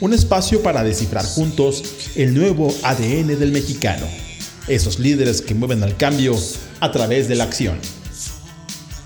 un 0.00 0.12
espacio 0.12 0.62
para 0.62 0.82
descifrar 0.82 1.24
juntos 1.24 2.12
el 2.16 2.34
nuevo 2.34 2.72
ADN 2.82 3.38
del 3.38 3.52
mexicano, 3.52 4.06
esos 4.68 4.98
líderes 4.98 5.40
que 5.40 5.54
mueven 5.54 5.82
al 5.82 5.96
cambio 5.96 6.34
a 6.80 6.90
través 6.90 7.28
de 7.28 7.36
la 7.36 7.44
acción. 7.44 7.78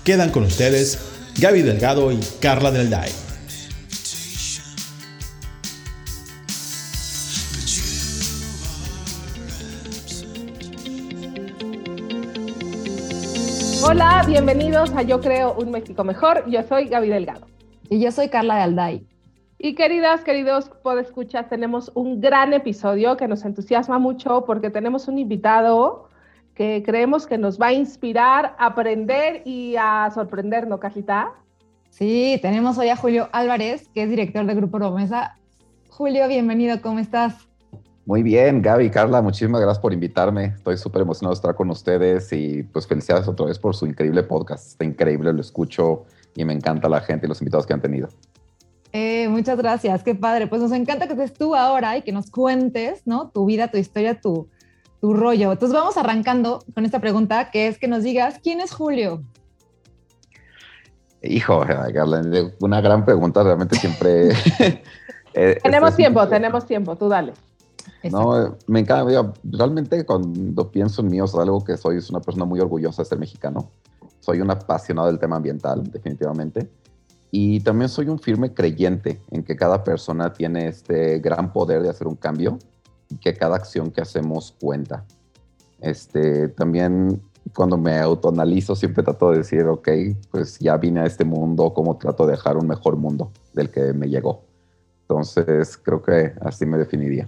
Quedan 0.03 0.31
con 0.31 0.43
ustedes 0.43 0.97
Gaby 1.39 1.61
Delgado 1.61 2.11
y 2.11 2.19
Carla 2.39 2.71
Del 2.71 2.89
Day. 2.89 3.11
Hola, 13.81 14.23
bienvenidos 14.27 14.91
a 14.95 15.01
Yo 15.01 15.19
Creo 15.19 15.53
un 15.53 15.71
México 15.71 16.03
Mejor. 16.03 16.43
Yo 16.49 16.61
soy 16.67 16.89
Gaby 16.89 17.09
Delgado. 17.09 17.47
Y 17.89 17.99
yo 17.99 18.11
soy 18.11 18.29
Carla 18.29 18.57
de 18.57 18.61
Alday. 18.61 19.07
Y 19.61 19.75
queridas, 19.75 20.23
queridos 20.23 20.69
podescuchas, 20.69 21.49
tenemos 21.49 21.91
un 21.93 22.21
gran 22.21 22.53
episodio 22.53 23.17
que 23.17 23.27
nos 23.27 23.43
entusiasma 23.43 23.99
mucho 23.99 24.45
porque 24.45 24.69
tenemos 24.69 25.09
un 25.09 25.19
invitado 25.19 26.07
que 26.55 26.81
creemos 26.85 27.27
que 27.27 27.37
nos 27.37 27.59
va 27.59 27.67
a 27.67 27.73
inspirar, 27.73 28.55
a 28.57 28.67
aprender 28.67 29.41
y 29.43 29.75
a 29.77 30.09
sorprender, 30.13 30.65
¿no, 30.65 30.79
Carlita? 30.79 31.33
Sí, 31.89 32.39
tenemos 32.41 32.77
hoy 32.77 32.87
a 32.87 32.95
Julio 32.95 33.27
Álvarez, 33.33 33.89
que 33.93 34.03
es 34.03 34.09
director 34.09 34.45
de 34.45 34.55
Grupo 34.55 34.77
Promesa. 34.77 35.37
Julio, 35.89 36.29
bienvenido, 36.29 36.81
¿cómo 36.81 36.99
estás? 36.99 37.49
Muy 38.05 38.23
bien, 38.23 38.61
Gaby, 38.61 38.89
Carla, 38.89 39.21
muchísimas 39.21 39.59
gracias 39.59 39.79
por 39.79 39.91
invitarme. 39.91 40.53
Estoy 40.55 40.77
súper 40.77 41.01
emocionado 41.01 41.33
de 41.33 41.37
estar 41.37 41.53
con 41.53 41.69
ustedes 41.69 42.31
y 42.31 42.63
pues 42.63 42.87
felicidades 42.87 43.27
otra 43.27 43.47
vez 43.47 43.59
por 43.59 43.75
su 43.75 43.85
increíble 43.85 44.23
podcast. 44.23 44.67
Está 44.67 44.85
increíble, 44.85 45.33
lo 45.33 45.41
escucho 45.41 46.05
y 46.33 46.45
me 46.45 46.53
encanta 46.53 46.87
la 46.87 47.01
gente 47.01 47.25
y 47.25 47.29
los 47.29 47.41
invitados 47.41 47.67
que 47.67 47.73
han 47.73 47.81
tenido. 47.81 48.07
Muchas 49.39 49.57
gracias, 49.57 50.03
qué 50.03 50.15
padre. 50.15 50.47
Pues 50.47 50.61
nos 50.61 50.73
encanta 50.73 51.07
que 51.07 51.13
estés 51.13 51.33
tú 51.33 51.55
ahora 51.55 51.95
y 51.95 52.01
que 52.01 52.11
nos 52.11 52.29
cuentes, 52.29 53.03
¿no? 53.05 53.29
Tu 53.29 53.45
vida, 53.45 53.69
tu 53.69 53.77
historia, 53.77 54.19
tu, 54.19 54.49
tu 54.99 55.13
rollo. 55.13 55.53
Entonces 55.53 55.73
vamos 55.73 55.95
arrancando 55.95 56.61
con 56.75 56.83
esta 56.83 56.99
pregunta, 56.99 57.49
que 57.49 57.69
es 57.69 57.77
que 57.77 57.87
nos 57.87 58.03
digas, 58.03 58.41
¿quién 58.43 58.59
es 58.59 58.73
Julio? 58.73 59.23
Hijo, 61.21 61.65
una 62.59 62.81
gran 62.81 63.05
pregunta, 63.05 63.41
realmente 63.41 63.77
siempre... 63.77 64.31
Eh, 65.35 65.59
tenemos 65.61 65.95
tiempo, 65.95 66.27
tenemos 66.27 66.65
tiempo, 66.65 66.95
tú 66.95 67.07
dale. 67.07 67.33
No, 68.11 68.57
me 68.65 68.79
encanta. 68.79 69.31
Realmente 69.43 70.03
cuando 70.03 70.71
pienso 70.71 71.03
en 71.03 71.09
mí, 71.09 71.21
o 71.21 71.27
sea, 71.27 71.43
algo 71.43 71.63
que 71.63 71.77
soy 71.77 71.97
es 71.97 72.09
una 72.09 72.19
persona 72.19 72.45
muy 72.45 72.59
orgullosa 72.59 73.03
de 73.03 73.09
ser 73.09 73.19
mexicano. 73.19 73.69
Soy 74.21 74.41
un 74.41 74.49
apasionado 74.49 75.07
del 75.07 75.19
tema 75.19 75.35
ambiental, 75.35 75.83
definitivamente. 75.83 76.67
Y 77.31 77.59
también 77.59 77.89
soy 77.89 78.07
un 78.07 78.19
firme 78.19 78.53
creyente 78.53 79.21
en 79.29 79.43
que 79.43 79.55
cada 79.55 79.83
persona 79.83 80.33
tiene 80.33 80.67
este 80.67 81.19
gran 81.19 81.53
poder 81.53 81.81
de 81.81 81.89
hacer 81.89 82.07
un 82.07 82.15
cambio 82.15 82.57
y 83.09 83.17
que 83.17 83.33
cada 83.33 83.55
acción 83.55 83.91
que 83.91 84.01
hacemos 84.01 84.55
cuenta. 84.59 85.05
Este, 85.79 86.49
también 86.49 87.21
cuando 87.55 87.77
me 87.77 87.97
autoanalizo 87.99 88.75
siempre 88.75 89.03
trato 89.03 89.31
de 89.31 89.39
decir, 89.39 89.63
ok, 89.65 89.89
pues 90.31 90.59
ya 90.59 90.77
vine 90.77 91.01
a 91.01 91.05
este 91.05 91.25
mundo, 91.25 91.73
¿cómo 91.73 91.97
trato 91.97 92.25
de 92.25 92.33
dejar 92.33 92.57
un 92.57 92.67
mejor 92.67 92.97
mundo 92.97 93.31
del 93.53 93.69
que 93.69 93.93
me 93.93 94.07
llegó? 94.07 94.43
Entonces, 95.01 95.77
creo 95.77 96.01
que 96.01 96.33
así 96.41 96.65
me 96.65 96.77
definiría. 96.77 97.27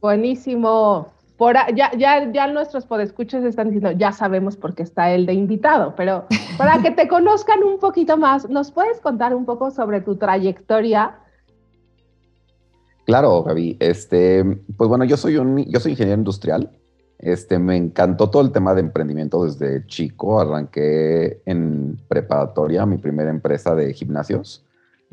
Buenísimo. 0.00 1.12
Por, 1.42 1.56
ya, 1.74 1.90
ya, 1.98 2.30
ya 2.30 2.46
nuestros 2.46 2.86
podescuchos 2.86 3.42
están 3.42 3.70
diciendo, 3.70 3.90
ya 3.98 4.12
sabemos 4.12 4.56
por 4.56 4.76
qué 4.76 4.84
está 4.84 5.10
él 5.10 5.26
de 5.26 5.32
invitado, 5.32 5.92
pero 5.96 6.24
para 6.56 6.80
que 6.80 6.92
te 6.92 7.08
conozcan 7.08 7.64
un 7.64 7.80
poquito 7.80 8.16
más, 8.16 8.48
¿nos 8.48 8.70
puedes 8.70 9.00
contar 9.00 9.34
un 9.34 9.44
poco 9.44 9.72
sobre 9.72 10.00
tu 10.00 10.14
trayectoria? 10.14 11.18
Claro, 13.06 13.42
Gaby. 13.42 13.76
Este, 13.80 14.44
pues 14.76 14.86
bueno, 14.86 15.04
yo 15.04 15.16
soy 15.16 15.36
un, 15.36 15.64
yo 15.64 15.80
soy 15.80 15.90
ingeniero 15.90 16.20
industrial. 16.20 16.70
Este, 17.18 17.58
me 17.58 17.76
encantó 17.76 18.30
todo 18.30 18.42
el 18.42 18.52
tema 18.52 18.72
de 18.72 18.82
emprendimiento 18.82 19.44
desde 19.44 19.84
chico. 19.88 20.40
Arranqué 20.40 21.42
en 21.44 21.98
preparatoria 22.06 22.86
mi 22.86 22.98
primera 22.98 23.30
empresa 23.30 23.74
de 23.74 23.92
gimnasios. 23.94 24.64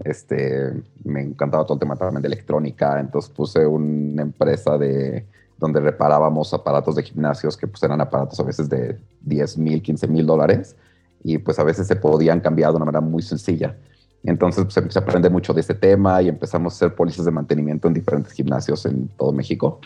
Este, 0.03 0.73
me 1.03 1.23
encantaba 1.23 1.65
todo 1.65 1.73
el 1.73 1.79
tema 1.79 1.95
también 1.95 2.21
de 2.21 2.27
electrónica, 2.27 2.99
entonces 2.99 3.31
puse 3.31 3.65
una 3.65 4.21
empresa 4.21 4.77
de 4.77 5.25
donde 5.59 5.79
reparábamos 5.79 6.53
aparatos 6.53 6.95
de 6.95 7.03
gimnasios 7.03 7.57
que 7.57 7.67
pues 7.67 7.83
eran 7.83 7.99
aparatos 8.01 8.39
a 8.39 8.43
veces 8.43 8.69
de 8.69 8.97
10 9.21 9.57
mil, 9.57 9.81
15 9.81 10.07
mil 10.07 10.25
dólares 10.25 10.75
y 11.23 11.37
pues 11.37 11.59
a 11.59 11.63
veces 11.63 11.85
se 11.85 11.95
podían 11.95 12.39
cambiar 12.39 12.71
de 12.71 12.77
una 12.77 12.85
manera 12.85 13.01
muy 13.01 13.21
sencilla. 13.21 13.75
Entonces 14.23 14.63
pues 14.63 14.77
empecé 14.77 14.99
a 14.99 15.01
aprender 15.01 15.31
mucho 15.31 15.53
de 15.53 15.61
este 15.61 15.73
tema 15.73 16.21
y 16.21 16.29
empezamos 16.29 16.73
a 16.73 16.75
hacer 16.75 16.95
pólizas 16.95 17.25
de 17.25 17.31
mantenimiento 17.31 17.87
en 17.87 17.93
diferentes 17.93 18.33
gimnasios 18.33 18.85
en 18.85 19.09
todo 19.09 19.31
México. 19.33 19.79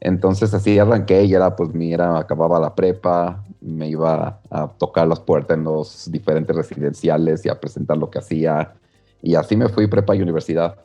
Entonces 0.00 0.54
así 0.54 0.78
arranqué 0.78 1.24
y 1.24 1.34
era 1.34 1.56
pues 1.56 1.74
mi 1.74 1.92
era, 1.92 2.18
acababa 2.18 2.60
la 2.60 2.74
prepa, 2.74 3.44
me 3.60 3.88
iba 3.88 4.40
a 4.50 4.68
tocar 4.68 5.08
las 5.08 5.20
puertas 5.20 5.56
en 5.56 5.64
los 5.64 6.10
diferentes 6.10 6.54
residenciales 6.54 7.44
y 7.44 7.48
a 7.48 7.58
presentar 7.58 7.96
lo 7.96 8.08
que 8.08 8.18
hacía, 8.18 8.74
y 9.22 9.34
así 9.34 9.56
me 9.56 9.68
fui 9.68 9.86
prepa 9.86 10.14
y 10.14 10.22
universidad. 10.22 10.76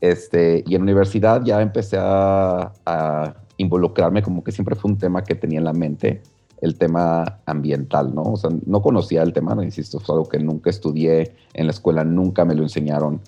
Este, 0.00 0.62
y 0.66 0.74
en 0.74 0.82
universidad 0.82 1.42
ya 1.44 1.60
empecé 1.62 1.96
a, 1.98 3.34
involucrarme, 3.56 4.22
como 4.22 4.42
que 4.42 4.52
siempre 4.52 4.74
fue 4.74 4.90
un 4.90 4.98
tema 4.98 5.24
que 5.24 5.34
tenía 5.34 5.58
en 5.58 5.64
la 5.64 5.72
mente, 5.72 6.22
el 6.60 6.76
tema 6.76 7.40
ambiental, 7.46 8.14
¿no? 8.14 8.22
O 8.22 8.36
sea, 8.36 8.50
no 8.66 8.82
conocía 8.82 9.22
el 9.22 9.32
tema, 9.32 9.54
no 9.54 9.62
insisto, 9.62 10.00
fue 10.00 10.14
algo 10.14 10.28
que 10.28 10.38
nunca 10.38 10.70
estudié 10.70 11.34
en 11.52 11.66
la 11.66 11.72
escuela, 11.72 12.04
nunca 12.04 12.44
me 12.44 12.54
lo 12.54 12.62
enseñaron. 12.62 13.20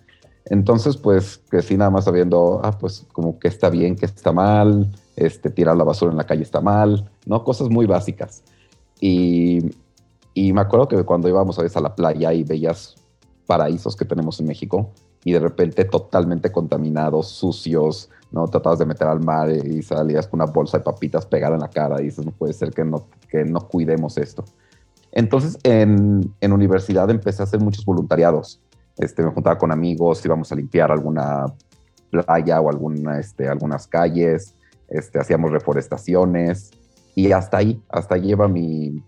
Entonces, 0.47 0.97
pues 0.97 1.41
crecí 1.48 1.76
nada 1.76 1.91
más 1.91 2.04
sabiendo, 2.04 2.60
ah, 2.62 2.78
pues 2.78 3.06
como 3.12 3.38
que 3.38 3.48
está 3.48 3.69
bien, 3.69 3.97
que 3.97 4.06
está 4.06 4.32
mal, 4.32 4.91
este, 5.16 5.50
tirar 5.50 5.76
la 5.76 5.84
basura 5.84 6.12
en 6.12 6.19
la 6.19 6.25
calle 6.25 6.42
está 6.42 6.60
mal, 6.60 7.10
¿no? 7.26 7.42
Cosas 7.42 7.69
muy 7.69 7.86
básicas. 7.86 8.42
Y, 9.00 9.59
y 10.34 10.53
me 10.53 10.60
acuerdo 10.60 10.88
que 10.88 11.03
cuando 11.03 11.28
íbamos 11.28 11.59
a 11.59 11.62
veces 11.62 11.76
a 11.76 11.81
la 11.81 11.94
playa 11.94 12.32
y 12.32 12.44
veías 12.44 12.94
paraísos 13.47 13.97
que 13.97 14.04
tenemos 14.04 14.38
en 14.41 14.47
México 14.47 14.91
y 15.25 15.32
de 15.32 15.41
repente 15.41 15.84
totalmente 15.84 16.53
contaminados, 16.53 17.28
sucios, 17.28 18.10
¿no? 18.31 18.47
Tratabas 18.48 18.78
de 18.78 18.87
meter 18.87 19.06
al 19.06 19.20
mar 19.20 19.50
y 19.50 19.82
salías 19.82 20.26
con 20.26 20.41
una 20.41 20.50
bolsa 20.50 20.78
de 20.78 20.84
papitas 20.84 21.26
pegada 21.26 21.54
en 21.54 21.60
la 21.60 21.69
cara 21.69 22.00
y 22.00 22.06
dices, 22.06 22.25
no 22.25 22.32
puede 22.32 22.53
ser 22.53 22.70
que 22.70 22.84
no, 22.84 23.09
que 23.28 23.44
no 23.44 23.60
cuidemos 23.69 24.19
esto. 24.19 24.44
Entonces, 25.12 25.59
en, 25.62 26.34
en 26.41 26.53
universidad 26.53 27.09
empecé 27.10 27.42
a 27.42 27.44
hacer 27.44 27.60
muchos 27.60 27.84
voluntariados. 27.84 28.60
Este, 28.98 29.22
me 29.22 29.31
juntaba 29.31 29.59
con 29.59 29.72
amigos, 29.72 30.25
íbamos 30.25 30.50
a 30.53 30.54
limpiar 30.54 30.91
alguna 30.91 31.47
playa 32.10 32.60
o 32.60 32.70
alguna, 32.70 33.19
este, 33.19 33.48
algunas 33.48 33.86
calles, 33.86 34.54
este, 34.88 35.19
hacíamos 35.19 35.50
reforestaciones 35.50 36.70
y 37.15 37.32
hasta 37.32 37.59
ahí, 37.59 37.82
hasta 37.88 38.15
ahí 38.15 38.22
lleva 38.22 38.48
mi, 38.48 39.03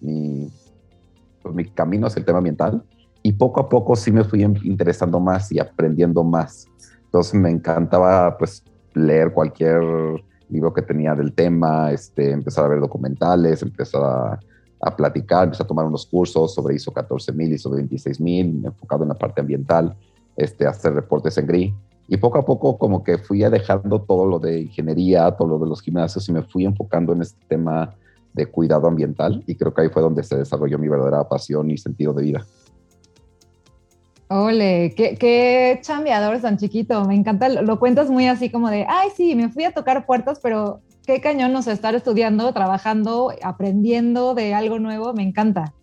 pues, 0.00 1.54
mi 1.54 1.64
camino 1.70 2.06
hacia 2.06 2.20
el 2.20 2.26
tema 2.26 2.38
ambiental 2.38 2.82
y 3.22 3.32
poco 3.32 3.60
a 3.60 3.68
poco 3.68 3.96
sí 3.96 4.10
me 4.10 4.24
fui 4.24 4.42
interesando 4.42 5.20
más 5.20 5.52
y 5.52 5.58
aprendiendo 5.58 6.24
más. 6.24 6.66
Entonces 7.10 7.34
me 7.34 7.50
encantaba 7.50 8.38
pues 8.38 8.62
leer 8.94 9.32
cualquier 9.32 9.82
libro 10.48 10.72
que 10.72 10.82
tenía 10.82 11.12
del 11.16 11.32
tema, 11.32 11.90
este, 11.90 12.30
empezar 12.30 12.66
a 12.66 12.68
ver 12.68 12.78
documentales, 12.78 13.62
empezar 13.62 14.38
a, 14.80 14.96
platicar, 14.96 15.44
empezar 15.44 15.64
a 15.64 15.68
tomar 15.68 15.86
unos 15.86 16.06
cursos 16.06 16.54
sobre 16.54 16.76
ISO 16.76 16.92
14000, 16.92 17.52
ISO 17.52 17.68
26000, 17.70 18.64
enfocado 18.64 19.02
en 19.02 19.08
la 19.08 19.16
parte 19.16 19.40
ambiental, 19.40 19.96
este, 20.36 20.68
hacer 20.68 20.94
reportes 20.94 21.36
en 21.36 21.48
GRI. 21.48 21.74
Y 22.06 22.16
poco 22.16 22.38
a 22.38 22.44
poco 22.44 22.78
como 22.78 23.02
que 23.02 23.18
fui 23.18 23.40
dejando 23.40 24.02
todo 24.02 24.24
lo 24.24 24.38
de 24.38 24.60
ingeniería, 24.60 25.32
todo 25.32 25.48
lo 25.48 25.58
de 25.58 25.66
los 25.66 25.82
gimnasios 25.82 26.28
y 26.28 26.32
me 26.32 26.42
fui 26.42 26.64
enfocando 26.64 27.12
en 27.12 27.22
este 27.22 27.44
tema 27.48 27.92
de 28.32 28.46
cuidado 28.46 28.86
ambiental 28.86 29.42
y 29.48 29.56
creo 29.56 29.74
que 29.74 29.82
ahí 29.82 29.88
fue 29.88 30.00
donde 30.00 30.22
se 30.22 30.36
desarrolló 30.36 30.78
mi 30.78 30.88
verdadera 30.88 31.28
pasión 31.28 31.70
y 31.72 31.76
sentido 31.76 32.12
de 32.12 32.22
vida. 32.22 32.46
Ole, 34.32 34.94
qué, 34.96 35.16
qué 35.16 35.80
chambeador 35.82 36.40
tan 36.40 36.56
chiquito. 36.56 37.04
Me 37.04 37.16
encanta, 37.16 37.48
lo, 37.48 37.80
cuentas 37.80 38.08
muy 38.08 38.28
así 38.28 38.48
como 38.48 38.70
de, 38.70 38.86
ay, 38.88 39.08
sí, 39.16 39.34
me 39.34 39.48
fui 39.48 39.64
a 39.64 39.72
tocar 39.72 40.06
puertas, 40.06 40.38
pero 40.40 40.80
qué 41.04 41.20
cañón 41.20 41.52
nos 41.52 41.66
estar 41.66 41.96
estudiando, 41.96 42.52
trabajando, 42.52 43.32
aprendiendo 43.42 44.34
de 44.34 44.54
algo 44.54 44.78
nuevo. 44.78 45.12
Me 45.14 45.24
encanta. 45.24 45.74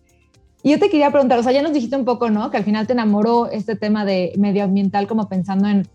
Y 0.62 0.70
yo 0.70 0.78
te 0.78 0.88
quería 0.88 1.10
preguntar, 1.10 1.38
o 1.38 1.42
sea, 1.42 1.52
ya 1.52 1.62
nos 1.62 1.74
dijiste 1.74 1.96
un 1.96 2.06
poco, 2.06 2.30
¿no? 2.30 2.50
Que 2.50 2.56
al 2.56 2.64
final 2.64 2.86
te 2.86 2.94
enamoró 2.94 3.50
este 3.50 3.76
tema 3.76 4.06
de 4.06 4.32
medioambiental, 4.38 5.06
como 5.06 5.28
pensando 5.28 5.68
en, 5.68 5.86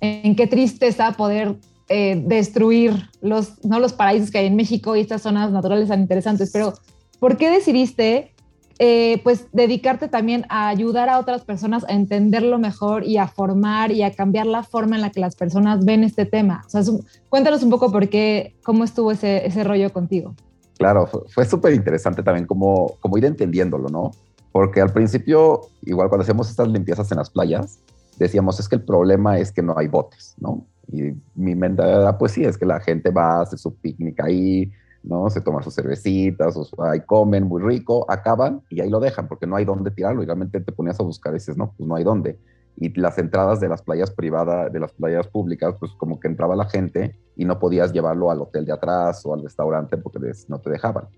en 0.00 0.34
qué 0.34 0.48
tristeza 0.48 1.12
poder 1.12 1.56
eh, 1.88 2.20
destruir 2.26 3.10
los, 3.20 3.64
no 3.64 3.78
los 3.78 3.92
paraísos 3.92 4.30
que 4.30 4.38
hay 4.38 4.46
en 4.46 4.56
México 4.56 4.96
y 4.96 5.00
estas 5.00 5.22
zonas 5.22 5.52
naturales 5.52 5.88
tan 5.88 6.00
interesantes, 6.00 6.50
pero 6.52 6.74
¿por 7.20 7.36
qué 7.36 7.50
decidiste 7.50 8.34
eh, 8.78 9.20
pues 9.22 9.46
dedicarte 9.52 10.08
también 10.08 10.44
a 10.48 10.68
ayudar 10.68 11.08
a 11.08 11.18
otras 11.18 11.42
personas 11.42 11.84
a 11.88 11.92
entenderlo 11.92 12.58
mejor 12.58 13.04
y 13.04 13.18
a 13.18 13.26
formar 13.26 13.92
y 13.92 14.02
a 14.02 14.12
cambiar 14.12 14.46
la 14.46 14.62
forma 14.62 14.96
en 14.96 15.02
la 15.02 15.10
que 15.10 15.20
las 15.20 15.36
personas 15.36 15.84
ven 15.84 16.04
este 16.04 16.26
tema? 16.26 16.62
O 16.66 16.70
sea, 16.70 16.82
cuéntanos 17.28 17.62
un 17.62 17.70
poco 17.70 17.90
por 17.90 18.08
qué, 18.08 18.56
cómo 18.62 18.84
estuvo 18.84 19.12
ese, 19.12 19.46
ese 19.46 19.64
rollo 19.64 19.92
contigo. 19.92 20.34
Claro, 20.78 21.06
fue, 21.28 21.44
súper 21.44 21.74
interesante 21.74 22.22
también 22.22 22.46
como, 22.46 22.96
como 23.00 23.16
ir 23.18 23.24
entendiéndolo, 23.24 23.88
¿no? 23.88 24.10
Porque 24.50 24.80
al 24.80 24.92
principio, 24.92 25.60
igual 25.82 26.08
cuando 26.08 26.22
hacemos 26.22 26.50
estas 26.50 26.68
limpiezas 26.68 27.10
en 27.12 27.18
las 27.18 27.30
playas, 27.30 27.78
decíamos, 28.18 28.58
es 28.58 28.68
que 28.68 28.76
el 28.76 28.82
problema 28.82 29.38
es 29.38 29.52
que 29.52 29.62
no 29.62 29.78
hay 29.78 29.88
botes, 29.88 30.34
¿no? 30.38 30.66
Y 30.88 31.12
mi 31.34 31.54
mente 31.54 31.82
era, 31.82 32.18
pues 32.18 32.32
sí, 32.32 32.44
es 32.44 32.58
que 32.58 32.66
la 32.66 32.80
gente 32.80 33.10
va, 33.10 33.42
hace 33.42 33.56
su 33.56 33.74
picnic 33.76 34.20
ahí, 34.20 34.70
¿no? 35.02 35.28
Se 35.30 35.40
toman 35.40 35.62
sus 35.62 35.74
cervecitas, 35.74 36.56
o 36.56 36.82
ahí 36.84 37.00
comen 37.00 37.44
muy 37.44 37.62
rico, 37.62 38.06
acaban 38.08 38.62
y 38.70 38.80
ahí 38.80 38.90
lo 38.90 39.00
dejan 39.00 39.28
porque 39.28 39.46
no 39.46 39.56
hay 39.56 39.64
dónde 39.64 39.90
tirarlo. 39.90 40.22
Y 40.22 40.26
te 40.26 40.72
ponías 40.72 41.00
a 41.00 41.02
buscar 41.02 41.32
y 41.32 41.36
dices, 41.36 41.56
no, 41.56 41.72
pues 41.76 41.88
no 41.88 41.94
hay 41.96 42.04
dónde. 42.04 42.38
Y 42.76 42.98
las 42.98 43.18
entradas 43.18 43.60
de 43.60 43.68
las 43.68 43.82
playas 43.82 44.10
privadas, 44.10 44.72
de 44.72 44.80
las 44.80 44.92
playas 44.92 45.26
públicas, 45.26 45.74
pues 45.78 45.92
como 45.92 46.18
que 46.18 46.28
entraba 46.28 46.56
la 46.56 46.68
gente 46.68 47.18
y 47.36 47.44
no 47.44 47.58
podías 47.58 47.92
llevarlo 47.92 48.30
al 48.30 48.40
hotel 48.40 48.64
de 48.64 48.72
atrás 48.72 49.24
o 49.26 49.34
al 49.34 49.42
restaurante 49.42 49.98
porque 49.98 50.20
no 50.48 50.60
te 50.60 50.70
dejaban. 50.70 51.08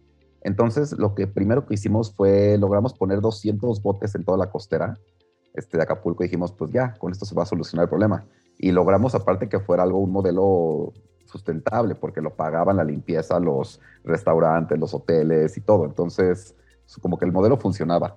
Entonces, 0.42 0.92
lo 0.98 1.14
que 1.14 1.26
primero 1.26 1.66
que 1.66 1.74
hicimos 1.74 2.14
fue, 2.14 2.58
logramos 2.58 2.92
poner 2.94 3.20
200 3.20 3.82
botes 3.82 4.14
en 4.14 4.24
toda 4.24 4.36
la 4.36 4.50
costera 4.50 4.98
este, 5.54 5.76
de 5.78 5.84
Acapulco 5.84 6.22
y 6.22 6.26
dijimos, 6.26 6.52
pues 6.52 6.70
ya, 6.72 6.94
con 6.94 7.12
esto 7.12 7.24
se 7.24 7.34
va 7.34 7.44
a 7.44 7.46
solucionar 7.46 7.84
el 7.84 7.88
problema. 7.88 8.26
Y 8.58 8.72
logramos 8.72 9.14
aparte 9.14 9.48
que 9.48 9.60
fuera 9.60 9.84
algo, 9.84 9.98
un 9.98 10.12
modelo 10.12 10.92
sustentable, 11.34 11.96
porque 11.96 12.20
lo 12.20 12.30
pagaban 12.30 12.76
la 12.76 12.84
limpieza 12.84 13.40
los 13.40 13.80
restaurantes, 14.04 14.78
los 14.78 14.94
hoteles 14.94 15.56
y 15.56 15.60
todo. 15.60 15.84
Entonces, 15.84 16.54
como 17.00 17.18
que 17.18 17.24
el 17.24 17.32
modelo 17.32 17.56
funcionaba. 17.56 18.16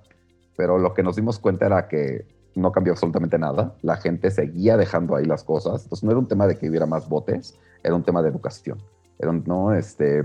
Pero 0.56 0.78
lo 0.78 0.94
que 0.94 1.02
nos 1.02 1.16
dimos 1.16 1.40
cuenta 1.40 1.66
era 1.66 1.88
que 1.88 2.26
no 2.54 2.70
cambió 2.70 2.92
absolutamente 2.92 3.36
nada. 3.36 3.74
La 3.82 3.96
gente 3.96 4.30
seguía 4.30 4.76
dejando 4.76 5.16
ahí 5.16 5.24
las 5.24 5.42
cosas. 5.42 5.82
Entonces, 5.82 6.04
no 6.04 6.12
era 6.12 6.20
un 6.20 6.28
tema 6.28 6.46
de 6.46 6.56
que 6.56 6.68
hubiera 6.68 6.86
más 6.86 7.08
botes, 7.08 7.58
era 7.82 7.96
un 7.96 8.04
tema 8.04 8.22
de 8.22 8.28
educación. 8.28 8.78
Era 9.18 9.32
¿no? 9.32 9.74
este, 9.74 10.22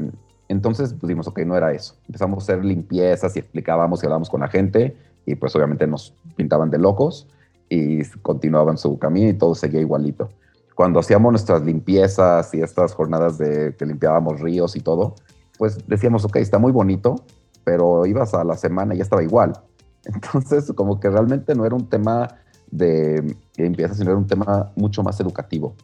entonces, 0.49 0.93
pues 0.93 1.07
dimos, 1.07 1.27
ok, 1.27 1.39
no 1.39 1.57
era 1.57 1.71
eso. 1.71 1.95
Empezamos 2.05 2.37
a 2.37 2.41
hacer 2.43 2.63
limpiezas 2.63 3.35
y 3.35 3.39
explicábamos 3.39 4.03
y 4.03 4.05
hablábamos 4.05 4.29
con 4.29 4.41
la 4.41 4.49
gente 4.49 4.95
y 5.25 5.33
pues 5.33 5.55
obviamente 5.55 5.87
nos 5.87 6.13
pintaban 6.35 6.69
de 6.69 6.77
locos 6.77 7.27
y 7.69 8.03
continuaban 8.21 8.77
su 8.77 8.99
camino 8.99 9.29
y 9.29 9.33
todo 9.33 9.55
seguía 9.55 9.81
igualito 9.81 10.29
cuando 10.75 10.99
hacíamos 10.99 11.31
nuestras 11.31 11.61
limpiezas 11.63 12.53
y 12.53 12.61
estas 12.61 12.93
jornadas 12.93 13.37
de 13.37 13.75
que 13.77 13.85
limpiábamos 13.85 14.39
ríos 14.39 14.75
y 14.75 14.79
todo, 14.79 15.15
pues 15.57 15.77
decíamos, 15.87 16.25
ok, 16.25 16.37
está 16.37 16.57
muy 16.57 16.71
bonito, 16.71 17.15
pero 17.63 18.05
ibas 18.05 18.33
a 18.33 18.43
la 18.43 18.57
semana 18.57 18.93
y 18.93 18.97
ya 18.97 19.03
estaba 19.03 19.23
igual. 19.23 19.53
Entonces, 20.05 20.71
como 20.75 20.99
que 20.99 21.09
realmente 21.09 21.55
no 21.55 21.65
era 21.65 21.75
un 21.75 21.87
tema 21.87 22.27
de 22.71 23.35
limpieza, 23.55 23.93
sino 23.93 24.11
era 24.11 24.17
un 24.17 24.27
tema 24.27 24.71
mucho 24.75 25.03
más 25.03 25.19
educativo. 25.19 25.75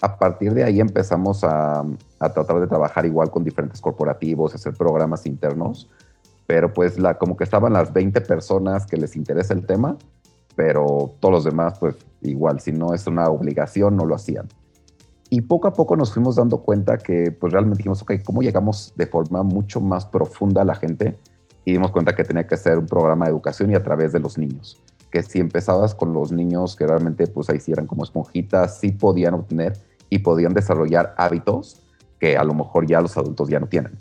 A 0.00 0.18
partir 0.18 0.52
de 0.52 0.64
ahí 0.64 0.80
empezamos 0.80 1.42
a, 1.44 1.82
a 2.18 2.28
tratar 2.28 2.60
de 2.60 2.66
trabajar 2.66 3.06
igual 3.06 3.30
con 3.30 3.42
diferentes 3.42 3.80
corporativos, 3.80 4.54
hacer 4.54 4.74
programas 4.74 5.24
internos, 5.24 5.88
pero 6.46 6.72
pues 6.72 6.98
la, 6.98 7.16
como 7.16 7.36
que 7.36 7.44
estaban 7.44 7.72
las 7.72 7.92
20 7.92 8.20
personas 8.20 8.84
que 8.84 8.98
les 8.98 9.16
interesa 9.16 9.54
el 9.54 9.64
tema, 9.64 9.96
pero 10.56 11.14
todos 11.20 11.32
los 11.32 11.44
demás, 11.44 11.78
pues 11.78 11.96
igual, 12.22 12.60
si 12.60 12.72
no 12.72 12.94
es 12.94 13.06
una 13.06 13.28
obligación, 13.28 13.96
no 13.96 14.04
lo 14.04 14.14
hacían. 14.14 14.48
Y 15.30 15.40
poco 15.40 15.68
a 15.68 15.72
poco 15.72 15.96
nos 15.96 16.12
fuimos 16.12 16.36
dando 16.36 16.58
cuenta 16.58 16.98
que, 16.98 17.32
pues 17.32 17.52
realmente 17.52 17.78
dijimos, 17.78 18.02
ok, 18.02 18.12
¿cómo 18.24 18.42
llegamos 18.42 18.92
de 18.96 19.06
forma 19.06 19.42
mucho 19.42 19.80
más 19.80 20.06
profunda 20.06 20.62
a 20.62 20.64
la 20.64 20.74
gente? 20.74 21.18
Y 21.64 21.72
dimos 21.72 21.90
cuenta 21.90 22.14
que 22.14 22.24
tenía 22.24 22.46
que 22.46 22.56
ser 22.56 22.78
un 22.78 22.86
programa 22.86 23.24
de 23.24 23.32
educación 23.32 23.70
y 23.70 23.74
a 23.74 23.82
través 23.82 24.12
de 24.12 24.20
los 24.20 24.38
niños. 24.38 24.80
Que 25.10 25.22
si 25.22 25.40
empezabas 25.40 25.94
con 25.94 26.12
los 26.12 26.30
niños 26.30 26.76
que 26.76 26.86
realmente, 26.86 27.26
pues 27.26 27.48
ahí 27.50 27.58
sí 27.58 27.72
eran 27.72 27.86
como 27.86 28.04
esponjitas, 28.04 28.78
sí 28.78 28.92
podían 28.92 29.34
obtener 29.34 29.72
y 30.10 30.18
podían 30.18 30.52
desarrollar 30.52 31.14
hábitos 31.16 31.80
que 32.20 32.36
a 32.36 32.44
lo 32.44 32.54
mejor 32.54 32.86
ya 32.86 33.00
los 33.00 33.16
adultos 33.16 33.48
ya 33.48 33.58
no 33.58 33.66
tienen. 33.66 33.92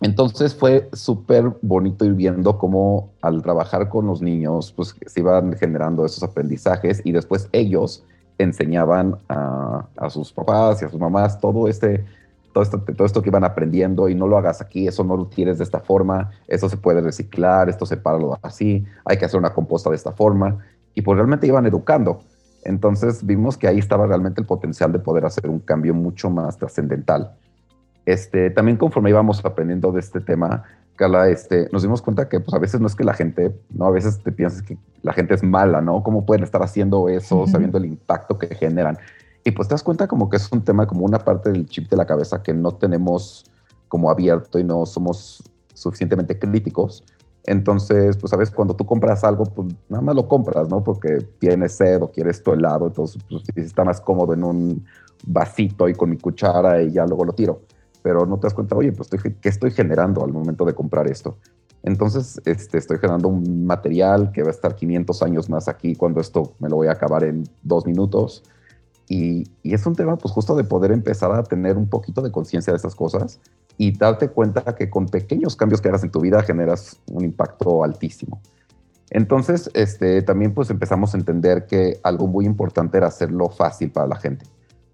Entonces 0.00 0.54
fue 0.54 0.88
súper 0.92 1.52
bonito 1.62 2.04
ir 2.04 2.14
viendo 2.14 2.58
cómo 2.58 3.10
al 3.22 3.42
trabajar 3.42 3.88
con 3.88 4.06
los 4.06 4.20
niños, 4.20 4.72
pues 4.72 4.94
se 5.06 5.20
iban 5.20 5.54
generando 5.54 6.04
esos 6.04 6.22
aprendizajes 6.22 7.00
y 7.04 7.12
después 7.12 7.48
ellos 7.52 8.04
enseñaban 8.38 9.16
a, 9.28 9.86
sus 10.10 10.32
papás 10.32 10.82
y 10.82 10.84
a 10.84 10.88
sus 10.88 11.00
mamás 11.00 11.40
todo 11.40 11.68
este, 11.68 12.04
todo 12.52 12.62
esto, 12.62 12.80
todo 12.80 13.06
esto 13.06 13.22
que 13.22 13.30
iban 13.30 13.44
aprendiendo 13.44 14.08
y 14.08 14.14
no 14.14 14.26
lo 14.26 14.36
hagas 14.36 14.60
aquí, 14.60 14.86
eso 14.88 15.04
no 15.04 15.16
lo 15.16 15.26
tienes 15.26 15.58
de 15.58 15.64
esta 15.64 15.80
forma, 15.80 16.30
eso 16.48 16.68
se 16.68 16.76
puede 16.76 17.00
reciclar, 17.00 17.68
esto 17.68 17.86
sepáralo 17.86 18.38
así, 18.42 18.84
hay 19.04 19.16
que 19.16 19.24
hacer 19.24 19.38
una 19.38 19.54
composta 19.54 19.90
de 19.90 19.96
esta 19.96 20.12
forma 20.12 20.58
y 20.94 21.02
pues 21.02 21.16
realmente 21.16 21.46
iban 21.46 21.66
educando. 21.66 22.20
Entonces 22.64 23.24
vimos 23.24 23.58
que 23.58 23.68
ahí 23.68 23.78
estaba 23.78 24.06
realmente 24.06 24.40
el 24.40 24.46
potencial 24.46 24.90
de 24.90 24.98
poder 24.98 25.24
hacer 25.26 25.48
un 25.48 25.60
cambio 25.60 25.94
mucho 25.94 26.30
más 26.30 26.56
trascendental. 26.56 27.32
Este, 28.06 28.50
también 28.50 28.76
conforme 28.76 29.10
íbamos 29.10 29.44
aprendiendo 29.44 29.90
de 29.92 30.00
este 30.00 30.20
tema, 30.20 30.64
Carla, 30.96 31.28
este, 31.28 31.68
nos 31.72 31.82
dimos 31.82 32.02
cuenta 32.02 32.28
que 32.28 32.38
pues, 32.40 32.54
a 32.54 32.58
veces 32.58 32.80
no 32.80 32.86
es 32.86 32.94
que 32.94 33.04
la 33.04 33.14
gente, 33.14 33.58
¿no? 33.70 33.86
A 33.86 33.90
veces 33.90 34.22
te 34.22 34.30
piensas 34.30 34.62
que 34.62 34.76
la 35.02 35.12
gente 35.12 35.34
es 35.34 35.42
mala, 35.42 35.80
¿no? 35.80 36.02
¿Cómo 36.02 36.24
pueden 36.24 36.44
estar 36.44 36.62
haciendo 36.62 37.08
eso 37.08 37.46
sabiendo 37.46 37.78
el 37.78 37.86
impacto 37.86 38.38
que 38.38 38.54
generan? 38.54 38.98
Y 39.42 39.50
pues 39.50 39.68
te 39.68 39.74
das 39.74 39.82
cuenta 39.82 40.06
como 40.06 40.30
que 40.30 40.36
es 40.36 40.50
un 40.52 40.62
tema, 40.62 40.86
como 40.86 41.04
una 41.04 41.18
parte 41.18 41.50
del 41.50 41.66
chip 41.66 41.90
de 41.90 41.96
la 41.96 42.06
cabeza 42.06 42.42
que 42.42 42.54
no 42.54 42.72
tenemos 42.72 43.44
como 43.88 44.10
abierto 44.10 44.58
y 44.58 44.64
no 44.64 44.86
somos 44.86 45.42
suficientemente 45.74 46.38
críticos. 46.38 47.04
Entonces, 47.46 48.16
pues 48.16 48.32
a 48.32 48.36
veces 48.36 48.54
cuando 48.54 48.74
tú 48.74 48.86
compras 48.86 49.22
algo, 49.24 49.44
pues 49.44 49.74
nada 49.88 50.02
más 50.02 50.14
lo 50.14 50.28
compras, 50.28 50.68
¿no? 50.68 50.82
Porque 50.82 51.18
tienes 51.38 51.72
sed 51.72 52.02
o 52.02 52.10
quieres 52.10 52.42
tu 52.42 52.52
helado, 52.52 52.86
entonces 52.86 53.22
pues, 53.28 53.42
está 53.56 53.84
más 53.84 54.00
cómodo 54.00 54.32
en 54.32 54.44
un 54.44 54.86
vasito 55.26 55.88
y 55.88 55.94
con 55.94 56.10
mi 56.10 56.16
cuchara 56.16 56.82
y 56.82 56.92
ya 56.92 57.04
luego 57.04 57.24
lo 57.24 57.32
tiro 57.32 57.60
pero 58.04 58.26
no 58.26 58.36
te 58.36 58.46
das 58.46 58.52
cuenta, 58.52 58.76
oye, 58.76 58.92
pues 58.92 59.08
¿qué 59.40 59.48
estoy 59.48 59.70
generando 59.70 60.22
al 60.22 60.30
momento 60.30 60.66
de 60.66 60.74
comprar 60.74 61.10
esto? 61.10 61.38
Entonces, 61.82 62.38
este, 62.44 62.76
estoy 62.76 62.98
generando 62.98 63.28
un 63.28 63.64
material 63.64 64.30
que 64.30 64.42
va 64.42 64.48
a 64.48 64.50
estar 64.50 64.76
500 64.76 65.22
años 65.22 65.48
más 65.48 65.68
aquí 65.68 65.96
cuando 65.96 66.20
esto 66.20 66.52
me 66.58 66.68
lo 66.68 66.76
voy 66.76 66.88
a 66.88 66.92
acabar 66.92 67.24
en 67.24 67.48
dos 67.62 67.86
minutos. 67.86 68.42
Y, 69.08 69.44
y 69.62 69.72
es 69.72 69.86
un 69.86 69.94
tema, 69.94 70.18
pues 70.18 70.34
justo 70.34 70.54
de 70.54 70.64
poder 70.64 70.92
empezar 70.92 71.32
a 71.32 71.42
tener 71.44 71.78
un 71.78 71.88
poquito 71.88 72.20
de 72.20 72.30
conciencia 72.30 72.74
de 72.74 72.76
estas 72.76 72.94
cosas 72.94 73.40
y 73.78 73.96
darte 73.96 74.28
cuenta 74.28 74.74
que 74.74 74.90
con 74.90 75.06
pequeños 75.06 75.56
cambios 75.56 75.80
que 75.80 75.88
hagas 75.88 76.04
en 76.04 76.10
tu 76.10 76.20
vida 76.20 76.42
generas 76.42 77.00
un 77.10 77.24
impacto 77.24 77.84
altísimo. 77.84 78.42
Entonces, 79.08 79.70
este, 79.72 80.20
también 80.20 80.52
pues 80.52 80.68
empezamos 80.68 81.14
a 81.14 81.16
entender 81.16 81.64
que 81.64 82.00
algo 82.02 82.26
muy 82.26 82.44
importante 82.44 82.98
era 82.98 83.06
hacerlo 83.06 83.48
fácil 83.48 83.90
para 83.90 84.08
la 84.08 84.16
gente. 84.16 84.44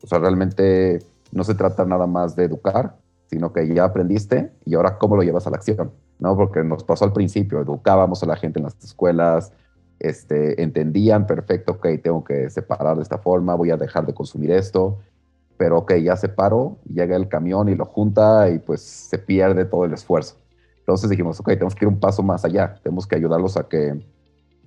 O 0.00 0.07
sea, 0.07 0.21
realmente 0.21 1.00
no 1.33 1.45
se 1.45 1.55
trata 1.55 1.85
nada 1.85 2.07
más 2.07 2.37
de 2.37 2.45
educar, 2.45 2.97
sino 3.30 3.52
que 3.52 3.72
ya 3.72 3.84
aprendiste 3.84 4.50
y 4.66 4.75
ahora 4.75 4.99
cómo 4.99 5.14
lo 5.14 5.22
llevas 5.22 5.46
a 5.46 5.50
la 5.50 5.56
acción, 5.56 5.92
¿no? 6.18 6.37
Porque 6.37 6.64
nos 6.64 6.82
pasó 6.82 7.04
al 7.04 7.12
principio, 7.12 7.60
educábamos 7.60 8.25
a 8.25 8.26
la 8.26 8.34
gente 8.34 8.58
en 8.58 8.64
las 8.64 8.76
escuelas, 8.82 9.52
este, 10.00 10.60
entendían 10.60 11.28
perfecto, 11.28 11.72
ok, 11.72 11.87
tengo 12.02 12.25
que 12.25 12.50
separar 12.50 12.96
de 12.96 13.02
esta 13.02 13.18
forma, 13.18 13.54
voy 13.54 13.70
a 13.70 13.76
dejar 13.76 14.04
de 14.04 14.14
consumir 14.14 14.50
esto, 14.50 14.99
pero 15.56 15.78
ok, 15.78 15.94
ya 16.02 16.16
separo, 16.16 16.78
llega 16.92 17.14
el 17.14 17.28
camión 17.28 17.68
y 17.68 17.76
lo 17.76 17.84
junta 17.84 18.50
y 18.50 18.58
pues 18.58 18.80
se 18.80 19.18
pierde 19.18 19.64
todo 19.64 19.84
el 19.84 19.92
esfuerzo. 19.92 20.34
Entonces 20.80 21.08
dijimos, 21.08 21.38
ok, 21.38 21.50
tenemos 21.50 21.76
que 21.76 21.84
ir 21.84 21.88
un 21.88 22.00
paso 22.00 22.25
más 22.25 22.44
allá, 22.44 22.80
tenemos 22.82 23.06
que 23.06 23.14
ayudarlos 23.14 23.56
a 23.56 23.68
que 23.68 24.04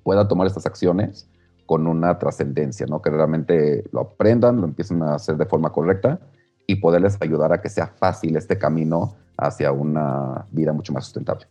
puedan 0.03 0.29
tomar 0.29 0.47
estas 0.47 0.65
acciones 0.65 1.27
con 1.65 1.85
una 1.85 2.17
trascendencia, 2.17 2.85
¿no? 2.85 3.01
Que 3.01 3.09
realmente 3.09 3.83
lo 3.91 4.01
aprendan, 4.01 4.61
lo 4.61 4.67
empiecen 4.67 5.03
a 5.03 5.15
hacer 5.15 5.35
de 5.35 5.45
forma 5.45 5.69
correcta 5.71 6.21
y 6.67 6.75
poderles 6.75 7.17
ayudar 7.21 7.53
a 7.53 7.61
que 7.61 7.69
sea 7.69 7.87
fácil 7.87 8.35
este 8.35 8.57
camino 8.57 9.15
hacia 9.37 9.71
una 9.71 10.45
vida 10.51 10.73
mucho 10.73 10.93
más 10.93 11.05
sustentable. 11.05 11.47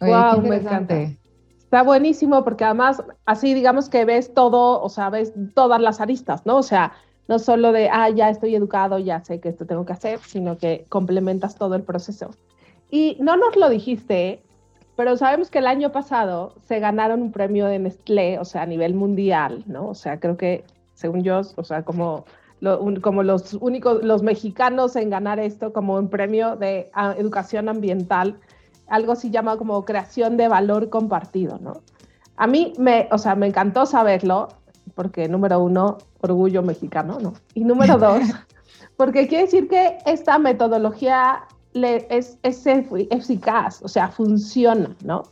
wow, 0.00 0.40
me 0.40 0.56
encanta. 0.56 0.94
Está 1.58 1.82
buenísimo 1.82 2.44
porque 2.44 2.64
además 2.64 3.02
así 3.26 3.52
digamos 3.52 3.88
que 3.88 4.04
ves 4.04 4.32
todo, 4.32 4.80
o 4.80 4.88
sea, 4.88 5.10
ves 5.10 5.32
todas 5.54 5.80
las 5.80 6.00
aristas, 6.00 6.46
¿no? 6.46 6.58
O 6.58 6.62
sea, 6.62 6.92
no 7.26 7.38
solo 7.38 7.72
de, 7.72 7.88
ah, 7.90 8.10
ya 8.10 8.30
estoy 8.30 8.54
educado, 8.54 8.98
ya 8.98 9.24
sé 9.24 9.40
que 9.40 9.48
esto 9.48 9.66
tengo 9.66 9.84
que 9.84 9.92
hacer, 9.92 10.20
sino 10.20 10.58
que 10.58 10.86
complementas 10.88 11.56
todo 11.56 11.74
el 11.74 11.82
proceso. 11.82 12.30
Y 12.90 13.16
no 13.20 13.36
nos 13.36 13.56
lo 13.56 13.68
dijiste, 13.70 14.42
pero 14.96 15.16
sabemos 15.16 15.50
que 15.50 15.58
el 15.58 15.66
año 15.66 15.90
pasado 15.90 16.54
se 16.64 16.78
ganaron 16.78 17.22
un 17.22 17.32
premio 17.32 17.66
de 17.66 17.78
Nestlé, 17.78 18.38
o 18.38 18.44
sea, 18.44 18.62
a 18.62 18.66
nivel 18.66 18.94
mundial, 18.94 19.64
¿no? 19.66 19.88
O 19.88 19.94
sea, 19.94 20.20
creo 20.20 20.36
que, 20.36 20.64
según 20.92 21.24
yo, 21.24 21.40
o 21.56 21.64
sea, 21.64 21.82
como 21.82 22.24
como 23.00 23.22
los 23.22 23.54
únicos, 23.54 24.02
los 24.02 24.22
mexicanos 24.22 24.96
en 24.96 25.10
ganar 25.10 25.38
esto 25.38 25.72
como 25.72 25.94
un 25.96 26.08
premio 26.08 26.56
de 26.56 26.90
ah, 26.94 27.14
educación 27.16 27.68
ambiental, 27.68 28.38
algo 28.88 29.12
así 29.12 29.30
llamado 29.30 29.58
como 29.58 29.84
creación 29.84 30.36
de 30.36 30.48
valor 30.48 30.90
compartido, 30.90 31.58
¿no? 31.60 31.82
A 32.36 32.46
mí 32.46 32.72
me, 32.78 33.08
o 33.12 33.18
sea, 33.18 33.34
me 33.34 33.46
encantó 33.46 33.86
saberlo, 33.86 34.48
porque 34.94 35.28
número 35.28 35.60
uno, 35.60 35.98
orgullo 36.20 36.62
mexicano, 36.62 37.18
¿no? 37.20 37.34
Y 37.54 37.64
número 37.64 37.96
dos, 37.98 38.20
porque 38.96 39.28
quiere 39.28 39.44
decir 39.44 39.68
que 39.68 39.98
esta 40.06 40.38
metodología 40.38 41.44
le, 41.72 42.06
es, 42.10 42.38
es 42.42 42.66
eficaz, 42.66 43.82
o 43.82 43.88
sea, 43.88 44.08
funciona, 44.08 44.96
¿no? 45.04 45.22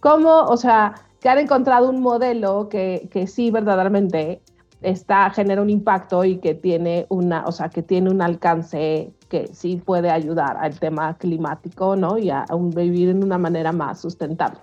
¿Cómo, 0.00 0.42
o 0.42 0.56
sea, 0.56 0.94
que 1.20 1.28
han 1.28 1.38
encontrado 1.38 1.88
un 1.90 2.00
modelo 2.00 2.68
que, 2.68 3.08
que 3.10 3.26
sí 3.26 3.50
verdaderamente 3.50 4.42
está, 4.82 5.30
genera 5.30 5.62
un 5.62 5.70
impacto 5.70 6.24
y 6.24 6.38
que 6.38 6.54
tiene 6.54 7.06
una, 7.08 7.44
o 7.46 7.52
sea, 7.52 7.68
que 7.68 7.82
tiene 7.82 8.10
un 8.10 8.22
alcance 8.22 9.12
que 9.28 9.48
sí 9.52 9.82
puede 9.84 10.10
ayudar 10.10 10.56
al 10.58 10.78
tema 10.78 11.16
climático, 11.16 11.96
¿no? 11.96 12.18
Y 12.18 12.30
a, 12.30 12.46
vivir 12.74 13.08
en 13.08 13.24
una 13.24 13.38
manera 13.38 13.72
más 13.72 14.00
sustentable. 14.00 14.58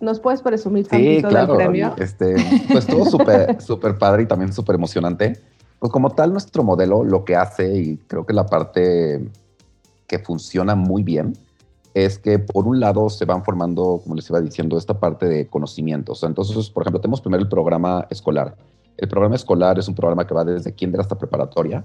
¿Nos 0.00 0.20
puedes 0.20 0.42
presumir 0.42 0.86
sí, 0.90 1.22
claro, 1.22 1.54
del 1.54 1.56
premio? 1.56 1.94
Este, 1.96 2.34
pues 2.70 2.86
todo 2.86 3.06
súper 3.06 3.60
súper 3.62 3.96
padre 3.96 4.24
y 4.24 4.26
también 4.26 4.52
súper 4.52 4.74
emocionante. 4.74 5.38
Pues 5.78 5.92
como 5.92 6.10
tal, 6.10 6.32
nuestro 6.32 6.62
modelo 6.62 7.04
lo 7.04 7.24
que 7.24 7.36
hace, 7.36 7.74
y 7.76 7.96
creo 7.96 8.26
que 8.26 8.32
la 8.32 8.46
parte 8.46 9.30
que 10.06 10.18
funciona 10.18 10.74
muy 10.74 11.02
bien, 11.02 11.34
es 11.94 12.18
que 12.18 12.40
por 12.40 12.66
un 12.66 12.80
lado 12.80 13.08
se 13.08 13.24
van 13.24 13.44
formando, 13.44 14.00
como 14.02 14.16
les 14.16 14.28
iba 14.28 14.40
diciendo, 14.40 14.76
esta 14.76 14.98
parte 14.98 15.26
de 15.26 15.46
conocimientos. 15.46 16.22
Entonces, 16.24 16.68
por 16.68 16.82
ejemplo, 16.82 17.00
tenemos 17.00 17.20
primero 17.20 17.42
el 17.42 17.48
programa 17.48 18.06
escolar. 18.10 18.56
El 18.96 19.08
programa 19.08 19.34
escolar 19.34 19.78
es 19.78 19.88
un 19.88 19.94
programa 19.94 20.26
que 20.26 20.34
va 20.34 20.44
desde 20.44 20.72
kinder 20.72 21.00
hasta 21.00 21.18
preparatoria 21.18 21.82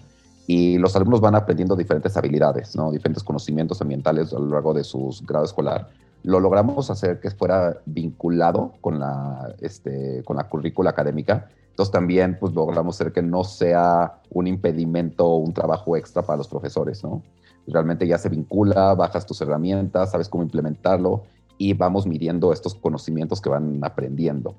y 0.47 0.77
los 0.77 0.95
alumnos 0.95 1.21
van 1.21 1.35
aprendiendo 1.35 1.75
diferentes 1.75 2.17
habilidades, 2.17 2.75
¿no? 2.75 2.91
diferentes 2.91 3.23
conocimientos 3.23 3.81
ambientales 3.81 4.33
a 4.33 4.39
lo 4.39 4.47
largo 4.47 4.73
de 4.73 4.83
su 4.83 5.15
grado 5.27 5.45
escolar. 5.45 5.89
Lo 6.23 6.39
logramos 6.39 6.89
hacer 6.89 7.19
que 7.19 7.29
fuera 7.31 7.77
vinculado 7.85 8.73
con 8.81 8.99
la, 8.99 9.53
este, 9.61 10.23
con 10.25 10.37
la 10.37 10.49
currícula 10.49 10.89
académica. 10.89 11.49
Entonces 11.69 11.91
también 11.91 12.37
pues, 12.39 12.53
logramos 12.53 12.95
hacer 12.95 13.13
que 13.13 13.21
no 13.21 13.43
sea 13.43 14.21
un 14.31 14.47
impedimento 14.47 15.25
o 15.25 15.37
un 15.37 15.53
trabajo 15.53 15.95
extra 15.95 16.23
para 16.23 16.37
los 16.37 16.47
profesores. 16.47 17.03
¿no? 17.03 17.21
Realmente 17.67 18.07
ya 18.07 18.17
se 18.17 18.29
vincula, 18.29 18.95
bajas 18.95 19.25
tus 19.25 19.39
herramientas, 19.41 20.11
sabes 20.11 20.27
cómo 20.27 20.43
implementarlo 20.43 21.23
y 21.59 21.73
vamos 21.73 22.07
midiendo 22.07 22.51
estos 22.53 22.73
conocimientos 22.73 23.39
que 23.39 23.49
van 23.49 23.79
aprendiendo. 23.83 24.55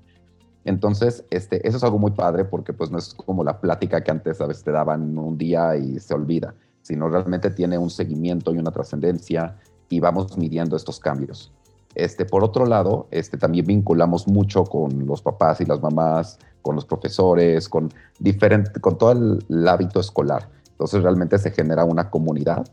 Entonces, 0.64 1.24
este, 1.30 1.66
eso 1.66 1.78
es 1.78 1.84
algo 1.84 1.98
muy 1.98 2.10
padre 2.10 2.44
porque 2.44 2.72
pues 2.72 2.90
no 2.90 2.98
es 2.98 3.14
como 3.14 3.44
la 3.44 3.60
plática 3.60 4.02
que 4.02 4.10
antes 4.10 4.40
a 4.40 4.46
veces 4.46 4.62
te 4.62 4.72
daban 4.72 5.16
un 5.16 5.38
día 5.38 5.76
y 5.76 5.98
se 5.98 6.14
olvida, 6.14 6.54
sino 6.82 7.08
realmente 7.08 7.50
tiene 7.50 7.78
un 7.78 7.90
seguimiento 7.90 8.54
y 8.54 8.58
una 8.58 8.70
trascendencia 8.70 9.56
y 9.88 10.00
vamos 10.00 10.36
midiendo 10.36 10.76
estos 10.76 11.00
cambios. 11.00 11.52
Este, 11.94 12.24
por 12.24 12.44
otro 12.44 12.66
lado, 12.66 13.08
este, 13.10 13.36
también 13.36 13.66
vinculamos 13.66 14.28
mucho 14.28 14.64
con 14.64 15.06
los 15.06 15.22
papás 15.22 15.60
y 15.60 15.64
las 15.64 15.82
mamás, 15.82 16.38
con 16.62 16.76
los 16.76 16.84
profesores, 16.84 17.68
con, 17.68 17.90
diferente, 18.18 18.80
con 18.80 18.98
todo 18.98 19.12
el 19.12 19.68
hábito 19.68 19.98
escolar. 19.98 20.48
Entonces 20.70 21.02
realmente 21.02 21.38
se 21.38 21.50
genera 21.50 21.84
una 21.84 22.10
comunidad 22.10 22.66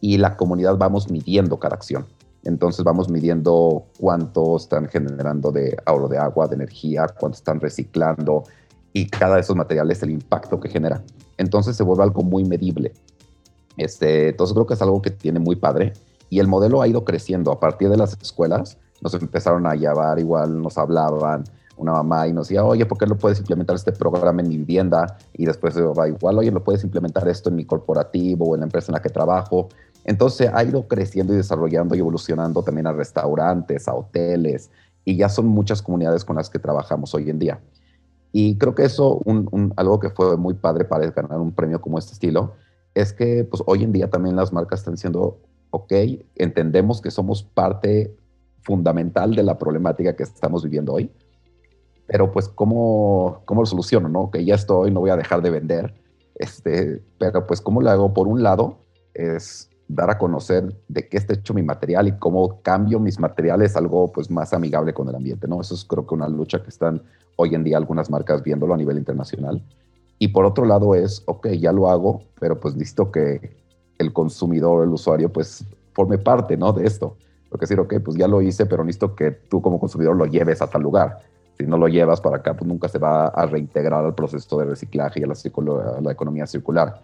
y 0.00 0.18
la 0.18 0.36
comunidad 0.36 0.76
vamos 0.76 1.10
midiendo 1.10 1.58
cada 1.58 1.74
acción. 1.74 2.06
Entonces 2.44 2.84
vamos 2.84 3.08
midiendo 3.10 3.84
cuánto 3.98 4.56
están 4.56 4.88
generando 4.88 5.52
de 5.52 5.76
ahorro 5.84 6.08
de 6.08 6.18
agua, 6.18 6.48
de 6.48 6.56
energía, 6.56 7.06
cuánto 7.18 7.36
están 7.36 7.60
reciclando 7.60 8.44
y 8.92 9.06
cada 9.06 9.36
de 9.36 9.42
esos 9.42 9.56
materiales 9.56 10.02
el 10.02 10.10
impacto 10.10 10.58
que 10.58 10.68
genera. 10.68 11.02
Entonces 11.36 11.76
se 11.76 11.82
vuelve 11.82 12.02
algo 12.02 12.22
muy 12.22 12.44
medible. 12.44 12.92
Este, 13.76 14.30
entonces 14.30 14.54
creo 14.54 14.66
que 14.66 14.74
es 14.74 14.82
algo 14.82 15.00
que 15.00 15.10
tiene 15.10 15.38
muy 15.38 15.56
padre 15.56 15.92
y 16.28 16.38
el 16.38 16.48
modelo 16.48 16.82
ha 16.82 16.88
ido 16.88 17.04
creciendo. 17.04 17.52
A 17.52 17.60
partir 17.60 17.88
de 17.88 17.96
las 17.96 18.16
escuelas 18.20 18.78
nos 19.00 19.14
empezaron 19.14 19.66
a 19.66 19.74
llevar 19.74 20.18
igual, 20.18 20.60
nos 20.60 20.78
hablaban 20.78 21.44
una 21.76 21.92
mamá 21.92 22.28
y 22.28 22.32
nos 22.32 22.48
decía, 22.48 22.64
oye, 22.64 22.84
¿por 22.84 22.98
qué 22.98 23.06
no 23.06 23.16
puedes 23.16 23.38
implementar 23.38 23.74
este 23.74 23.92
programa 23.92 24.42
en 24.42 24.48
mi 24.48 24.56
vivienda? 24.58 25.18
Y 25.32 25.46
después 25.46 25.76
va 25.76 26.08
igual, 26.08 26.38
oye, 26.38 26.50
¿no 26.50 26.62
puedes 26.62 26.84
implementar 26.84 27.26
esto 27.28 27.48
en 27.48 27.56
mi 27.56 27.64
corporativo 27.64 28.50
o 28.50 28.54
en 28.54 28.60
la 28.60 28.66
empresa 28.66 28.92
en 28.92 28.94
la 28.94 29.02
que 29.02 29.08
trabajo? 29.08 29.68
Entonces 30.04 30.50
ha 30.52 30.64
ido 30.64 30.88
creciendo 30.88 31.32
y 31.34 31.36
desarrollando 31.36 31.94
y 31.94 31.98
evolucionando 31.98 32.62
también 32.62 32.86
a 32.86 32.92
restaurantes, 32.92 33.88
a 33.88 33.94
hoteles, 33.94 34.70
y 35.04 35.16
ya 35.16 35.28
son 35.28 35.46
muchas 35.46 35.82
comunidades 35.82 36.24
con 36.24 36.36
las 36.36 36.50
que 36.50 36.58
trabajamos 36.58 37.14
hoy 37.14 37.30
en 37.30 37.38
día. 37.38 37.60
Y 38.32 38.56
creo 38.58 38.74
que 38.74 38.84
eso, 38.84 39.20
algo 39.76 40.00
que 40.00 40.10
fue 40.10 40.36
muy 40.36 40.54
padre 40.54 40.84
para 40.84 41.10
ganar 41.10 41.40
un 41.40 41.52
premio 41.52 41.80
como 41.80 41.98
este 41.98 42.12
estilo, 42.12 42.54
es 42.94 43.12
que 43.12 43.44
pues, 43.44 43.62
hoy 43.66 43.82
en 43.82 43.92
día 43.92 44.08
también 44.08 44.36
las 44.36 44.52
marcas 44.52 44.80
están 44.80 44.94
diciendo, 44.94 45.38
ok, 45.70 45.92
entendemos 46.36 47.00
que 47.00 47.10
somos 47.10 47.42
parte 47.42 48.14
fundamental 48.62 49.34
de 49.34 49.42
la 49.42 49.58
problemática 49.58 50.14
que 50.14 50.22
estamos 50.22 50.62
viviendo 50.62 50.92
hoy, 50.92 51.10
pero 52.06 52.30
pues 52.30 52.48
cómo, 52.48 53.42
cómo 53.44 53.62
lo 53.62 53.66
soluciono, 53.66 54.08
¿no? 54.08 54.30
Que 54.30 54.44
ya 54.44 54.54
estoy, 54.54 54.90
no 54.90 55.00
voy 55.00 55.10
a 55.10 55.16
dejar 55.16 55.42
de 55.42 55.50
vender, 55.50 55.94
este, 56.34 57.02
pero 57.18 57.46
pues 57.46 57.60
cómo 57.60 57.80
lo 57.80 57.90
hago 57.90 58.12
por 58.12 58.28
un 58.28 58.42
lado 58.42 58.78
es 59.14 59.69
dar 59.94 60.10
a 60.10 60.18
conocer 60.18 60.72
de 60.88 61.08
qué 61.08 61.16
está 61.16 61.34
hecho 61.34 61.52
mi 61.52 61.62
material 61.62 62.06
y 62.06 62.12
cómo 62.12 62.60
cambio 62.62 63.00
mis 63.00 63.18
materiales 63.18 63.76
algo 63.76 64.12
pues 64.12 64.30
más 64.30 64.52
amigable 64.52 64.94
con 64.94 65.08
el 65.08 65.14
ambiente, 65.16 65.48
¿no? 65.48 65.60
Eso 65.60 65.74
es 65.74 65.84
creo 65.84 66.06
que 66.06 66.14
una 66.14 66.28
lucha 66.28 66.62
que 66.62 66.68
están 66.68 67.02
hoy 67.36 67.54
en 67.54 67.64
día 67.64 67.76
algunas 67.76 68.08
marcas 68.08 68.42
viéndolo 68.42 68.74
a 68.74 68.76
nivel 68.76 68.98
internacional. 68.98 69.62
Y 70.18 70.28
por 70.28 70.44
otro 70.44 70.64
lado 70.64 70.94
es, 70.94 71.22
ok, 71.26 71.48
ya 71.48 71.72
lo 71.72 71.90
hago, 71.90 72.22
pero 72.38 72.60
pues 72.60 72.76
listo 72.76 73.10
que 73.10 73.56
el 73.98 74.12
consumidor, 74.12 74.84
el 74.84 74.90
usuario, 74.90 75.32
pues 75.32 75.64
forme 75.92 76.18
parte, 76.18 76.56
¿no? 76.56 76.72
De 76.72 76.86
esto. 76.86 77.16
Porque 77.48 77.64
decir, 77.64 77.80
ok, 77.80 77.94
pues 78.04 78.16
ya 78.16 78.28
lo 78.28 78.40
hice, 78.40 78.66
pero 78.66 78.84
listo 78.84 79.16
que 79.16 79.32
tú 79.32 79.60
como 79.60 79.80
consumidor 79.80 80.14
lo 80.14 80.26
lleves 80.26 80.62
a 80.62 80.68
tal 80.68 80.82
lugar. 80.82 81.18
Si 81.58 81.66
no 81.66 81.76
lo 81.76 81.88
llevas 81.88 82.20
para 82.20 82.36
acá, 82.36 82.54
pues 82.54 82.68
nunca 82.68 82.88
se 82.88 82.98
va 82.98 83.26
a 83.26 83.46
reintegrar 83.46 84.04
al 84.04 84.14
proceso 84.14 84.58
de 84.58 84.66
reciclaje 84.66 85.20
y 85.20 85.24
a 85.24 85.26
la, 85.26 85.34
a 85.96 86.00
la 86.00 86.12
economía 86.12 86.46
circular. 86.46 87.02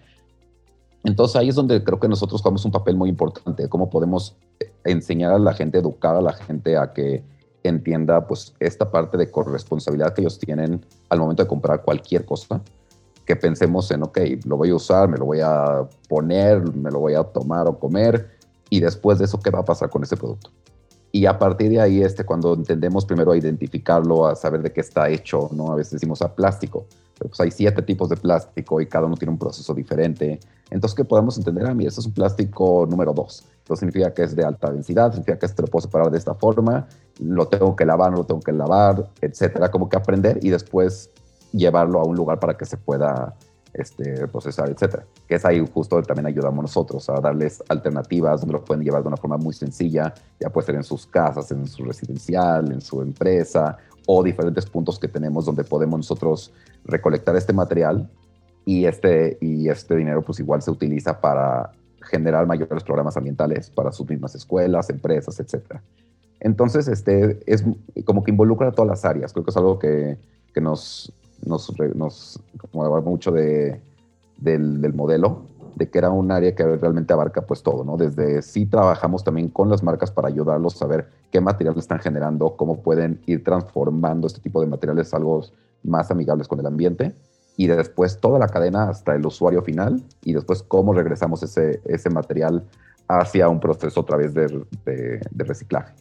Entonces 1.06 1.36
ahí 1.36 1.48
es 1.48 1.54
donde 1.54 1.84
creo 1.84 2.00
que 2.00 2.08
nosotros 2.08 2.42
jugamos 2.42 2.64
un 2.64 2.72
papel 2.72 2.96
muy 2.96 3.08
importante, 3.08 3.68
cómo 3.68 3.88
podemos 3.88 4.36
eh, 4.58 4.72
enseñar 4.84 5.32
a 5.32 5.38
la 5.38 5.54
gente, 5.54 5.78
educar 5.78 6.16
a 6.16 6.20
la 6.20 6.32
gente 6.32 6.76
a 6.76 6.92
que 6.92 7.22
entienda 7.62 8.26
pues 8.26 8.54
esta 8.58 8.90
parte 8.90 9.16
de 9.16 9.30
corresponsabilidad 9.30 10.14
que 10.14 10.22
ellos 10.22 10.36
tienen 10.38 10.84
al 11.08 11.20
momento 11.20 11.44
de 11.44 11.48
comprar 11.48 11.82
cualquier 11.82 12.24
cosa, 12.24 12.60
que 13.24 13.36
pensemos 13.36 13.88
en, 13.92 14.02
ok, 14.02 14.18
lo 14.46 14.56
voy 14.56 14.70
a 14.70 14.74
usar, 14.74 15.08
me 15.08 15.16
lo 15.16 15.26
voy 15.26 15.40
a 15.42 15.88
poner, 16.08 16.74
me 16.74 16.90
lo 16.90 16.98
voy 16.98 17.14
a 17.14 17.22
tomar 17.22 17.68
o 17.68 17.78
comer, 17.78 18.28
y 18.68 18.80
después 18.80 19.18
de 19.20 19.26
eso, 19.26 19.38
¿qué 19.38 19.50
va 19.50 19.60
a 19.60 19.64
pasar 19.64 19.88
con 19.88 20.02
ese 20.02 20.16
producto? 20.16 20.50
Y 21.12 21.26
a 21.26 21.38
partir 21.38 21.70
de 21.70 21.80
ahí, 21.80 22.02
este, 22.02 22.24
cuando 22.24 22.52
entendemos 22.54 23.04
primero 23.06 23.30
a 23.30 23.36
identificarlo, 23.36 24.26
a 24.26 24.34
saber 24.34 24.60
de 24.60 24.72
qué 24.72 24.80
está 24.80 25.08
hecho, 25.08 25.50
¿no? 25.52 25.70
A 25.70 25.76
veces 25.76 25.92
decimos 25.92 26.20
a 26.20 26.34
plástico, 26.34 26.86
pero 27.16 27.30
pues 27.30 27.40
hay 27.40 27.52
siete 27.52 27.80
tipos 27.82 28.08
de 28.08 28.16
plástico 28.16 28.80
y 28.80 28.86
cada 28.86 29.06
uno 29.06 29.16
tiene 29.16 29.30
un 29.30 29.38
proceso 29.38 29.72
diferente. 29.72 30.40
Entonces, 30.70 30.96
que 30.96 31.04
podemos 31.04 31.38
entender, 31.38 31.66
a 31.66 31.74
mí, 31.74 31.86
este 31.86 32.00
es 32.00 32.06
un 32.06 32.12
plástico 32.12 32.86
número 32.90 33.12
dos. 33.12 33.44
Eso 33.64 33.76
significa 33.76 34.12
que 34.12 34.24
es 34.24 34.34
de 34.34 34.44
alta 34.44 34.70
densidad, 34.70 35.10
significa 35.12 35.38
que 35.38 35.46
este 35.46 35.62
lo 35.62 35.68
puedo 35.68 35.82
separar 35.82 36.10
de 36.10 36.18
esta 36.18 36.34
forma, 36.34 36.86
lo 37.20 37.46
tengo 37.46 37.74
que 37.76 37.84
lavar, 37.84 38.10
no 38.10 38.18
lo 38.18 38.24
tengo 38.24 38.40
que 38.40 38.52
lavar, 38.52 39.08
etcétera. 39.20 39.70
Como 39.70 39.88
que 39.88 39.96
aprender 39.96 40.38
y 40.42 40.50
después 40.50 41.10
llevarlo 41.52 42.00
a 42.00 42.04
un 42.04 42.16
lugar 42.16 42.40
para 42.40 42.56
que 42.56 42.64
se 42.64 42.76
pueda 42.76 43.34
este, 43.72 44.26
procesar, 44.28 44.70
etcétera. 44.70 45.04
Que 45.28 45.36
es 45.36 45.44
ahí 45.44 45.64
justo 45.72 46.00
también 46.02 46.26
ayudamos 46.26 46.62
nosotros 46.62 47.08
a 47.10 47.20
darles 47.20 47.62
alternativas 47.68 48.40
donde 48.40 48.54
lo 48.54 48.64
pueden 48.64 48.84
llevar 48.84 49.02
de 49.02 49.08
una 49.08 49.16
forma 49.16 49.36
muy 49.36 49.54
sencilla, 49.54 50.14
ya 50.40 50.50
puede 50.50 50.66
ser 50.66 50.74
en 50.76 50.84
sus 50.84 51.06
casas, 51.06 51.50
en 51.52 51.66
su 51.66 51.84
residencial, 51.84 52.72
en 52.72 52.80
su 52.80 53.02
empresa 53.02 53.76
o 54.06 54.22
diferentes 54.22 54.66
puntos 54.66 54.98
que 54.98 55.08
tenemos 55.08 55.44
donde 55.44 55.64
podemos 55.64 55.98
nosotros 55.98 56.52
recolectar 56.84 57.36
este 57.36 57.52
material 57.52 58.08
y 58.66 58.84
este, 58.84 59.38
y 59.40 59.68
este 59.68 59.94
dinero 59.94 60.22
pues 60.22 60.40
igual 60.40 60.60
se 60.60 60.72
utiliza 60.72 61.20
para 61.20 61.70
generar 62.02 62.46
mayores 62.46 62.82
programas 62.82 63.16
ambientales 63.16 63.70
para 63.70 63.92
sus 63.92 64.08
mismas 64.08 64.34
escuelas, 64.34 64.90
empresas, 64.90 65.38
etc. 65.38 65.76
Entonces, 66.40 66.88
este, 66.88 67.38
es 67.46 67.64
como 68.04 68.24
que 68.24 68.32
involucra 68.32 68.68
a 68.68 68.72
todas 68.72 68.88
las 68.88 69.04
áreas. 69.04 69.32
Creo 69.32 69.44
que 69.44 69.50
es 69.50 69.56
algo 69.56 69.78
que, 69.78 70.18
que 70.52 70.60
nos, 70.60 71.12
nos, 71.44 71.72
nos 71.94 72.40
como 72.70 73.00
mucho 73.02 73.30
de, 73.30 73.80
del, 74.36 74.80
del 74.82 74.94
modelo 74.94 75.42
de 75.76 75.88
que 75.90 75.98
era 75.98 76.10
un 76.10 76.32
área 76.32 76.54
que 76.54 76.64
realmente 76.64 77.12
abarca 77.12 77.42
pues 77.42 77.62
todo, 77.62 77.84
¿no? 77.84 77.96
Desde 77.96 78.40
sí 78.42 78.66
trabajamos 78.66 79.22
también 79.22 79.48
con 79.48 79.68
las 79.68 79.82
marcas 79.82 80.10
para 80.10 80.28
ayudarlos 80.28 80.74
a 80.74 80.78
saber 80.78 81.08
qué 81.30 81.40
materiales 81.40 81.80
están 81.80 82.00
generando, 82.00 82.56
cómo 82.56 82.82
pueden 82.82 83.20
ir 83.26 83.44
transformando 83.44 84.26
este 84.26 84.40
tipo 84.40 84.60
de 84.60 84.66
materiales 84.66 85.12
a 85.12 85.18
algo 85.18 85.42
más 85.84 86.10
amigables 86.10 86.48
con 86.48 86.58
el 86.58 86.66
ambiente 86.66 87.14
y 87.56 87.66
después 87.66 88.20
toda 88.20 88.38
la 88.38 88.48
cadena 88.48 88.90
hasta 88.90 89.14
el 89.14 89.24
usuario 89.24 89.62
final 89.62 90.02
y 90.22 90.34
después 90.34 90.62
cómo 90.62 90.92
regresamos 90.92 91.42
ese, 91.42 91.80
ese 91.86 92.10
material 92.10 92.64
hacia 93.08 93.48
un 93.48 93.60
proceso 93.60 94.00
a 94.00 94.04
través 94.04 94.34
de, 94.34 94.46
de, 94.84 95.44
reciclaje. 95.44 95.94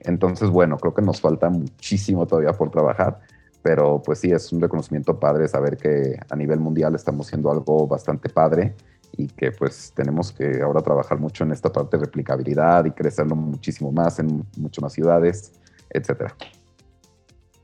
Entonces, 0.00 0.48
bueno, 0.48 0.78
creo 0.78 0.94
que 0.94 1.02
nos 1.02 1.20
falta 1.20 1.50
muchísimo 1.50 2.26
todavía 2.26 2.52
por 2.52 2.70
trabajar, 2.70 3.20
pero 3.62 4.00
pues 4.02 4.20
sí, 4.20 4.30
es 4.32 4.52
un 4.52 4.60
reconocimiento 4.60 5.18
padre 5.18 5.48
saber 5.48 5.76
que 5.76 6.18
a 6.28 6.36
nivel 6.36 6.60
mundial 6.60 6.94
estamos 6.94 7.26
haciendo 7.26 7.50
algo 7.50 7.86
bastante 7.86 8.28
padre 8.28 8.74
y 9.16 9.28
que 9.28 9.52
pues 9.52 9.92
tenemos 9.94 10.32
que 10.32 10.62
ahora 10.62 10.80
trabajar 10.80 11.18
mucho 11.18 11.44
en 11.44 11.52
esta 11.52 11.70
parte 11.70 11.98
de 11.98 12.04
replicabilidad 12.04 12.84
y 12.86 12.92
crecerlo 12.92 13.36
muchísimo 13.36 13.92
más 13.92 14.18
en 14.18 14.44
muchas 14.56 14.82
más 14.82 14.92
ciudades, 14.92 15.52
etcétera. 15.90 16.34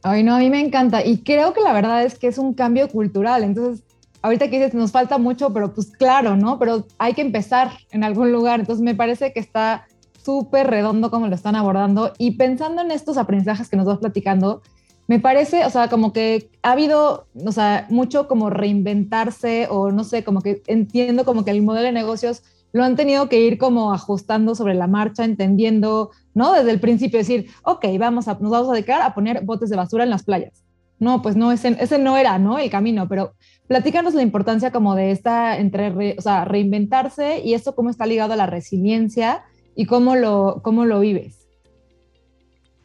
Ay, 0.02 0.22
no, 0.22 0.34
a 0.34 0.38
mí 0.38 0.50
me 0.50 0.60
encanta 0.60 1.04
y 1.04 1.18
creo 1.18 1.52
que 1.52 1.60
la 1.60 1.72
verdad 1.72 2.04
es 2.04 2.18
que 2.18 2.28
es 2.28 2.38
un 2.38 2.54
cambio 2.54 2.88
cultural. 2.88 3.42
Entonces, 3.42 3.84
ahorita 4.22 4.48
que 4.48 4.58
dices, 4.58 4.74
nos 4.74 4.92
falta 4.92 5.18
mucho, 5.18 5.52
pero 5.52 5.74
pues 5.74 5.90
claro, 5.90 6.36
¿no? 6.36 6.58
Pero 6.58 6.86
hay 6.98 7.14
que 7.14 7.22
empezar 7.22 7.72
en 7.90 8.04
algún 8.04 8.32
lugar. 8.32 8.60
Entonces, 8.60 8.82
me 8.82 8.94
parece 8.94 9.32
que 9.32 9.40
está 9.40 9.86
súper 10.24 10.68
redondo 10.68 11.10
como 11.10 11.26
lo 11.26 11.34
están 11.34 11.56
abordando 11.56 12.12
y 12.18 12.32
pensando 12.32 12.82
en 12.82 12.90
estos 12.90 13.16
aprendizajes 13.16 13.68
que 13.68 13.76
nos 13.76 13.86
vas 13.86 13.98
platicando, 13.98 14.62
me 15.06 15.18
parece, 15.18 15.64
o 15.64 15.70
sea, 15.70 15.88
como 15.88 16.12
que 16.12 16.50
ha 16.62 16.72
habido, 16.72 17.26
o 17.46 17.52
sea, 17.52 17.86
mucho 17.88 18.28
como 18.28 18.50
reinventarse 18.50 19.66
o 19.70 19.90
no 19.90 20.04
sé, 20.04 20.22
como 20.24 20.42
que 20.42 20.62
entiendo 20.66 21.24
como 21.24 21.46
que 21.46 21.50
el 21.50 21.62
modelo 21.62 21.86
de 21.86 21.92
negocios 21.92 22.42
lo 22.72 22.84
han 22.84 22.96
tenido 22.96 23.30
que 23.30 23.40
ir 23.40 23.56
como 23.56 23.94
ajustando 23.94 24.54
sobre 24.54 24.74
la 24.74 24.86
marcha, 24.86 25.24
entendiendo, 25.24 26.10
¿no? 26.38 26.52
Desde 26.52 26.70
el 26.70 26.78
principio 26.78 27.18
decir, 27.18 27.50
ok, 27.64 27.84
vamos 27.98 28.28
a, 28.28 28.38
nos 28.38 28.52
vamos 28.52 28.68
a 28.68 28.72
dedicar 28.72 29.02
a 29.02 29.12
poner 29.12 29.44
botes 29.44 29.70
de 29.70 29.76
basura 29.76 30.04
en 30.04 30.10
las 30.10 30.22
playas. 30.22 30.64
No, 31.00 31.20
pues 31.20 31.34
no, 31.34 31.50
ese, 31.50 31.76
ese 31.80 31.98
no 31.98 32.16
era, 32.16 32.38
¿no? 32.38 32.58
El 32.58 32.70
camino, 32.70 33.08
pero 33.08 33.34
platícanos 33.66 34.14
la 34.14 34.22
importancia 34.22 34.70
como 34.70 34.94
de 34.94 35.10
esta, 35.10 35.58
entre, 35.58 36.16
o 36.16 36.22
sea, 36.22 36.44
reinventarse 36.44 37.40
y 37.40 37.54
esto 37.54 37.74
cómo 37.74 37.90
está 37.90 38.06
ligado 38.06 38.34
a 38.34 38.36
la 38.36 38.46
resiliencia 38.46 39.42
y 39.74 39.86
cómo 39.86 40.14
lo, 40.14 40.60
cómo 40.62 40.84
lo 40.84 41.00
vives. 41.00 41.48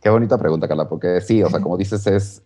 Qué 0.01 0.10
bonita 0.10 0.38
pregunta, 0.39 0.67
Carla, 0.67 0.89
porque 0.89 1.22
sí, 1.22 1.43
o 1.43 1.50
sea, 1.50 1.62
como 1.62 1.77
dices, 1.77 2.07
es 2.07 2.43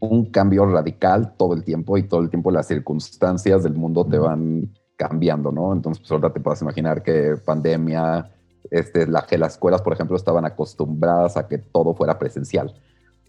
un 0.00 0.30
cambio 0.30 0.64
radical 0.64 1.34
todo 1.36 1.52
el 1.52 1.62
tiempo 1.62 1.98
y 1.98 2.04
todo 2.04 2.20
el 2.20 2.30
tiempo 2.30 2.50
las 2.50 2.66
circunstancias 2.68 3.64
del 3.64 3.74
mundo 3.74 4.06
te 4.06 4.18
van 4.18 4.72
cambiando, 4.96 5.52
¿no? 5.52 5.74
Entonces, 5.74 6.00
pues 6.00 6.10
ahorita 6.10 6.32
te 6.32 6.40
puedes 6.40 6.62
imaginar 6.62 7.02
que 7.02 7.34
pandemia, 7.44 8.30
este, 8.70 9.06
la, 9.06 9.22
que 9.22 9.38
las 9.38 9.54
escuelas, 9.54 9.82
por 9.82 9.92
ejemplo, 9.92 10.16
estaban 10.16 10.44
acostumbradas 10.44 11.36
a 11.36 11.46
que 11.48 11.58
todo 11.58 11.94
fuera 11.94 12.18
presencial, 12.18 12.74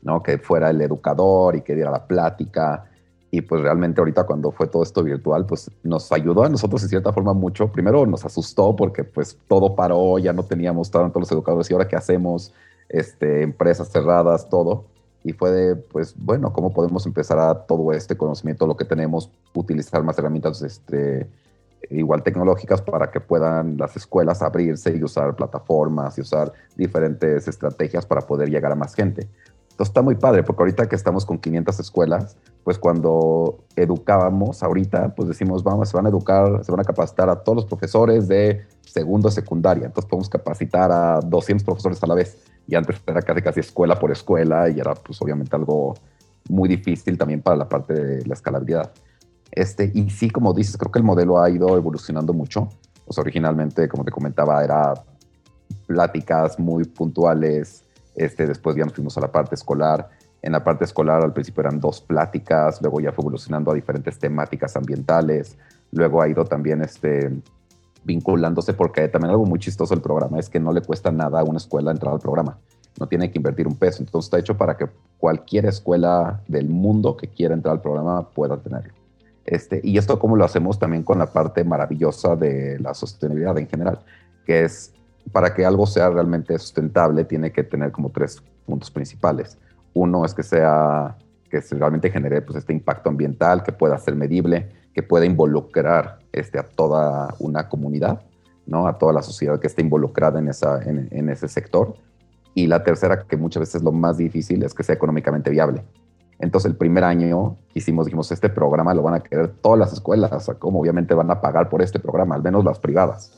¿no? 0.01 0.21
Que 0.21 0.37
fuera 0.37 0.69
el 0.69 0.81
educador 0.81 1.55
y 1.55 1.61
que 1.61 1.75
diera 1.75 1.91
la 1.91 2.07
plática. 2.07 2.85
Y 3.31 3.41
pues 3.41 3.61
realmente 3.61 4.01
ahorita 4.01 4.25
cuando 4.25 4.51
fue 4.51 4.67
todo 4.67 4.81
esto 4.83 5.03
virtual, 5.03 5.45
pues 5.45 5.69
nos 5.83 6.11
ayudó 6.11 6.43
a 6.43 6.49
nosotros 6.49 6.81
en 6.83 6.89
cierta 6.89 7.13
forma 7.13 7.33
mucho. 7.33 7.71
Primero 7.71 8.05
nos 8.05 8.25
asustó 8.25 8.75
porque 8.75 9.03
pues 9.03 9.37
todo 9.47 9.75
paró, 9.75 10.17
ya 10.17 10.33
no 10.33 10.43
teníamos 10.43 10.89
tanto 10.89 11.19
los 11.19 11.31
educadores 11.31 11.69
y 11.69 11.73
ahora 11.73 11.87
qué 11.87 11.95
hacemos, 11.95 12.53
este, 12.89 13.43
empresas 13.43 13.89
cerradas, 13.89 14.49
todo. 14.49 14.85
Y 15.23 15.33
fue 15.33 15.51
de, 15.51 15.75
pues 15.75 16.15
bueno, 16.17 16.53
¿cómo 16.53 16.73
podemos 16.73 17.05
empezar 17.05 17.39
a 17.39 17.53
todo 17.65 17.91
este 17.91 18.17
conocimiento, 18.17 18.65
lo 18.65 18.77
que 18.77 18.85
tenemos, 18.85 19.29
utilizar 19.53 20.01
más 20.01 20.17
herramientas 20.17 20.61
este, 20.61 21.29
igual 21.89 22.23
tecnológicas 22.23 22.81
para 22.81 23.11
que 23.11 23.19
puedan 23.19 23.77
las 23.77 23.95
escuelas 23.95 24.41
abrirse 24.41 24.95
y 24.95 25.03
usar 25.03 25.35
plataformas 25.35 26.17
y 26.17 26.21
usar 26.21 26.51
diferentes 26.75 27.47
estrategias 27.47 28.05
para 28.05 28.21
poder 28.21 28.49
llegar 28.49 28.71
a 28.71 28.75
más 28.75 28.93
gente? 28.93 29.27
Entonces 29.79 29.91
está 29.91 30.01
muy 30.01 30.15
padre, 30.15 30.43
porque 30.43 30.61
ahorita 30.61 30.89
que 30.89 30.95
estamos 30.97 31.25
con 31.25 31.37
500 31.37 31.79
escuelas, 31.79 32.35
pues 32.65 32.77
cuando 32.77 33.63
educábamos 33.77 34.61
ahorita, 34.61 35.15
pues 35.15 35.29
decimos, 35.29 35.63
vamos, 35.63 35.87
se 35.87 35.95
van 35.95 36.05
a 36.05 36.09
educar, 36.09 36.65
se 36.65 36.71
van 36.71 36.81
a 36.81 36.83
capacitar 36.83 37.29
a 37.29 37.37
todos 37.37 37.55
los 37.55 37.65
profesores 37.65 38.27
de 38.27 38.65
segundo, 38.81 39.31
secundaria. 39.31 39.85
Entonces 39.85 40.09
podemos 40.09 40.27
capacitar 40.27 40.91
a 40.91 41.21
200 41.21 41.63
profesores 41.63 42.03
a 42.03 42.07
la 42.07 42.15
vez 42.15 42.37
y 42.67 42.75
antes 42.75 43.01
era 43.07 43.21
casi 43.21 43.41
casi 43.41 43.61
escuela 43.61 43.97
por 43.97 44.11
escuela 44.11 44.69
y 44.69 44.81
era 44.81 44.95
pues 44.95 45.21
obviamente 45.21 45.55
algo 45.55 45.93
muy 46.49 46.67
difícil 46.67 47.17
también 47.17 47.41
para 47.41 47.55
la 47.55 47.69
parte 47.69 47.93
de 47.93 48.25
la 48.25 48.33
escalabilidad. 48.33 48.91
Este, 49.51 49.91
y 49.93 50.09
sí, 50.09 50.29
como 50.29 50.53
dices, 50.53 50.77
creo 50.77 50.91
que 50.91 50.99
el 50.99 51.05
modelo 51.05 51.41
ha 51.41 51.49
ido 51.49 51.75
evolucionando 51.75 52.33
mucho. 52.33 52.69
Pues 53.05 53.17
originalmente, 53.17 53.87
como 53.87 54.03
te 54.03 54.11
comentaba, 54.11 54.63
era 54.63 54.93
pláticas 55.87 56.59
muy 56.59 56.85
puntuales. 56.85 57.83
Este, 58.15 58.45
después 58.45 58.75
ya 58.75 58.83
nos 58.83 58.93
fuimos 58.93 59.17
a 59.17 59.21
la 59.21 59.31
parte 59.31 59.55
escolar. 59.55 60.09
En 60.41 60.53
la 60.53 60.63
parte 60.63 60.85
escolar 60.85 61.23
al 61.23 61.33
principio 61.33 61.61
eran 61.61 61.79
dos 61.79 61.99
pláticas, 61.99 62.81
luego 62.81 63.01
ya 63.01 63.11
fue 63.11 63.23
evolucionando 63.23 63.71
a 63.71 63.73
diferentes 63.73 64.17
temáticas 64.17 64.75
ambientales. 64.75 65.57
Luego 65.91 66.21
ha 66.21 66.29
ido 66.29 66.45
también 66.45 66.81
este, 66.81 67.29
vinculándose, 68.03 68.73
porque 68.73 69.07
también 69.09 69.31
algo 69.31 69.45
muy 69.45 69.59
chistoso 69.59 69.93
del 69.93 70.01
programa 70.01 70.39
es 70.39 70.49
que 70.49 70.59
no 70.59 70.71
le 70.71 70.81
cuesta 70.81 71.11
nada 71.11 71.41
a 71.41 71.43
una 71.43 71.57
escuela 71.57 71.91
entrar 71.91 72.13
al 72.13 72.19
programa. 72.19 72.57
No 72.99 73.07
tiene 73.07 73.31
que 73.31 73.37
invertir 73.37 73.67
un 73.67 73.75
peso. 73.75 74.01
Entonces 74.01 74.27
está 74.27 74.39
hecho 74.39 74.55
para 74.57 74.77
que 74.77 74.87
cualquier 75.17 75.65
escuela 75.65 76.41
del 76.47 76.69
mundo 76.69 77.17
que 77.17 77.27
quiera 77.27 77.53
entrar 77.53 77.75
al 77.75 77.81
programa 77.81 78.29
pueda 78.29 78.57
tenerlo. 78.57 78.98
Este, 79.49 79.81
y 79.83 79.97
esto 79.97 80.19
como 80.19 80.35
lo 80.35 80.45
hacemos 80.45 80.77
también 80.77 81.01
con 81.01 81.17
la 81.17 81.33
parte 81.33 81.63
maravillosa 81.63 82.35
de 82.35 82.77
la 82.79 82.93
sostenibilidad 82.93 83.57
en 83.57 83.67
general, 83.67 83.97
que 84.45 84.63
es 84.63 84.93
para 85.31 85.55
que 85.55 85.65
algo 85.65 85.87
sea 85.87 86.07
realmente 86.11 86.55
sustentable 86.59 87.25
tiene 87.25 87.51
que 87.51 87.63
tener 87.63 87.91
como 87.91 88.11
tres 88.11 88.43
puntos 88.67 88.91
principales. 88.91 89.57
Uno 89.95 90.23
es 90.23 90.35
que 90.35 90.43
sea 90.43 91.17
que 91.49 91.61
realmente 91.71 92.11
genere 92.11 92.43
pues, 92.43 92.59
este 92.59 92.73
impacto 92.73 93.09
ambiental, 93.09 93.63
que 93.63 93.71
pueda 93.71 93.97
ser 93.97 94.15
medible, 94.15 94.69
que 94.93 95.01
pueda 95.01 95.25
involucrar 95.25 96.19
este, 96.31 96.59
a 96.59 96.63
toda 96.63 97.33
una 97.39 97.69
comunidad, 97.69 98.21
¿no? 98.67 98.87
a 98.87 98.99
toda 98.99 99.13
la 99.13 99.23
sociedad 99.23 99.59
que 99.59 99.65
esté 99.65 99.81
involucrada 99.81 100.37
en, 100.37 100.49
esa, 100.49 100.79
en, 100.83 101.27
ese 101.27 101.47
sector. 101.47 101.95
Y 102.53 102.67
la 102.67 102.83
tercera, 102.83 103.23
que 103.23 103.35
muchas 103.35 103.61
veces 103.61 103.75
es 103.77 103.81
lo 103.81 103.91
más 103.91 104.17
difícil, 104.17 104.61
es 104.61 104.75
que 104.75 104.83
sea 104.83 104.93
económicamente 104.93 105.49
viable. 105.49 105.83
Entonces 106.39 106.71
el 106.71 106.77
primer 106.77 107.03
año 107.03 107.57
hicimos, 107.73 108.05
dijimos, 108.05 108.31
este 108.31 108.49
programa 108.49 108.93
lo 108.93 109.03
van 109.03 109.15
a 109.15 109.19
querer 109.19 109.49
todas 109.61 109.77
las 109.77 109.93
escuelas, 109.93 110.49
como 110.59 110.79
obviamente 110.79 111.13
van 111.13 111.29
a 111.31 111.41
pagar 111.41 111.69
por 111.69 111.81
este 111.81 111.99
programa, 111.99 112.35
al 112.35 112.43
menos 112.43 112.63
las 112.63 112.79
privadas. 112.79 113.33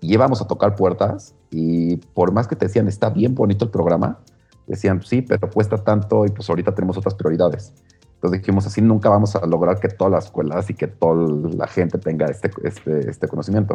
Y 0.00 0.14
íbamos 0.14 0.40
a 0.40 0.46
tocar 0.46 0.76
puertas 0.76 1.34
y 1.50 1.96
por 1.96 2.32
más 2.32 2.46
que 2.46 2.54
te 2.56 2.66
decían, 2.66 2.86
está 2.86 3.10
bien 3.10 3.34
bonito 3.34 3.64
el 3.64 3.70
programa, 3.70 4.20
decían, 4.66 5.02
sí, 5.02 5.22
pero 5.22 5.50
cuesta 5.50 5.78
tanto 5.78 6.24
y 6.24 6.28
pues 6.28 6.48
ahorita 6.48 6.74
tenemos 6.74 6.96
otras 6.96 7.14
prioridades. 7.14 7.72
Entonces 8.14 8.40
dijimos, 8.40 8.66
así 8.66 8.80
nunca 8.80 9.08
vamos 9.08 9.36
a 9.36 9.44
lograr 9.46 9.78
que 9.78 9.88
todas 9.88 10.12
las 10.12 10.24
escuelas 10.26 10.70
y 10.70 10.74
que 10.74 10.86
toda 10.86 11.28
la 11.54 11.66
gente 11.66 11.98
tenga 11.98 12.26
este, 12.26 12.50
este, 12.64 13.10
este 13.10 13.28
conocimiento. 13.28 13.74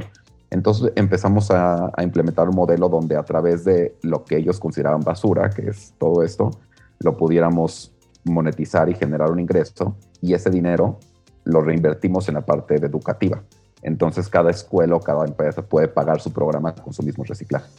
Entonces 0.49 0.91
empezamos 0.95 1.51
a, 1.51 1.91
implementar 2.01 2.49
un 2.49 2.55
modelo 2.55 2.89
donde 2.89 3.15
a 3.15 3.23
través 3.23 3.63
de 3.63 3.95
lo 4.01 4.25
que 4.25 4.37
ellos 4.37 4.59
consideraban 4.59 5.01
basura, 5.01 5.49
que 5.49 5.69
es 5.69 5.93
todo 5.97 6.23
esto, 6.23 6.51
lo 6.99 7.15
pudiéramos 7.17 7.93
monetizar 8.23 8.89
y 8.89 8.95
generar 8.95 9.31
un 9.31 9.39
ingreso 9.39 9.95
y 10.21 10.33
ese 10.33 10.49
dinero 10.49 10.99
lo 11.43 11.61
reinvertimos 11.61 12.27
en 12.27 12.35
la 12.35 12.41
parte 12.41 12.75
educativa. 12.75 13.43
Entonces 13.81 14.29
cada 14.29 14.51
escuela 14.51 14.95
o 14.95 14.99
cada 14.99 15.25
empresa 15.25 15.61
puede 15.61 15.87
pagar 15.87 16.21
su 16.21 16.31
programa 16.31 16.75
con 16.75 16.93
su 16.93 17.03
mismo 17.03 17.23
reciclaje. 17.23 17.69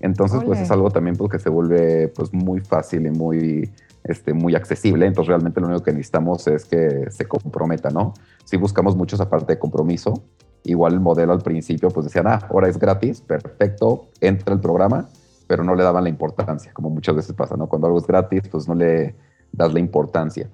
Entonces, 0.00 0.42
pues 0.44 0.60
es 0.60 0.70
algo 0.70 0.90
también 0.90 1.16
porque 1.16 1.38
se 1.38 1.48
vuelve 1.48 2.08
pues 2.08 2.32
muy 2.34 2.60
fácil 2.60 3.06
y 3.06 3.10
muy 3.10 3.70
este, 4.04 4.34
muy 4.34 4.54
accesible, 4.54 5.06
entonces 5.06 5.28
realmente 5.28 5.60
lo 5.60 5.66
único 5.66 5.82
que 5.82 5.92
necesitamos 5.92 6.46
es 6.46 6.66
que 6.66 7.10
se 7.10 7.26
comprometa, 7.26 7.88
¿no? 7.88 8.12
Si 8.44 8.58
buscamos 8.58 8.94
mucho 8.94 9.16
esa 9.16 9.30
parte 9.30 9.54
de 9.54 9.58
compromiso, 9.58 10.24
igual 10.62 10.92
el 10.92 11.00
modelo 11.00 11.32
al 11.32 11.40
principio 11.40 11.88
pues 11.88 12.04
decían, 12.04 12.26
ah, 12.26 12.38
ahora 12.50 12.68
es 12.68 12.78
gratis, 12.78 13.22
perfecto, 13.22 14.08
entra 14.20 14.54
el 14.54 14.60
programa, 14.60 15.08
pero 15.46 15.64
no 15.64 15.74
le 15.74 15.82
daban 15.82 16.04
la 16.04 16.10
importancia, 16.10 16.70
como 16.74 16.90
muchas 16.90 17.16
veces 17.16 17.32
pasa, 17.32 17.56
¿no? 17.56 17.66
Cuando 17.66 17.86
algo 17.86 17.98
es 17.98 18.06
gratis, 18.06 18.42
pues 18.50 18.68
no 18.68 18.74
le 18.74 19.14
das 19.56 19.72
la 19.72 19.80
importancia. 19.80 20.48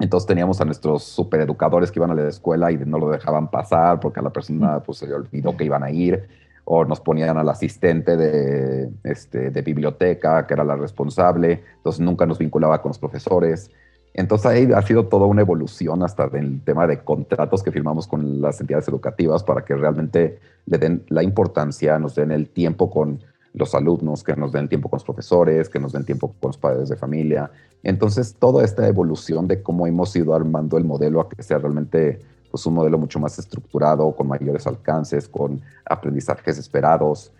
Entonces 0.00 0.26
teníamos 0.26 0.60
a 0.60 0.64
nuestros 0.64 1.04
supereducadores 1.04 1.90
que 1.90 1.98
iban 1.98 2.10
a 2.10 2.14
la 2.14 2.28
escuela 2.28 2.72
y 2.72 2.76
no 2.78 2.98
lo 2.98 3.10
dejaban 3.10 3.50
pasar 3.50 4.00
porque 4.00 4.20
a 4.20 4.22
la 4.22 4.30
persona 4.30 4.80
pues 4.80 4.98
se 4.98 5.06
le 5.06 5.14
olvidó 5.14 5.56
que 5.56 5.64
iban 5.64 5.84
a 5.84 5.90
ir 5.90 6.26
o 6.64 6.84
nos 6.84 7.00
ponían 7.00 7.36
al 7.36 7.48
asistente 7.48 8.16
de, 8.16 8.90
este, 9.04 9.50
de 9.50 9.62
biblioteca, 9.62 10.46
que 10.46 10.54
era 10.54 10.64
la 10.64 10.76
responsable, 10.76 11.62
entonces 11.76 12.00
nunca 12.00 12.26
nos 12.26 12.38
vinculaba 12.38 12.80
con 12.80 12.90
los 12.90 12.98
profesores. 12.98 13.70
Entonces 14.14 14.46
ahí 14.46 14.68
ha 14.74 14.80
sido 14.82 15.06
toda 15.06 15.26
una 15.26 15.42
evolución 15.42 16.02
hasta 16.02 16.24
el 16.32 16.62
tema 16.62 16.86
de 16.86 17.00
contratos 17.00 17.62
que 17.62 17.70
firmamos 17.70 18.06
con 18.06 18.40
las 18.40 18.60
entidades 18.60 18.88
educativas 18.88 19.44
para 19.44 19.64
que 19.64 19.74
realmente 19.74 20.38
le 20.66 20.78
den 20.78 21.04
la 21.08 21.22
importancia, 21.22 21.98
nos 21.98 22.14
den 22.14 22.30
el 22.30 22.48
tiempo 22.48 22.90
con 22.90 23.20
los 23.54 23.74
alumnos, 23.74 24.22
que 24.22 24.36
nos 24.36 24.52
den 24.52 24.68
tiempo 24.68 24.88
con 24.88 24.98
los 24.98 25.04
profesores, 25.04 25.68
que 25.68 25.78
nos 25.78 25.92
den 25.92 26.04
tiempo 26.04 26.34
con 26.40 26.50
los 26.50 26.58
padres 26.58 26.88
de 26.88 26.96
familia. 26.96 27.50
Entonces 27.82 28.34
toda 28.34 28.64
esta 28.64 28.86
evolución 28.86 29.46
de 29.46 29.62
cómo 29.62 29.86
hemos 29.86 30.14
ido 30.16 30.34
armando 30.34 30.76
el 30.76 30.84
modelo 30.84 31.20
a 31.20 31.28
que 31.28 31.42
sea 31.42 31.58
realmente 31.58 32.20
pues 32.50 32.66
un 32.66 32.74
modelo 32.74 32.98
mucho 32.98 33.18
más 33.18 33.38
estructurado, 33.38 34.14
con 34.14 34.28
mayores 34.28 34.66
alcances, 34.66 35.28
con 35.28 35.60
aprendizajes 35.84 36.58
esperados. 36.58 37.32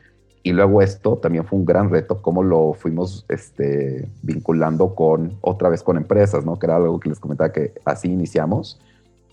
Y 0.43 0.53
luego 0.53 0.83
esto 0.83 1.17
también 1.17 1.45
fue 1.45 1.59
un 1.59 1.65
gran 1.65 1.89
reto, 1.91 2.21
cómo 2.21 2.43
lo 2.43 2.75
fuimos 2.75 3.25
este, 3.29 4.09
vinculando 4.23 4.95
con, 4.95 5.39
otra 5.41 5.69
vez 5.69 5.83
con 5.83 5.97
empresas, 5.97 6.45
¿no? 6.45 6.59
Que 6.59 6.67
era 6.67 6.77
algo 6.77 7.01
que 7.01 7.09
les 7.09 7.19
comentaba 7.19 7.53
que 7.53 7.75
así 7.85 8.09
iniciamos. 8.09 8.81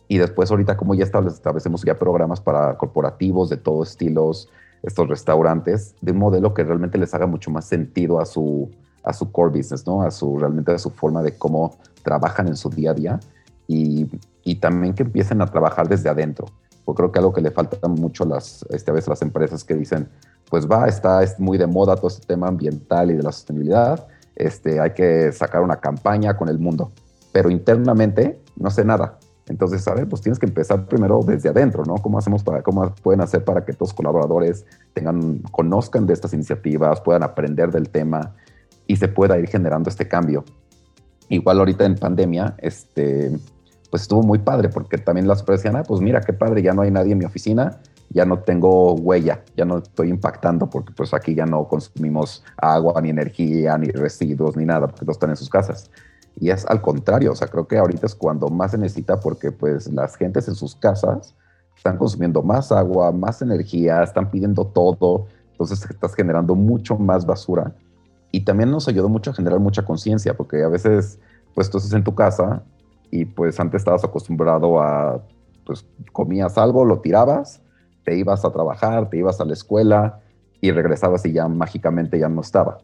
Y 0.08 0.20
después 0.20 0.52
ahorita 0.52 0.78
como 0.78 0.94
ya 0.94 1.04
establecemos 1.04 1.84
ya 1.84 1.96
programas 1.98 2.42
para 2.42 2.78
corporativos 2.78 3.50
de 3.50 3.58
todos 3.58 3.90
estilos, 3.90 4.50
estos 4.84 5.08
restaurantes, 5.08 5.96
de 6.02 6.12
un 6.12 6.18
modelo 6.18 6.54
que 6.54 6.64
realmente 6.64 6.98
les 6.98 7.14
haga 7.14 7.28
mucho 7.28 7.52
más 7.52 7.66
sentido 7.66 8.20
a 8.20 8.26
su, 8.26 8.70
a 9.04 9.14
su 9.14 9.32
core 9.32 9.58
business, 9.58 9.86
¿no? 9.86 10.02
A 10.02 10.12
su, 10.12 10.38
realmente 10.38 10.72
a 10.72 10.78
su 10.78 10.90
forma 10.90 11.22
de 11.22 11.38
cómo 11.38 11.78
trabajan 12.04 12.48
en 12.48 12.56
su 12.56 12.70
día 12.70 12.92
a 12.92 12.94
día. 12.94 13.20
Y 13.68 14.10
y 14.44 14.56
también 14.56 14.94
que 14.94 15.04
empiecen 15.04 15.42
a 15.42 15.48
trabajar 15.48 15.88
desde 15.88 16.10
adentro. 16.10 16.48
Porque 16.86 16.98
creo 16.98 17.12
que 17.12 17.20
algo 17.20 17.34
que 17.34 17.42
le 17.42 17.52
falta 17.52 17.88
mucho 17.88 18.24
a 18.24 18.28
las, 18.28 18.66
este, 18.70 18.92
a 18.92 18.96
las 18.96 19.22
empresas 19.22 19.64
que 19.64 19.76
dicen, 19.76 20.10
pues 20.50 20.68
va, 20.68 20.88
está 20.88 21.24
es 21.24 21.40
muy 21.40 21.58
de 21.58 21.68
moda 21.68 21.96
todo 21.96 22.08
este 22.08 22.26
tema 22.26 22.48
ambiental 22.48 23.12
y 23.12 23.14
de 23.14 23.24
la 23.24 23.32
sostenibilidad, 23.32 24.08
este, 24.36 24.80
hay 24.80 24.92
que 24.92 25.32
sacar 25.32 25.62
una 25.62 25.78
campaña 25.78 26.36
con 26.36 26.50
el 26.50 26.58
mundo, 26.58 26.92
pero 27.32 27.50
internamente 27.50 28.42
no 28.56 28.70
sé 28.72 28.84
nada. 28.84 29.20
Entonces, 29.52 29.86
a 29.88 29.94
ver, 29.94 30.08
pues 30.08 30.22
tienes 30.22 30.40
que 30.40 30.46
empezar 30.46 30.88
primero 30.88 31.20
desde 31.24 31.50
adentro, 31.50 31.84
¿no? 31.86 31.96
¿Cómo 31.96 32.18
hacemos 32.18 32.42
para, 32.42 32.64
cómo 32.64 32.96
pueden 33.04 33.20
hacer 33.20 33.44
para 33.44 33.66
que 33.66 33.74
tus 33.74 33.94
colaboradores 33.94 34.66
tengan, 34.94 35.40
conozcan 35.52 36.08
de 36.08 36.14
estas 36.14 36.34
iniciativas, 36.34 37.02
puedan 37.02 37.22
aprender 37.22 37.70
del 37.70 37.90
tema 37.90 38.34
y 38.88 38.96
se 38.96 39.10
pueda 39.10 39.38
ir 39.38 39.48
generando 39.48 39.90
este 39.90 40.08
cambio? 40.08 40.46
Igual 41.28 41.60
ahorita 41.60 41.86
en 41.86 41.96
pandemia, 41.96 42.56
este, 42.60 43.38
pues 43.90 44.04
estuvo 44.04 44.24
muy 44.24 44.40
padre 44.40 44.70
porque 44.70 44.98
también 44.98 45.28
las 45.28 45.42
empresas 45.42 45.64
decían, 45.64 45.82
ah, 45.82 45.84
pues 45.84 46.00
mira 46.00 46.22
qué 46.22 46.32
padre, 46.32 46.62
ya 46.62 46.74
no 46.74 46.82
hay 46.82 46.92
nadie 46.92 47.12
en 47.12 47.18
mi 47.18 47.26
oficina, 47.26 47.80
ya 48.10 48.26
no 48.26 48.40
tengo 48.40 48.94
huella, 48.94 49.44
ya 49.58 49.66
no 49.66 49.80
estoy 49.80 50.10
impactando 50.10 50.70
porque 50.70 50.94
pues 50.94 51.14
aquí 51.14 51.36
ya 51.36 51.46
no 51.46 51.68
consumimos 51.68 52.44
agua, 52.56 53.02
ni 53.02 53.10
energía, 53.10 53.78
ni 53.78 53.88
residuos, 53.90 54.56
ni 54.56 54.66
nada, 54.66 54.88
porque 54.88 55.02
todos 55.02 55.18
están 55.18 55.30
en 55.30 55.36
sus 55.36 55.50
casas. 55.50 55.92
Y 56.40 56.50
es 56.50 56.66
al 56.66 56.82
contrario, 56.82 57.34
o 57.34 57.36
sea, 57.36 57.48
creo 57.48 57.68
que 57.68 57.78
ahorita 57.78 58.06
es 58.06 58.16
cuando 58.16 58.48
más 58.48 58.72
se 58.72 58.78
necesita 58.78 59.20
porque 59.20 59.52
pues 59.52 59.92
las 59.92 60.16
gentes 60.16 60.48
en 60.48 60.56
sus 60.56 60.76
casas 60.76 61.36
están 61.76 61.98
consumiendo 61.98 62.42
más 62.42 62.72
agua, 62.72 63.12
más 63.12 63.42
energía, 63.42 64.04
están 64.04 64.30
pidiendo 64.30 64.66
todo, 64.66 65.28
entonces 65.52 65.84
estás 65.90 66.16
generando 66.16 66.56
mucho 66.56 66.98
más 66.98 67.26
basura. 67.26 67.76
Y 68.32 68.46
también 68.46 68.72
nos 68.72 68.88
ayudó 68.88 69.10
mucho 69.10 69.32
a 69.32 69.34
generar 69.34 69.60
mucha 69.60 69.84
conciencia, 69.84 70.36
porque 70.36 70.64
a 70.64 70.70
veces 70.70 71.20
pues 71.54 71.70
tú 71.70 71.78
estás 71.78 71.94
en 71.94 72.04
tu 72.04 72.16
casa 72.16 72.64
y 73.10 73.26
pues 73.26 73.60
antes 73.60 73.82
estabas 73.82 74.04
acostumbrado 74.04 74.82
a, 74.82 75.22
pues 75.66 75.86
comías 76.14 76.58
algo, 76.58 76.86
lo 76.86 77.02
tirabas, 77.02 77.62
te 78.04 78.18
ibas 78.18 78.46
a 78.46 78.52
trabajar, 78.52 79.10
te 79.10 79.18
ibas 79.18 79.42
a 79.42 79.46
la 79.46 79.54
escuela 79.54 80.22
y 80.62 80.72
regresabas 80.72 81.26
y 81.26 81.34
ya 81.34 81.48
mágicamente 81.48 82.18
ya 82.20 82.30
no 82.30 82.42
estaba. 82.42 82.80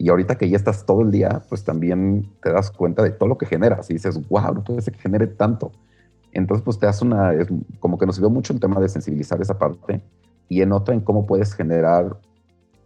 Y 0.00 0.08
ahorita 0.08 0.38
que 0.38 0.48
ya 0.48 0.56
estás 0.56 0.86
todo 0.86 1.02
el 1.02 1.10
día, 1.10 1.42
pues 1.50 1.62
también 1.62 2.26
te 2.42 2.50
das 2.50 2.70
cuenta 2.70 3.02
de 3.02 3.10
todo 3.10 3.28
lo 3.28 3.36
que 3.36 3.44
generas 3.44 3.90
y 3.90 3.92
dices, 3.92 4.18
wow, 4.30 4.54
no 4.54 4.64
puede 4.64 4.80
ser 4.80 4.94
que 4.94 5.00
genere 5.00 5.26
tanto. 5.26 5.72
Entonces, 6.32 6.64
pues 6.64 6.78
te 6.78 6.86
das 6.86 7.02
una, 7.02 7.34
es 7.34 7.48
como 7.80 7.98
que 7.98 8.06
nos 8.06 8.14
sirvió 8.14 8.30
mucho 8.30 8.54
el 8.54 8.60
tema 8.60 8.80
de 8.80 8.88
sensibilizar 8.88 9.42
esa 9.42 9.58
parte 9.58 10.00
y 10.48 10.62
en 10.62 10.72
otra 10.72 10.94
en 10.94 11.02
cómo 11.02 11.26
puedes 11.26 11.52
generar 11.52 12.16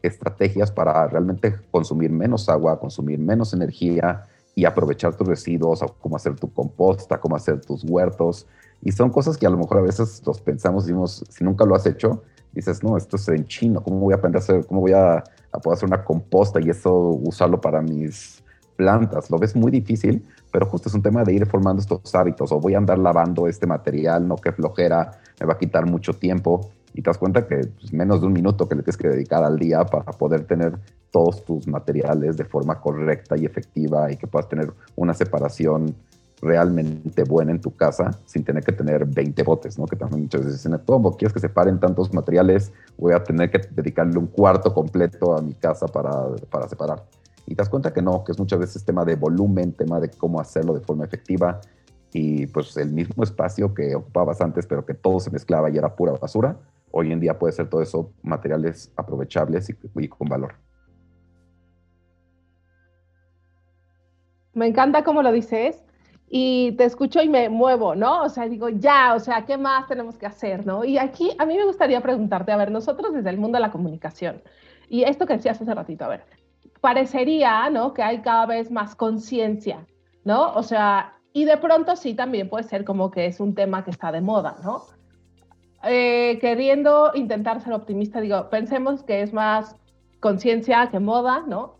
estrategias 0.02 0.72
para 0.72 1.06
realmente 1.06 1.54
consumir 1.70 2.10
menos 2.10 2.48
agua, 2.48 2.80
consumir 2.80 3.20
menos 3.20 3.54
energía 3.54 4.24
y 4.56 4.64
aprovechar 4.64 5.16
tus 5.16 5.28
residuos, 5.28 5.84
cómo 6.00 6.16
hacer 6.16 6.34
tu 6.34 6.52
composta, 6.52 7.20
cómo 7.20 7.36
hacer 7.36 7.60
tus 7.60 7.84
huertos. 7.84 8.48
Y 8.82 8.90
son 8.90 9.10
cosas 9.10 9.38
que 9.38 9.46
a 9.46 9.50
lo 9.50 9.56
mejor 9.56 9.78
a 9.78 9.82
veces 9.82 10.20
los 10.26 10.40
pensamos 10.40 10.86
decimos, 10.86 11.24
si 11.28 11.44
nunca 11.44 11.64
lo 11.64 11.76
has 11.76 11.86
hecho, 11.86 12.24
dices, 12.50 12.82
no, 12.82 12.96
esto 12.96 13.14
es 13.14 13.28
en 13.28 13.46
chino, 13.46 13.84
¿cómo 13.84 14.00
voy 14.00 14.14
a 14.14 14.16
aprender 14.16 14.40
a 14.40 14.42
hacer, 14.42 14.66
cómo 14.66 14.80
voy 14.80 14.94
a, 14.94 15.22
a 15.54 15.72
hacer 15.72 15.88
una 15.88 16.04
composta 16.04 16.60
y 16.60 16.70
eso 16.70 16.92
usarlo 16.92 17.60
para 17.60 17.80
mis 17.80 18.42
plantas? 18.76 19.30
Lo 19.30 19.38
ves 19.38 19.54
muy 19.54 19.70
difícil, 19.70 20.24
pero 20.50 20.66
justo 20.66 20.88
es 20.88 20.94
un 20.94 21.02
tema 21.02 21.24
de 21.24 21.32
ir 21.32 21.46
formando 21.46 21.80
estos 21.80 22.14
hábitos, 22.14 22.52
o 22.52 22.60
voy 22.60 22.74
a 22.74 22.78
andar 22.78 22.98
lavando 22.98 23.46
este 23.48 23.66
material, 23.66 24.26
no 24.26 24.36
que 24.36 24.52
flojera, 24.52 25.12
me 25.40 25.46
va 25.46 25.54
a 25.54 25.58
quitar 25.58 25.86
mucho 25.86 26.14
tiempo. 26.14 26.70
Y 26.92 27.02
te 27.02 27.10
das 27.10 27.18
cuenta 27.18 27.46
que 27.46 27.56
pues, 27.56 27.92
menos 27.92 28.20
de 28.20 28.28
un 28.28 28.32
minuto 28.32 28.68
que 28.68 28.76
le 28.76 28.82
tienes 28.82 28.96
que 28.96 29.08
dedicar 29.08 29.42
al 29.42 29.58
día 29.58 29.84
para 29.84 30.12
poder 30.12 30.44
tener 30.44 30.78
todos 31.10 31.44
tus 31.44 31.66
materiales 31.66 32.36
de 32.36 32.44
forma 32.44 32.80
correcta 32.80 33.36
y 33.36 33.44
efectiva 33.44 34.10
y 34.12 34.16
que 34.16 34.26
puedas 34.26 34.48
tener 34.48 34.72
una 34.96 35.14
separación 35.14 35.94
realmente 36.44 37.24
buena 37.24 37.52
en 37.52 37.60
tu 37.60 37.74
casa 37.74 38.10
sin 38.26 38.44
tener 38.44 38.62
que 38.62 38.72
tener 38.72 39.06
20 39.06 39.42
botes, 39.42 39.78
¿no? 39.78 39.86
Que 39.86 39.96
también 39.96 40.22
muchas 40.22 40.44
veces 40.44 40.62
dicen, 40.62 40.78
¿cómo 40.84 41.16
quieres 41.16 41.32
que 41.32 41.40
separen 41.40 41.80
tantos 41.80 42.12
materiales? 42.12 42.72
Voy 42.98 43.14
a 43.14 43.24
tener 43.24 43.50
que 43.50 43.60
dedicarle 43.70 44.18
un 44.18 44.26
cuarto 44.26 44.72
completo 44.72 45.36
a 45.36 45.40
mi 45.40 45.54
casa 45.54 45.86
para, 45.86 46.10
para 46.50 46.68
separar. 46.68 47.02
Y 47.46 47.54
te 47.54 47.56
das 47.56 47.68
cuenta 47.68 47.92
que 47.92 48.02
no, 48.02 48.22
que 48.24 48.32
es 48.32 48.38
muchas 48.38 48.58
veces 48.58 48.84
tema 48.84 49.04
de 49.04 49.16
volumen, 49.16 49.72
tema 49.72 50.00
de 50.00 50.10
cómo 50.10 50.40
hacerlo 50.40 50.74
de 50.74 50.80
forma 50.80 51.04
efectiva 51.04 51.60
y 52.12 52.46
pues 52.46 52.76
el 52.76 52.92
mismo 52.92 53.24
espacio 53.24 53.74
que 53.74 53.94
ocupabas 53.94 54.40
antes, 54.40 54.66
pero 54.66 54.84
que 54.86 54.94
todo 54.94 55.20
se 55.20 55.30
mezclaba 55.30 55.70
y 55.70 55.76
era 55.76 55.96
pura 55.96 56.12
basura, 56.12 56.56
hoy 56.90 57.10
en 57.10 57.20
día 57.20 57.38
puede 57.38 57.52
ser 57.52 57.68
todo 57.68 57.82
eso 57.82 58.12
materiales 58.22 58.92
aprovechables 58.96 59.70
y, 59.70 59.76
y 59.96 60.08
con 60.08 60.28
valor. 60.28 60.54
Me 64.52 64.66
encanta 64.68 65.02
cómo 65.02 65.22
lo 65.22 65.32
dices 65.32 65.84
y 66.28 66.72
te 66.72 66.84
escucho 66.84 67.22
y 67.22 67.28
me 67.28 67.48
muevo, 67.48 67.94
¿no? 67.94 68.22
O 68.22 68.28
sea, 68.28 68.48
digo, 68.48 68.68
ya, 68.68 69.14
o 69.14 69.20
sea, 69.20 69.44
¿qué 69.44 69.56
más 69.56 69.86
tenemos 69.86 70.16
que 70.16 70.26
hacer, 70.26 70.66
no? 70.66 70.84
Y 70.84 70.98
aquí 70.98 71.30
a 71.38 71.46
mí 71.46 71.56
me 71.56 71.64
gustaría 71.64 72.00
preguntarte, 72.00 72.52
a 72.52 72.56
ver, 72.56 72.70
nosotros 72.70 73.12
desde 73.12 73.30
el 73.30 73.38
mundo 73.38 73.56
de 73.56 73.62
la 73.62 73.70
comunicación, 73.70 74.42
y 74.88 75.04
esto 75.04 75.26
que 75.26 75.34
decías 75.34 75.60
hace 75.60 75.74
ratito, 75.74 76.04
a 76.04 76.08
ver, 76.08 76.24
parecería, 76.80 77.70
¿no? 77.70 77.94
Que 77.94 78.02
hay 78.02 78.20
cada 78.20 78.46
vez 78.46 78.70
más 78.70 78.94
conciencia, 78.94 79.86
¿no? 80.24 80.52
O 80.54 80.62
sea, 80.62 81.14
y 81.32 81.44
de 81.44 81.56
pronto 81.56 81.96
sí 81.96 82.14
también 82.14 82.48
puede 82.48 82.64
ser 82.64 82.84
como 82.84 83.10
que 83.10 83.26
es 83.26 83.40
un 83.40 83.54
tema 83.54 83.84
que 83.84 83.90
está 83.90 84.12
de 84.12 84.20
moda, 84.20 84.56
¿no? 84.62 84.84
Eh, 85.82 86.38
queriendo 86.40 87.12
intentar 87.14 87.60
ser 87.60 87.74
optimista, 87.74 88.20
digo, 88.20 88.48
pensemos 88.48 89.02
que 89.02 89.22
es 89.22 89.32
más 89.32 89.76
conciencia 90.20 90.88
que 90.90 91.00
moda, 91.00 91.44
¿no? 91.46 91.76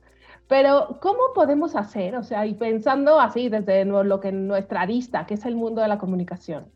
Pero, 0.49 0.99
¿cómo 1.01 1.21
podemos 1.35 1.75
hacer? 1.75 2.17
O 2.17 2.23
sea, 2.23 2.47
y 2.47 2.55
pensando 2.55 3.19
así 3.19 3.49
desde 3.49 3.85
lo 3.85 4.21
que 4.21 4.31
nuestra 4.31 4.83
arista, 4.83 5.27
que 5.27 5.35
es 5.35 5.45
el 5.47 5.57
mundo 5.57 5.81
de 5.81 5.89
la 5.89 5.99
comunicación, 5.99 6.67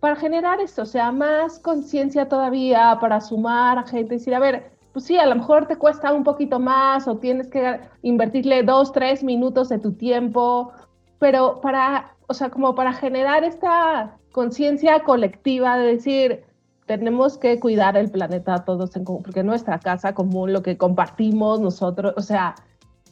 para 0.00 0.14
generar 0.14 0.60
esto, 0.60 0.82
o 0.82 0.86
sea, 0.86 1.10
más 1.10 1.58
conciencia 1.58 2.28
todavía, 2.28 2.96
para 3.00 3.20
sumar 3.20 3.78
a 3.78 3.82
gente 3.82 4.14
y 4.14 4.18
decir, 4.18 4.34
a 4.34 4.38
ver, 4.38 4.70
pues 4.92 5.06
sí, 5.06 5.18
a 5.18 5.26
lo 5.26 5.34
mejor 5.34 5.66
te 5.66 5.76
cuesta 5.76 6.12
un 6.12 6.22
poquito 6.22 6.60
más 6.60 7.08
o 7.08 7.16
tienes 7.16 7.48
que 7.48 7.80
invertirle 8.02 8.62
dos, 8.62 8.92
tres 8.92 9.24
minutos 9.24 9.68
de 9.68 9.78
tu 9.78 9.92
tiempo, 9.92 10.72
pero 11.18 11.60
para, 11.60 12.14
o 12.28 12.34
sea, 12.34 12.50
como 12.50 12.74
para 12.76 12.92
generar 12.92 13.42
esta 13.42 14.16
conciencia 14.30 15.02
colectiva 15.02 15.76
de 15.76 15.86
decir, 15.86 16.44
tenemos 16.86 17.36
que 17.36 17.58
cuidar 17.58 17.96
el 17.96 18.10
planeta 18.10 18.64
todos, 18.64 18.94
en, 18.96 19.04
porque 19.04 19.42
nuestra 19.42 19.80
casa 19.80 20.14
común, 20.14 20.52
lo 20.52 20.62
que 20.62 20.78
compartimos 20.78 21.60
nosotros, 21.60 22.14
o 22.16 22.22
sea, 22.22 22.54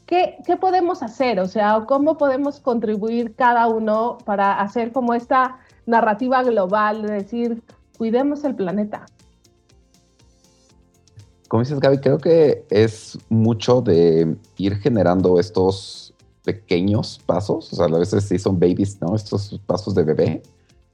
¿qué, 0.06 0.56
podemos 0.60 1.02
hacer? 1.02 1.40
O 1.40 1.46
sea, 1.46 1.84
¿cómo 1.86 2.16
podemos 2.16 2.60
contribuir 2.60 3.34
cada 3.34 3.66
uno 3.68 4.18
para 4.24 4.60
hacer 4.60 4.92
como 4.92 5.14
esta 5.14 5.58
narrativa 5.84 6.42
global 6.42 7.02
de 7.02 7.12
decir, 7.12 7.62
cuidemos 7.98 8.44
el 8.44 8.54
planeta? 8.54 9.06
Como 11.48 11.62
dices, 11.62 11.78
Gaby, 11.78 11.98
creo 11.98 12.18
que 12.18 12.64
es 12.70 13.18
mucho 13.28 13.80
de 13.80 14.36
ir 14.56 14.76
generando 14.76 15.38
estos 15.38 16.14
pequeños 16.42 17.20
pasos, 17.24 17.72
o 17.72 17.76
sea, 17.76 17.86
a 17.86 17.98
veces 17.98 18.24
sí 18.24 18.38
son 18.38 18.58
babies, 18.58 19.00
¿no? 19.00 19.14
Estos 19.14 19.60
pasos 19.66 19.94
de 19.94 20.04
bebé, 20.04 20.42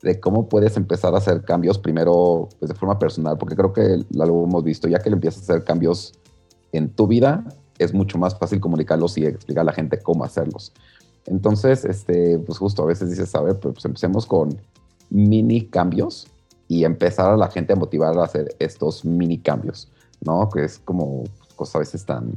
de 0.03 0.18
cómo 0.18 0.48
puedes 0.48 0.77
empezar 0.77 1.14
a 1.14 1.18
hacer 1.18 1.42
cambios 1.44 1.79
primero 1.79 2.48
pues, 2.59 2.70
de 2.70 2.75
forma 2.75 2.98
personal, 2.98 3.38
porque 3.38 3.55
creo 3.55 3.72
que 3.72 4.05
lo 4.11 4.44
hemos 4.44 4.64
visto, 4.64 4.88
ya 4.88 4.98
que 4.98 5.11
le 5.11 5.14
empiezas 5.14 5.42
a 5.42 5.53
hacer 5.53 5.64
cambios 5.64 6.12
en 6.72 6.90
tu 6.90 7.07
vida, 7.07 7.44
es 7.83 7.92
mucho 7.92 8.18
más 8.18 8.38
fácil 8.38 8.61
comunicarlos 8.61 9.16
y 9.18 9.27
explicar 9.27 9.62
a 9.62 9.64
la 9.64 9.73
gente 9.73 9.99
cómo 9.99 10.25
hacerlos. 10.25 10.73
Entonces, 11.27 11.85
este, 11.85 12.38
pues 12.38 12.59
justo 12.59 12.83
a 12.83 12.87
veces 12.87 13.11
dices, 13.11 13.35
a 13.35 13.42
ver, 13.42 13.59
pues 13.59 13.85
empecemos 13.85 14.27
con 14.27 14.59
mini 15.11 15.66
cambios 15.66 16.27
y 16.68 16.85
empezar 16.85 17.31
a 17.31 17.37
la 17.37 17.49
gente 17.49 17.75
a 17.75 17.77
motivar 17.77 18.16
a 18.18 18.25
hacer 18.25 18.57
estos 18.59 19.05
mini 19.05 19.38
cambios, 19.38 19.90
¿no? 20.21 20.49
Que 20.49 20.64
es 20.64 20.79
como 20.79 21.25
cosas 21.55 21.77
a 21.77 21.79
veces 21.81 22.05
tan 22.05 22.33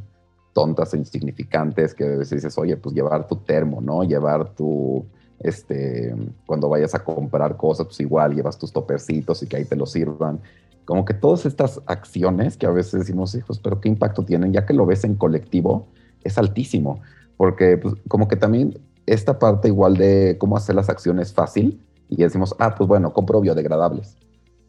tontas 0.54 0.94
e 0.94 0.98
insignificantes 0.98 1.94
que 1.94 2.04
a 2.04 2.18
veces 2.18 2.42
dices, 2.42 2.58
oye, 2.58 2.78
pues 2.78 2.96
llevar 2.96 3.28
tu 3.28 3.38
termo, 3.38 3.82
¿no? 3.82 4.04
Llevar 4.04 4.50
tu, 4.54 5.06
este, 5.40 6.16
cuando 6.46 6.70
vayas 6.70 6.96
a 6.96 7.04
comprar 7.04 7.58
cosas, 7.58 7.88
pues 7.88 8.00
igual 8.00 8.36
llevas 8.36 8.58
tus 8.58 8.72
topercitos 8.72 9.42
y 9.44 9.48
que 9.48 9.58
ahí 9.58 9.66
te 9.66 9.76
lo 9.76 9.86
sirvan 9.86 10.40
como 10.86 11.04
que 11.04 11.14
todas 11.14 11.46
estas 11.46 11.82
acciones 11.88 12.58
que 12.58 12.66
a 12.66 12.72
veces 12.72 13.02
decimos, 13.02 13.36
hijos, 13.36 13.60
pero 13.60 13.82
qué 13.82 13.90
impacto 13.90 14.24
tienen, 14.24 14.54
ya 14.54 14.66
que 14.66 14.74
lo 14.74 14.86
ves 14.86 15.04
en 15.04 15.16
colectivo, 15.16 15.88
es 16.24 16.38
altísimo, 16.38 17.02
porque 17.38 17.78
pues, 17.78 17.96
como 18.08 18.28
que 18.28 18.36
también 18.36 18.80
esta 19.06 19.38
parte 19.40 19.68
igual 19.68 19.98
de 19.98 20.38
cómo 20.40 20.58
hacer 20.58 20.76
las 20.76 20.90
acciones 20.90 21.34
fácil 21.34 21.82
y 22.10 22.18
decimos, 22.18 22.56
ah, 22.60 22.76
pues 22.76 22.88
bueno, 22.88 23.14
compro 23.14 23.42
biodegradables. 23.42 24.18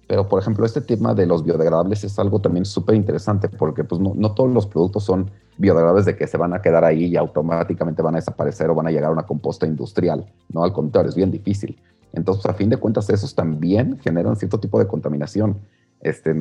Pero, 0.07 0.29
por 0.29 0.41
ejemplo, 0.41 0.65
este 0.65 0.81
tema 0.81 1.15
de 1.15 1.27
los 1.27 1.43
biodegradables 1.43 2.05
es 2.05 2.19
algo 2.19 2.41
también 2.41 2.65
súper 2.65 2.95
interesante 2.95 3.49
porque 3.49 3.83
pues, 3.83 4.01
no, 4.01 4.13
no, 4.15 4.33
todos 4.33 4.53
los 4.53 4.67
productos 4.67 5.05
son 5.05 5.31
biodegradables 5.59 6.05
de 6.05 6.17
que 6.17 6.27
se 6.29 6.37
van 6.37 6.55
a 6.55 6.63
quedar 6.63 6.85
ahí 6.85 7.07
y 7.07 7.17
automáticamente 7.17 8.03
van 8.03 8.15
a 8.15 8.19
desaparecer 8.19 8.71
o 8.71 8.75
van 8.75 8.87
a 8.87 8.91
llegar 8.91 9.11
a 9.11 9.13
una 9.13 9.25
composta 9.25 9.67
industrial. 9.67 10.25
No, 10.53 10.63
al 10.63 10.73
contrario, 10.73 11.09
es 11.09 11.17
bien 11.17 11.33
difícil. 11.33 11.77
Entonces, 12.13 12.47
a 12.47 12.55
fin 12.55 12.71
de 12.71 12.77
cuentas, 12.77 13.11
esos 13.11 13.35
también 13.35 13.99
generan 13.99 14.37
cierto 14.37 14.61
tipo 14.61 14.79
de 14.79 14.87
contaminación. 14.87 15.59
Este, 16.07 16.33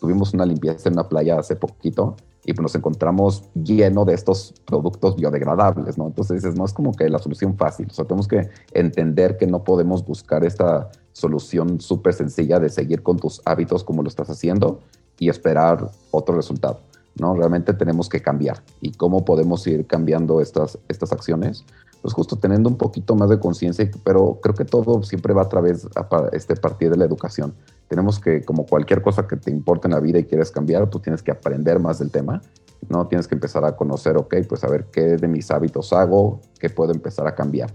tuvimos 0.00 0.34
una 0.34 0.44
limpieza 0.44 0.88
en 0.88 0.94
una 0.94 1.08
playa 1.08 1.38
hace 1.38 1.54
poquito 1.54 2.16
y 2.44 2.54
pues 2.54 2.62
nos 2.62 2.74
encontramos 2.74 3.44
lleno 3.54 4.04
de 4.04 4.14
estos 4.14 4.52
productos 4.66 5.14
biodegradables, 5.14 5.96
¿no? 5.96 6.08
Entonces 6.08 6.42
no 6.56 6.64
es 6.64 6.72
como 6.72 6.92
que 6.92 7.08
la 7.08 7.20
solución 7.20 7.56
fácil, 7.56 7.86
o 7.88 7.94
sea, 7.94 8.04
tenemos 8.04 8.26
que 8.26 8.48
entender 8.72 9.36
que 9.36 9.46
no 9.46 9.62
podemos 9.62 10.04
buscar 10.04 10.44
esta 10.44 10.90
solución 11.12 11.80
súper 11.80 12.14
sencilla 12.14 12.58
de 12.58 12.68
seguir 12.68 13.04
con 13.04 13.16
tus 13.16 13.40
hábitos 13.44 13.84
como 13.84 14.02
lo 14.02 14.08
estás 14.08 14.28
haciendo 14.28 14.80
y 15.20 15.28
esperar 15.28 15.88
otro 16.10 16.34
resultado. 16.34 16.80
¿no? 17.14 17.36
Realmente 17.36 17.74
tenemos 17.74 18.08
que 18.08 18.20
cambiar. 18.20 18.60
¿Y 18.80 18.90
cómo 18.90 19.24
podemos 19.24 19.64
ir 19.68 19.86
cambiando 19.86 20.40
estas, 20.40 20.78
estas 20.88 21.12
acciones? 21.12 21.64
Pues 22.02 22.14
justo 22.14 22.36
teniendo 22.36 22.68
un 22.68 22.76
poquito 22.76 23.14
más 23.14 23.30
de 23.30 23.38
conciencia, 23.38 23.88
pero 24.04 24.40
creo 24.42 24.54
que 24.54 24.64
todo 24.64 25.02
siempre 25.04 25.32
va 25.32 25.42
a 25.42 25.48
través, 25.48 25.88
a 25.96 26.28
este 26.32 26.56
partir 26.56 26.90
de 26.90 26.96
la 26.96 27.04
educación. 27.04 27.54
Tenemos 27.88 28.18
que, 28.18 28.44
como 28.44 28.66
cualquier 28.66 29.02
cosa 29.02 29.26
que 29.26 29.36
te 29.36 29.50
importe 29.50 29.86
en 29.86 29.94
la 29.94 30.00
vida 30.00 30.18
y 30.18 30.24
quieres 30.24 30.50
cambiar, 30.50 30.90
tú 30.90 30.98
tienes 30.98 31.22
que 31.22 31.30
aprender 31.30 31.78
más 31.78 32.00
del 32.00 32.10
tema, 32.10 32.42
¿no? 32.88 33.06
Tienes 33.06 33.28
que 33.28 33.36
empezar 33.36 33.64
a 33.64 33.76
conocer, 33.76 34.16
ok, 34.16 34.34
pues 34.48 34.64
a 34.64 34.68
ver 34.68 34.86
qué 34.90 35.16
de 35.16 35.28
mis 35.28 35.50
hábitos 35.50 35.92
hago, 35.92 36.40
qué 36.58 36.68
puedo 36.68 36.92
empezar 36.92 37.26
a 37.26 37.34
cambiar. 37.34 37.72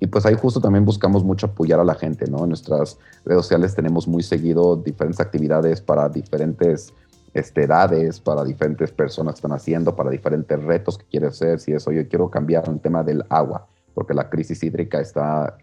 Y 0.00 0.08
pues 0.08 0.26
ahí 0.26 0.34
justo 0.34 0.60
también 0.60 0.84
buscamos 0.84 1.22
mucho 1.22 1.46
apoyar 1.46 1.78
a 1.78 1.84
la 1.84 1.94
gente, 1.94 2.28
¿no? 2.28 2.42
En 2.42 2.48
nuestras 2.48 2.98
redes 3.24 3.42
sociales 3.42 3.74
tenemos 3.74 4.08
muy 4.08 4.24
seguido 4.24 4.76
diferentes 4.76 5.20
actividades 5.20 5.80
para 5.80 6.08
diferentes 6.08 6.92
este, 7.34 7.64
edades, 7.64 8.20
para 8.20 8.44
diferentes 8.44 8.90
personas 8.92 9.34
que 9.34 9.38
están 9.38 9.52
haciendo, 9.52 9.96
para 9.96 10.10
diferentes 10.10 10.62
retos 10.62 10.98
que 10.98 11.06
quieres 11.06 11.30
hacer. 11.30 11.60
Si 11.60 11.72
eso, 11.72 11.92
yo 11.92 12.06
quiero 12.08 12.30
cambiar 12.30 12.68
el 12.68 12.80
tema 12.80 13.02
del 13.02 13.24
agua, 13.28 13.66
porque 13.94 14.14
la 14.14 14.28
crisis 14.28 14.62
hídrica 14.62 15.00
está 15.00 15.56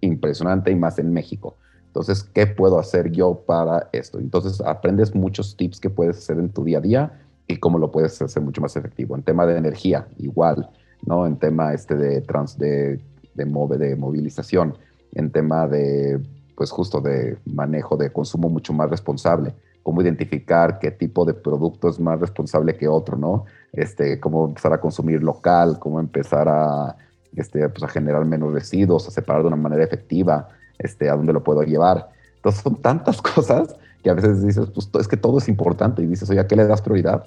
impresionante 0.00 0.70
y 0.70 0.76
más 0.76 0.98
en 0.98 1.12
México. 1.12 1.56
Entonces, 1.86 2.22
¿qué 2.22 2.46
puedo 2.46 2.78
hacer 2.78 3.10
yo 3.10 3.42
para 3.46 3.88
esto? 3.92 4.18
Entonces, 4.18 4.60
aprendes 4.60 5.14
muchos 5.14 5.56
tips 5.56 5.80
que 5.80 5.90
puedes 5.90 6.18
hacer 6.18 6.38
en 6.38 6.50
tu 6.50 6.64
día 6.64 6.78
a 6.78 6.82
día 6.82 7.20
y 7.46 7.56
cómo 7.56 7.78
lo 7.78 7.90
puedes 7.90 8.20
hacer 8.20 8.42
mucho 8.42 8.60
más 8.60 8.76
efectivo. 8.76 9.16
En 9.16 9.22
tema 9.22 9.46
de 9.46 9.56
energía, 9.56 10.06
igual, 10.18 10.70
¿no? 11.06 11.26
En 11.26 11.36
tema 11.38 11.72
este 11.72 11.96
de, 11.96 12.20
trans, 12.20 12.58
de 12.58 13.00
de, 13.44 13.78
de 13.78 13.96
movilización, 13.96 14.76
en 15.12 15.30
tema 15.30 15.66
de, 15.66 16.20
pues 16.56 16.70
justo 16.70 17.00
de 17.00 17.38
manejo 17.44 17.96
de 17.96 18.10
consumo 18.10 18.48
mucho 18.48 18.72
más 18.72 18.90
responsable, 18.90 19.54
cómo 19.88 20.02
identificar 20.02 20.78
qué 20.80 20.90
tipo 20.90 21.24
de 21.24 21.32
producto 21.32 21.88
es 21.88 21.98
más 21.98 22.20
responsable 22.20 22.76
que 22.76 22.86
otro, 22.86 23.16
¿no? 23.16 23.46
Este, 23.72 24.20
cómo 24.20 24.48
empezar 24.48 24.74
a 24.74 24.82
consumir 24.82 25.22
local, 25.22 25.78
cómo 25.78 25.98
empezar 25.98 26.46
a, 26.46 26.94
este, 27.34 27.66
pues 27.70 27.82
a 27.84 27.88
generar 27.88 28.22
menos 28.26 28.52
residuos, 28.52 29.08
a 29.08 29.10
separar 29.10 29.40
de 29.40 29.48
una 29.48 29.56
manera 29.56 29.82
efectiva, 29.82 30.46
este, 30.78 31.08
a 31.08 31.16
dónde 31.16 31.32
lo 31.32 31.42
puedo 31.42 31.62
llevar. 31.62 32.10
Entonces 32.36 32.60
son 32.60 32.76
tantas 32.82 33.22
cosas 33.34 33.76
que 34.02 34.10
a 34.10 34.12
veces 34.12 34.44
dices, 34.44 34.66
pues 34.74 34.90
es 35.00 35.08
que 35.08 35.16
todo 35.16 35.38
es 35.38 35.48
importante 35.48 36.02
y 36.02 36.06
dices, 36.06 36.28
oye, 36.28 36.40
¿a 36.40 36.46
qué 36.46 36.54
le 36.54 36.66
das 36.66 36.82
prioridad? 36.82 37.24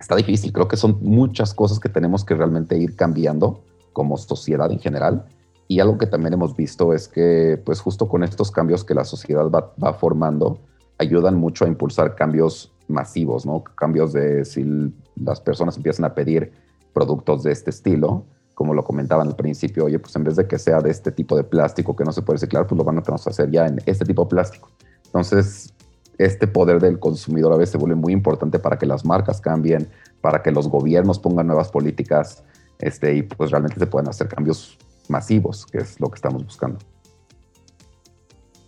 Está 0.00 0.16
difícil, 0.16 0.50
creo 0.50 0.66
que 0.66 0.78
son 0.78 0.96
muchas 1.02 1.52
cosas 1.52 1.78
que 1.78 1.90
tenemos 1.90 2.24
que 2.24 2.34
realmente 2.34 2.78
ir 2.78 2.96
cambiando 2.96 3.60
como 3.92 4.16
sociedad 4.16 4.72
en 4.72 4.78
general. 4.78 5.26
Y 5.68 5.80
algo 5.80 5.98
que 5.98 6.06
también 6.06 6.32
hemos 6.32 6.56
visto 6.56 6.94
es 6.94 7.06
que, 7.06 7.60
pues 7.66 7.82
justo 7.82 8.08
con 8.08 8.24
estos 8.24 8.50
cambios 8.50 8.82
que 8.82 8.94
la 8.94 9.04
sociedad 9.04 9.44
va, 9.50 9.92
formando, 9.92 10.58
ayudan 11.04 11.36
mucho 11.36 11.64
a 11.64 11.68
impulsar 11.68 12.14
cambios 12.14 12.72
masivos, 12.88 13.46
¿no? 13.46 13.62
Cambios 13.64 14.12
de 14.12 14.44
si 14.44 14.92
las 15.16 15.40
personas 15.40 15.76
empiezan 15.76 16.04
a 16.04 16.14
pedir 16.14 16.52
productos 16.92 17.42
de 17.42 17.52
este 17.52 17.70
estilo, 17.70 18.24
como 18.54 18.72
lo 18.72 18.84
comentaban 18.84 19.28
al 19.28 19.36
principio, 19.36 19.86
oye, 19.86 19.98
pues 19.98 20.14
en 20.16 20.24
vez 20.24 20.36
de 20.36 20.46
que 20.46 20.58
sea 20.58 20.80
de 20.80 20.90
este 20.90 21.10
tipo 21.10 21.36
de 21.36 21.44
plástico 21.44 21.96
que 21.96 22.04
no 22.04 22.12
se 22.12 22.22
puede 22.22 22.36
reciclar, 22.36 22.66
pues 22.66 22.78
lo 22.78 22.84
van 22.84 22.98
a 22.98 23.00
hacer 23.00 23.50
ya 23.50 23.66
en 23.66 23.80
este 23.84 24.04
tipo 24.04 24.22
de 24.22 24.28
plástico. 24.28 24.70
Entonces, 25.06 25.74
este 26.18 26.46
poder 26.46 26.80
del 26.80 26.98
consumidor 26.98 27.52
a 27.52 27.56
veces 27.56 27.72
se 27.72 27.78
vuelve 27.78 27.96
muy 27.96 28.12
importante 28.12 28.58
para 28.58 28.78
que 28.78 28.86
las 28.86 29.04
marcas 29.04 29.40
cambien, 29.40 29.88
para 30.20 30.42
que 30.42 30.52
los 30.52 30.68
gobiernos 30.68 31.18
pongan 31.18 31.48
nuevas 31.48 31.68
políticas 31.70 32.44
este, 32.78 33.16
y 33.16 33.22
pues 33.22 33.50
realmente 33.50 33.78
se 33.78 33.86
pueden 33.86 34.08
hacer 34.08 34.28
cambios 34.28 34.78
masivos, 35.08 35.66
que 35.66 35.78
es 35.78 36.00
lo 36.00 36.08
que 36.08 36.16
estamos 36.16 36.44
buscando. 36.44 36.78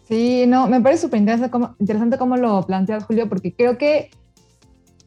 Sí, 0.09 0.45
no, 0.47 0.69
me 0.69 0.81
parece 0.81 1.03
súper 1.03 1.21
interesante 1.21 1.51
cómo, 1.51 1.75
interesante 1.81 2.19
cómo 2.19 2.37
lo 2.37 2.63
planteas, 2.63 3.05
Julio, 3.05 3.29
porque 3.29 3.53
creo 3.53 3.77
que, 3.77 4.11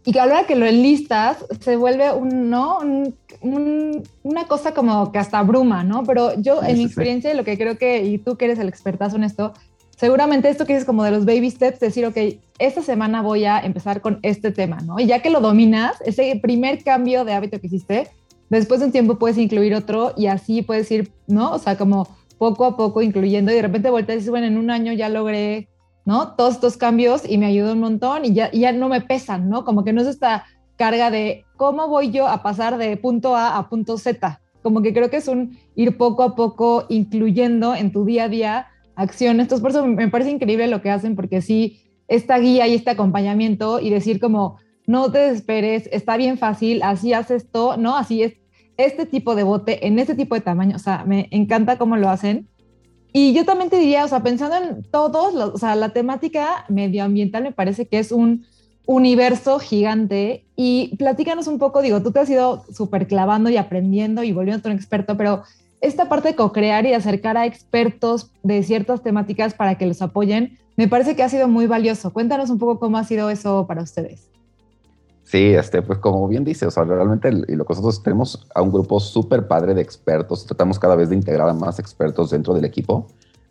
y 0.03 0.11
que 0.11 0.19
a 0.19 0.25
la 0.25 0.33
hora 0.33 0.47
que 0.47 0.55
lo 0.55 0.65
enlistas, 0.65 1.45
se 1.61 1.77
vuelve 1.77 2.11
un, 2.11 2.49
¿no? 2.49 2.79
una 4.23 4.47
cosa 4.47 4.73
como 4.73 5.11
que 5.11 5.19
hasta 5.19 5.41
bruma, 5.43 5.83
¿no? 5.83 6.03
Pero 6.03 6.39
yo, 6.41 6.61
en 6.63 6.77
mi 6.77 6.83
experiencia, 6.83 7.33
lo 7.33 7.45
que 7.45 7.57
creo 7.57 7.77
que, 7.77 8.03
y 8.03 8.17
tú 8.17 8.35
que 8.35 8.45
eres 8.45 8.59
el 8.59 8.67
expertazo 8.67 9.15
en 9.15 9.23
esto, 9.23 9.53
seguramente 9.95 10.49
esto 10.49 10.65
que 10.65 10.75
es 10.75 10.83
como 10.83 11.03
de 11.05 11.11
los 11.11 11.25
baby 11.25 11.49
steps, 11.49 11.79
decir, 11.79 12.05
ok, 12.05 12.17
esta 12.57 12.81
semana 12.81 13.21
voy 13.21 13.45
a 13.45 13.59
empezar 13.59 14.01
con 14.01 14.19
este 14.21 14.51
tema, 14.51 14.79
¿no? 14.81 14.99
Y 14.99 15.05
ya 15.05 15.21
que 15.21 15.29
lo 15.29 15.39
dominas, 15.39 15.95
ese 16.05 16.37
primer 16.41 16.83
cambio 16.83 17.23
de 17.23 17.33
hábito 17.33 17.61
que 17.61 17.67
hiciste, 17.67 18.09
después 18.49 18.81
de 18.81 18.87
un 18.87 18.91
tiempo 18.91 19.17
puedes 19.17 19.37
incluir 19.37 19.75
otro 19.75 20.13
y 20.17 20.27
así 20.27 20.61
puedes 20.61 20.91
ir, 20.91 21.11
¿no? 21.27 21.51
O 21.51 21.59
sea, 21.59 21.77
como 21.77 22.07
poco 22.39 22.65
a 22.65 22.77
poco 22.77 23.03
incluyendo 23.03 23.51
y 23.51 23.55
de 23.55 23.61
repente 23.61 23.91
volteas 23.91 24.15
y 24.15 24.19
dices, 24.19 24.31
bueno, 24.31 24.47
en 24.47 24.57
un 24.57 24.71
año 24.71 24.93
ya 24.93 25.09
logré, 25.09 25.69
¿no? 26.05 26.35
Todos 26.35 26.55
estos 26.55 26.77
cambios 26.77 27.29
y 27.29 27.37
me 27.37 27.45
ayudó 27.45 27.73
un 27.73 27.81
montón 27.81 28.25
y 28.25 28.33
ya, 28.33 28.49
ya 28.51 28.71
no 28.71 28.89
me 28.89 29.01
pesan, 29.01 29.49
¿no? 29.49 29.65
Como 29.65 29.83
que 29.83 29.93
no 29.93 30.01
es 30.01 30.07
esta 30.07 30.45
carga 30.77 31.11
de 31.11 31.45
cómo 31.57 31.89
voy 31.89 32.09
yo 32.09 32.27
a 32.27 32.41
pasar 32.41 32.77
de 32.77 32.95
punto 32.97 33.35
A 33.35 33.57
a 33.57 33.69
punto 33.69 33.97
Z. 33.97 34.41
Como 34.63 34.81
que 34.81 34.93
creo 34.93 35.09
que 35.09 35.17
es 35.17 35.27
un 35.27 35.57
ir 35.75 35.97
poco 35.97 36.23
a 36.23 36.35
poco 36.35 36.85
incluyendo 36.89 37.75
en 37.75 37.91
tu 37.91 38.05
día 38.05 38.23
a 38.23 38.29
día 38.29 38.67
acciones. 38.95 39.43
Entonces, 39.43 39.61
por 39.61 39.71
eso 39.71 39.85
me 39.85 40.07
parece 40.07 40.31
increíble 40.31 40.67
lo 40.67 40.81
que 40.81 40.89
hacen, 40.89 41.15
porque 41.15 41.41
sí, 41.41 41.81
esta 42.07 42.39
guía 42.39 42.67
y 42.67 42.75
este 42.75 42.89
acompañamiento 42.89 43.79
y 43.79 43.89
decir 43.89 44.19
como, 44.19 44.57
no 44.87 45.11
te 45.11 45.19
desesperes, 45.19 45.89
está 45.91 46.17
bien 46.17 46.37
fácil, 46.37 46.81
así 46.83 47.13
haces 47.13 47.43
esto, 47.43 47.77
¿no? 47.77 47.95
Así 47.95 48.23
es 48.23 48.33
este 48.79 49.05
tipo 49.05 49.35
de 49.35 49.43
bote 49.43 49.85
en 49.85 49.99
este 49.99 50.15
tipo 50.15 50.35
de 50.35 50.41
tamaño, 50.41 50.75
o 50.75 50.79
sea, 50.79 51.03
me 51.05 51.27
encanta 51.31 51.77
cómo 51.77 51.97
lo 51.97 52.09
hacen. 52.09 52.47
Y 53.11 53.33
yo 53.33 53.43
también 53.43 53.69
te 53.69 53.77
diría, 53.77 54.05
o 54.05 54.07
sea, 54.07 54.23
pensando 54.23 54.55
en 54.55 54.83
todos, 54.83 55.33
los, 55.33 55.53
o 55.53 55.57
sea, 55.57 55.75
la 55.75 55.89
temática 55.89 56.65
medioambiental 56.69 57.43
me 57.43 57.51
parece 57.51 57.87
que 57.87 57.99
es 57.99 58.11
un 58.11 58.45
universo 58.85 59.59
gigante 59.59 60.45
y 60.55 60.95
platícanos 60.97 61.47
un 61.47 61.59
poco, 61.59 61.81
digo, 61.81 62.01
tú 62.01 62.11
te 62.11 62.19
has 62.19 62.29
ido 62.29 62.63
súper 62.71 63.07
clavando 63.07 63.49
y 63.49 63.57
aprendiendo 63.57 64.23
y 64.23 64.31
volviendo 64.31 64.69
un 64.69 64.75
experto, 64.75 65.17
pero 65.17 65.43
esta 65.81 66.07
parte 66.07 66.29
de 66.29 66.35
co-crear 66.35 66.85
y 66.85 66.93
acercar 66.93 67.37
a 67.37 67.45
expertos 67.45 68.31
de 68.43 68.63
ciertas 68.63 69.03
temáticas 69.03 69.53
para 69.53 69.77
que 69.77 69.87
los 69.87 70.01
apoyen, 70.01 70.57
me 70.77 70.87
parece 70.87 71.15
que 71.15 71.23
ha 71.23 71.29
sido 71.29 71.49
muy 71.49 71.67
valioso. 71.67 72.13
Cuéntanos 72.13 72.49
un 72.49 72.59
poco 72.59 72.79
cómo 72.79 72.97
ha 72.97 73.03
sido 73.03 73.29
eso 73.29 73.65
para 73.67 73.83
ustedes. 73.83 74.29
Sí, 75.29 75.53
este, 75.53 75.83
pues 75.83 75.99
como 75.99 76.27
bien 76.27 76.43
dice, 76.43 76.65
o 76.65 76.71
sea, 76.71 76.85
realmente 76.85 77.29
y 77.29 77.55
lo 77.55 77.63
que 77.63 77.73
nosotros 77.73 78.01
tenemos 78.01 78.47
a 78.55 78.63
un 78.63 78.71
grupo 78.71 78.99
súper 78.99 79.47
padre 79.47 79.75
de 79.75 79.81
expertos, 79.81 80.43
tratamos 80.47 80.79
cada 80.79 80.95
vez 80.95 81.09
de 81.09 81.15
integrar 81.17 81.47
a 81.47 81.53
más 81.53 81.77
expertos 81.77 82.31
dentro 82.31 82.55
del 82.55 82.65
equipo, 82.65 83.05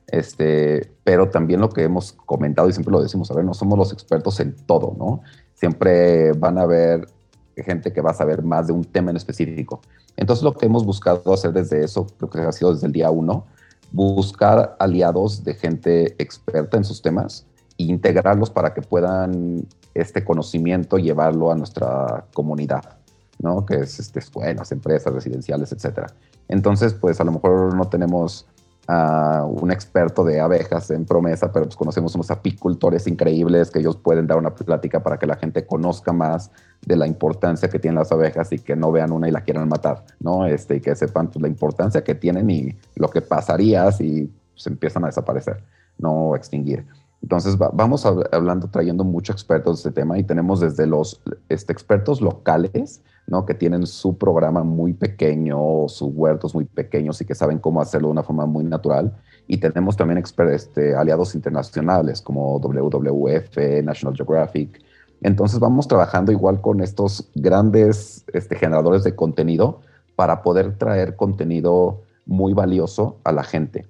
este, 0.09 0.91
pero 1.05 1.31
también 1.31 1.61
lo 1.61 1.69
que 1.69 1.85
hemos 1.85 2.11
comentado 2.11 2.69
y 2.69 2.73
siempre 2.73 2.91
lo 2.91 3.01
decimos, 3.01 3.31
a 3.31 3.35
ver, 3.35 3.45
no 3.45 3.55
somos 3.55 3.79
los 3.79 3.93
expertos 3.93 4.41
en 4.41 4.57
todo, 4.67 4.97
¿no? 4.99 5.21
Siempre 5.55 6.33
van 6.33 6.59
a 6.59 6.63
haber 6.63 7.07
gente 7.55 7.93
que 7.93 8.01
va 8.01 8.11
a 8.11 8.15
saber 8.15 8.43
más 8.43 8.67
de 8.67 8.73
un 8.73 8.83
tema 8.83 9.13
en 9.13 9.17
específico. 9.17 9.81
Entonces 10.17 10.43
lo 10.43 10.55
que 10.55 10.67
hemos 10.67 10.85
buscado 10.85 11.33
hacer 11.33 11.53
desde 11.53 11.85
eso, 11.85 12.09
creo 12.19 12.29
que 12.29 12.41
ha 12.41 12.51
sido 12.51 12.75
desde 12.75 12.89
el 12.89 12.93
día 12.93 13.13
uno, 13.13 13.47
buscar 13.93 14.75
aliados 14.81 15.45
de 15.45 15.55
gente 15.55 16.17
experta 16.21 16.77
en 16.77 16.83
sus 16.83 17.03
temas 17.03 17.47
integrarlos 17.85 18.51
para 18.51 18.75
que 18.75 18.83
puedan 18.83 19.67
este 19.95 20.25
conocimiento 20.25 20.99
llevarlo 20.99 21.51
a 21.51 21.57
nuestra 21.57 22.25
comunidad, 22.35 22.99
¿no? 23.41 23.65
Que 23.65 23.77
es 23.77 23.99
este, 24.01 24.19
escuelas, 24.19 24.73
empresas, 24.73 25.13
residenciales, 25.13 25.73
etcétera. 25.73 26.09
Entonces, 26.49 26.95
pues 26.95 27.21
a 27.21 27.25
lo 27.25 27.33
mejor 27.33 27.75
no 27.75 27.89
tenemos 27.89 28.47
a 28.89 29.45
un 29.45 29.71
experto 29.71 30.25
de 30.25 30.41
abejas 30.41 30.91
en 30.91 31.05
promesa, 31.05 31.53
pero 31.53 31.67
pues 31.67 31.77
conocemos 31.77 32.15
unos 32.15 32.31
apicultores 32.31 33.07
increíbles 33.07 33.71
que 33.71 33.81
ellos 33.81 33.97
pueden 33.97 34.27
dar 34.27 34.39
una 34.39 34.55
plática 34.55 35.03
para 35.03 35.19
que 35.19 35.27
la 35.27 35.37
gente 35.37 35.67
conozca 35.67 36.11
más 36.15 36.51
de 36.87 36.97
la 36.97 37.07
importancia 37.07 37.69
que 37.69 37.79
tienen 37.79 37.99
las 37.99 38.11
abejas 38.13 38.51
y 38.53 38.59
que 38.61 38.77
no 38.77 38.91
vean 38.91 39.13
una 39.13 39.29
y 39.29 39.31
la 39.31 39.43
quieran 39.43 39.69
matar, 39.69 40.07
¿no? 40.21 40.47
Este, 40.47 40.77
y 40.77 40.81
que 40.81 40.97
sepan 40.97 41.29
pues, 41.29 41.43
la 41.43 41.49
importancia 41.49 42.03
que 42.03 42.15
tienen 42.15 42.49
y 42.49 42.75
lo 42.97 43.11
que 43.11 43.21
pasaría 43.21 43.93
si 43.93 44.33
se 44.55 44.71
empiezan 44.71 45.05
a 45.05 45.09
desaparecer, 45.09 45.63
no 45.99 46.35
extinguir. 46.35 46.87
Entonces 47.23 47.59
vamos 47.59 48.07
hablando, 48.07 48.69
trayendo 48.69 49.05
muchos 49.05 49.35
expertos 49.35 49.83
de 49.83 49.89
este 49.89 50.01
tema 50.01 50.19
y 50.19 50.25
tenemos 50.25 50.61
desde 50.61 50.87
los 50.87 51.21
este, 51.49 51.73
expertos 51.73 52.21
locales, 52.21 53.03
¿no? 53.27 53.45
Que 53.45 53.55
tienen 53.55 53.87
su 53.87 54.17
programa 54.17 54.63
muy 54.63 54.93
pequeño, 54.93 55.89
sus 55.89 56.11
huertos 56.15 56.55
muy 56.55 56.65
pequeños 56.65 57.21
y 57.21 57.25
que 57.25 57.35
saben 57.35 57.59
cómo 57.59 57.81
hacerlo 57.81 58.09
de 58.09 58.13
una 58.13 58.23
forma 58.23 58.47
muy 58.47 58.65
natural. 58.65 59.13
Y 59.49 59.59
tenemos 59.59 59.97
también 59.97 60.23
este, 60.53 60.95
aliados 60.95 61.35
internacionales 61.35 62.23
como 62.23 62.59
WWF, 62.61 63.83
National 63.83 64.17
Geographic. 64.17 64.81
Entonces 65.21 65.59
vamos 65.59 65.89
trabajando 65.89 66.31
igual 66.31 66.61
con 66.61 66.81
estos 66.81 67.29
grandes 67.35 68.25
este, 68.33 68.55
generadores 68.55 69.03
de 69.03 69.17
contenido 69.17 69.81
para 70.15 70.43
poder 70.43 70.79
traer 70.79 71.17
contenido 71.17 72.03
muy 72.27 72.53
valioso 72.53 73.19
a 73.25 73.33
la 73.33 73.43
gente 73.43 73.87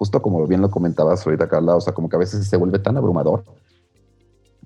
justo 0.00 0.22
como 0.22 0.46
bien 0.46 0.62
lo 0.62 0.70
comentabas 0.70 1.26
ahorita, 1.26 1.46
Carla, 1.46 1.76
o 1.76 1.80
sea, 1.82 1.92
como 1.92 2.08
que 2.08 2.16
a 2.16 2.18
veces 2.18 2.48
se 2.48 2.56
vuelve 2.56 2.78
tan 2.78 2.96
abrumador 2.96 3.44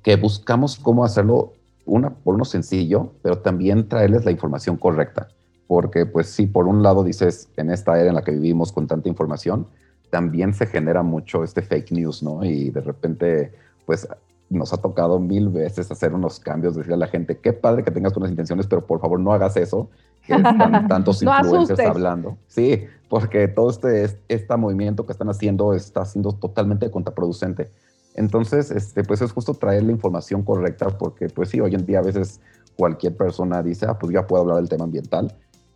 que 0.00 0.14
buscamos 0.14 0.78
cómo 0.78 1.04
hacerlo, 1.04 1.54
una, 1.86 2.10
por 2.10 2.36
uno 2.36 2.44
sencillo, 2.44 3.10
pero 3.20 3.38
también 3.38 3.88
traerles 3.88 4.24
la 4.24 4.30
información 4.30 4.76
correcta. 4.76 5.26
Porque, 5.66 6.06
pues 6.06 6.28
sí, 6.28 6.46
por 6.46 6.68
un 6.68 6.84
lado 6.84 7.02
dices, 7.02 7.48
en 7.56 7.72
esta 7.72 7.98
era 7.98 8.10
en 8.10 8.14
la 8.14 8.22
que 8.22 8.30
vivimos 8.30 8.70
con 8.70 8.86
tanta 8.86 9.08
información, 9.08 9.66
también 10.08 10.54
se 10.54 10.66
genera 10.66 11.02
mucho 11.02 11.42
este 11.42 11.62
fake 11.62 11.90
news, 11.90 12.22
¿no? 12.22 12.44
Y 12.44 12.70
de 12.70 12.80
repente, 12.80 13.54
pues 13.86 14.06
nos 14.50 14.72
ha 14.72 14.76
tocado 14.76 15.18
mil 15.18 15.48
veces 15.48 15.90
hacer 15.90 16.14
unos 16.14 16.38
cambios, 16.38 16.74
decirle 16.74 16.94
a 16.94 16.98
la 16.98 17.06
gente, 17.06 17.38
qué 17.38 17.52
padre 17.52 17.82
que 17.82 17.90
tengas 17.90 18.12
buenas 18.14 18.30
intenciones, 18.30 18.66
pero 18.66 18.86
por 18.86 19.00
favor 19.00 19.18
no 19.20 19.32
hagas 19.32 19.56
eso, 19.56 19.88
que 20.26 20.34
están 20.34 20.88
tantos 20.88 21.22
influencers 21.22 21.80
hablando. 21.80 22.36
Sí, 22.46 22.84
porque 23.08 23.48
todo 23.48 23.70
este, 23.70 24.18
este 24.28 24.56
movimiento 24.56 25.06
que 25.06 25.12
están 25.12 25.28
haciendo 25.28 25.74
está 25.74 26.04
siendo 26.04 26.32
totalmente 26.32 26.90
contraproducente. 26.90 27.70
Entonces, 28.14 28.70
este, 28.70 29.02
pues 29.02 29.22
es 29.22 29.32
justo 29.32 29.54
traer 29.54 29.82
la 29.82 29.92
información 29.92 30.42
correcta, 30.42 30.86
porque 30.88 31.28
pues 31.28 31.48
sí, 31.48 31.60
hoy 31.60 31.74
en 31.74 31.84
día 31.84 31.98
a 31.98 32.02
veces 32.02 32.40
cualquier 32.76 33.16
persona 33.16 33.62
dice, 33.62 33.86
ah, 33.88 33.98
pues 33.98 34.12
ya 34.12 34.26
puedo 34.26 34.42
hablar 34.42 34.58
del 34.58 34.68
tema 34.68 34.84
ambiental, 34.84 35.34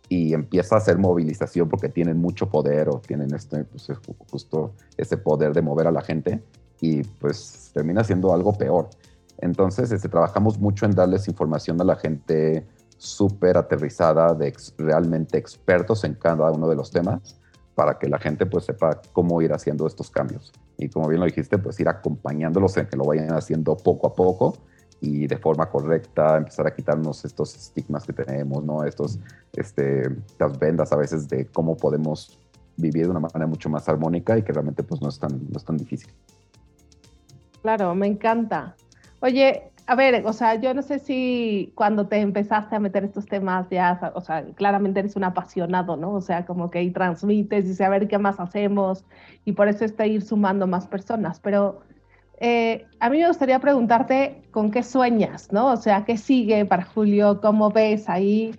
y 0.09 0.33
empieza 0.33 0.75
a 0.75 0.77
hacer 0.79 0.97
movilización 0.97 1.69
porque 1.69 1.87
tienen 1.87 2.17
mucho 2.17 2.49
poder 2.49 2.89
o 2.89 2.99
tienen 2.99 3.33
este, 3.33 3.63
pues, 3.63 3.87
justo 4.31 4.73
ese 4.97 5.17
poder 5.17 5.53
de 5.53 5.61
mover 5.61 5.85
a 5.85 5.91
la 5.91 6.01
gente 6.01 6.41
y 6.81 7.03
pues 7.03 7.71
termina 7.73 8.03
siendo 8.03 8.33
algo 8.33 8.53
peor. 8.53 8.89
Entonces, 9.39 9.91
este, 9.91 10.09
trabajamos 10.09 10.59
mucho 10.59 10.85
en 10.85 10.91
darles 10.91 11.27
información 11.27 11.79
a 11.81 11.83
la 11.83 11.95
gente 11.95 12.65
súper 12.97 13.57
aterrizada, 13.57 14.33
de 14.33 14.53
realmente 14.77 15.37
expertos 15.37 16.03
en 16.03 16.15
cada 16.15 16.51
uno 16.51 16.67
de 16.67 16.75
los 16.75 16.91
temas, 16.91 17.39
para 17.73 17.97
que 17.97 18.09
la 18.09 18.19
gente 18.19 18.45
pues 18.45 18.65
sepa 18.65 18.99
cómo 19.13 19.41
ir 19.41 19.53
haciendo 19.53 19.87
estos 19.87 20.09
cambios. 20.09 20.51
Y 20.77 20.89
como 20.89 21.07
bien 21.07 21.21
lo 21.21 21.25
dijiste, 21.25 21.57
pues 21.57 21.79
ir 21.79 21.87
acompañándolos 21.87 22.75
en 22.77 22.87
que 22.87 22.97
lo 22.97 23.05
vayan 23.05 23.33
haciendo 23.33 23.77
poco 23.77 24.07
a 24.07 24.13
poco 24.13 24.57
y 25.01 25.27
de 25.27 25.37
forma 25.37 25.69
correcta, 25.69 26.35
empezar 26.35 26.67
a 26.67 26.75
quitarnos 26.75 27.23
estos 27.23 27.55
estigmas 27.55 28.05
que 28.05 28.11
tenemos, 28.11 28.65
¿no? 28.65 28.83
Estos, 28.83 29.17
este, 29.53 30.01
estas 30.27 30.59
vendas 30.59 30.91
a 30.91 30.97
veces 30.97 31.29
de 31.29 31.45
cómo 31.47 31.77
podemos 31.77 32.37
vivir 32.75 33.05
de 33.05 33.11
una 33.11 33.21
manera 33.21 33.47
mucho 33.47 33.69
más 33.69 33.87
armónica 33.87 34.37
y 34.37 34.43
que 34.43 34.51
realmente 34.51 34.83
pues 34.83 35.01
no 35.01 35.07
es 35.07 35.17
tan, 35.17 35.31
no 35.31 35.57
es 35.57 35.63
tan 35.63 35.77
difícil. 35.77 36.11
Claro, 37.61 37.93
me 37.95 38.07
encanta. 38.07 38.75
Oye, 39.21 39.71
a 39.89 39.95
ver, 39.95 40.23
o 40.25 40.33
sea, 40.33 40.53
yo 40.55 40.73
no 40.73 40.83
sé 40.83 40.99
si 40.99 41.71
cuando 41.75 42.07
te 42.07 42.17
empezaste 42.17 42.75
a 42.75 42.79
meter 42.79 43.03
estos 43.03 43.25
temas 43.25 43.67
ya, 43.71 44.11
o 44.13 44.21
sea, 44.21 44.45
claramente 44.53 44.99
eres 44.99 45.15
un 45.15 45.23
apasionado, 45.23 45.97
¿no? 45.97 46.13
O 46.13 46.21
sea, 46.21 46.45
como 46.45 46.69
que 46.69 46.79
ahí 46.79 46.91
transmites 46.91 47.79
y 47.79 47.83
a 47.83 47.89
ver 47.89 48.07
qué 48.07 48.19
más 48.19 48.39
hacemos 48.39 49.03
y 49.45 49.53
por 49.53 49.67
eso 49.67 49.85
está 49.85 50.05
ir 50.05 50.21
sumando 50.21 50.67
más 50.67 50.85
personas, 50.85 51.39
pero 51.39 51.81
eh, 52.39 52.85
a 52.99 53.09
mí 53.09 53.17
me 53.17 53.27
gustaría 53.27 53.57
preguntarte 53.59 54.43
con 54.51 54.69
qué 54.69 54.83
sueñas, 54.83 55.51
¿no? 55.51 55.73
O 55.73 55.77
sea, 55.77 56.05
¿qué 56.05 56.17
sigue 56.17 56.65
para 56.65 56.83
Julio? 56.83 57.41
¿Cómo 57.41 57.71
ves 57.71 58.07
ahí? 58.07 58.55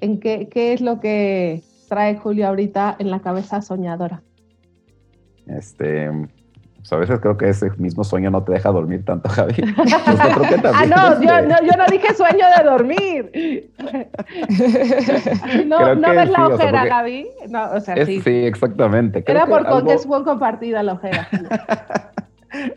¿En 0.00 0.20
qué, 0.20 0.48
qué 0.50 0.74
es 0.74 0.82
lo 0.82 1.00
que 1.00 1.62
trae 1.88 2.16
Julio 2.16 2.46
ahorita 2.46 2.96
en 2.98 3.10
la 3.10 3.20
cabeza 3.20 3.62
soñadora? 3.62 4.22
Este, 5.46 6.10
pues 6.84 6.92
a 6.92 6.96
veces 6.96 7.18
creo 7.20 7.38
que 7.38 7.48
ese 7.48 7.70
mismo 7.78 8.04
sueño 8.04 8.30
no 8.30 8.44
te 8.44 8.52
deja 8.52 8.70
dormir 8.70 9.06
tanto, 9.06 9.30
Javi. 9.30 9.54
ah, 9.78 10.84
no, 10.86 11.22
yo, 11.22 11.40
no, 11.40 11.56
yo 11.62 11.78
no 11.78 11.86
dije 11.90 12.12
sueño 12.12 12.44
de 12.58 12.62
dormir. 12.62 13.70
no, 15.66 15.94
no 15.94 16.10
ves 16.10 16.28
la 16.28 16.46
ojera, 16.46 16.86
Javi. 16.86 17.26
No, 17.48 17.70
o 17.72 17.80
sea, 17.80 18.04
sí. 18.04 18.20
sí. 18.20 18.44
exactamente. 18.44 19.24
Era 19.26 19.46
por 19.46 19.66
algo... 19.66 19.82
que 19.86 19.94
es 19.94 20.04
buen 20.04 20.24
compartida 20.24 20.82
la 20.82 20.92
ojera. 20.92 21.26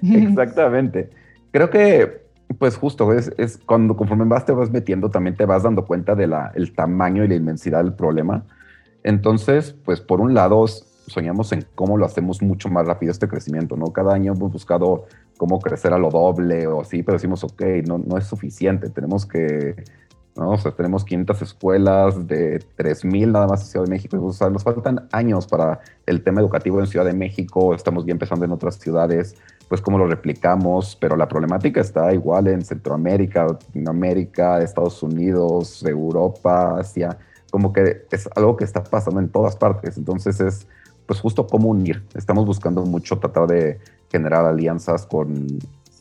Exactamente. 0.01 1.09
Creo 1.51 1.69
que, 1.69 2.21
pues 2.57 2.77
justo, 2.77 3.11
es, 3.11 3.33
es, 3.37 3.57
cuando 3.57 3.97
conforme 3.97 4.23
vas 4.23 4.45
te 4.45 4.53
vas 4.53 4.71
metiendo, 4.71 5.09
también 5.09 5.35
te 5.35 5.45
vas 5.45 5.63
dando 5.63 5.83
cuenta 5.83 6.15
del 6.15 6.33
el 6.55 6.73
tamaño 6.73 7.25
y 7.25 7.27
la 7.27 7.35
inmensidad 7.35 7.83
del 7.83 7.93
problema. 7.93 8.45
Entonces, 9.03 9.75
pues 9.83 9.99
por 9.99 10.21
un 10.21 10.33
lado, 10.33 10.63
soñamos 11.07 11.51
en 11.53 11.65
cómo 11.75 11.97
lo 11.97 12.05
hacemos 12.05 12.41
mucho 12.41 12.69
más 12.69 12.85
rápido 12.85 13.11
este 13.11 13.27
crecimiento, 13.27 13.75
¿no? 13.75 13.87
Cada 13.87 14.13
año 14.13 14.33
hemos 14.33 14.51
buscado 14.51 15.05
cómo 15.37 15.59
crecer 15.59 15.93
a 15.93 15.97
lo 15.97 16.09
doble 16.09 16.67
o 16.67 16.81
así, 16.81 17.03
pero 17.03 17.15
decimos, 17.15 17.43
ok, 17.43 17.61
no, 17.87 17.97
no 17.97 18.17
es 18.17 18.25
suficiente, 18.25 18.89
tenemos 18.89 19.25
que 19.25 19.75
¿no? 20.37 20.55
Tenemos 20.71 21.03
500 21.03 21.41
escuelas 21.41 22.27
de 22.27 22.59
3.000 22.77 23.31
nada 23.31 23.47
más 23.47 23.61
en 23.61 23.67
Ciudad 23.67 23.85
de 23.85 23.89
México. 23.89 24.23
O 24.23 24.31
sea, 24.31 24.49
nos 24.49 24.63
faltan 24.63 25.07
años 25.11 25.47
para 25.47 25.79
el 26.05 26.23
tema 26.23 26.41
educativo 26.41 26.79
en 26.79 26.87
Ciudad 26.87 27.05
de 27.05 27.13
México. 27.13 27.73
Estamos 27.73 28.05
ya 28.05 28.11
empezando 28.11 28.45
en 28.45 28.51
otras 28.51 28.75
ciudades, 28.75 29.35
pues 29.67 29.81
cómo 29.81 29.97
lo 29.97 30.07
replicamos. 30.07 30.95
Pero 30.95 31.15
la 31.15 31.27
problemática 31.27 31.81
está 31.81 32.13
igual 32.13 32.47
en 32.47 32.63
Centroamérica, 32.63 33.47
Latinoamérica, 33.47 34.61
Estados 34.61 35.01
Unidos, 35.01 35.83
Europa, 35.83 36.77
Asia. 36.79 37.17
Como 37.49 37.73
que 37.73 38.05
es 38.11 38.29
algo 38.35 38.55
que 38.55 38.63
está 38.63 38.83
pasando 38.83 39.19
en 39.19 39.29
todas 39.29 39.55
partes. 39.55 39.97
Entonces 39.97 40.39
es, 40.39 40.67
pues 41.07 41.19
justo 41.21 41.47
cómo 41.47 41.69
unir. 41.69 42.03
Estamos 42.13 42.45
buscando 42.45 42.85
mucho 42.85 43.17
tratar 43.17 43.47
de 43.47 43.79
generar 44.11 44.45
alianzas 44.45 45.05
con, 45.05 45.47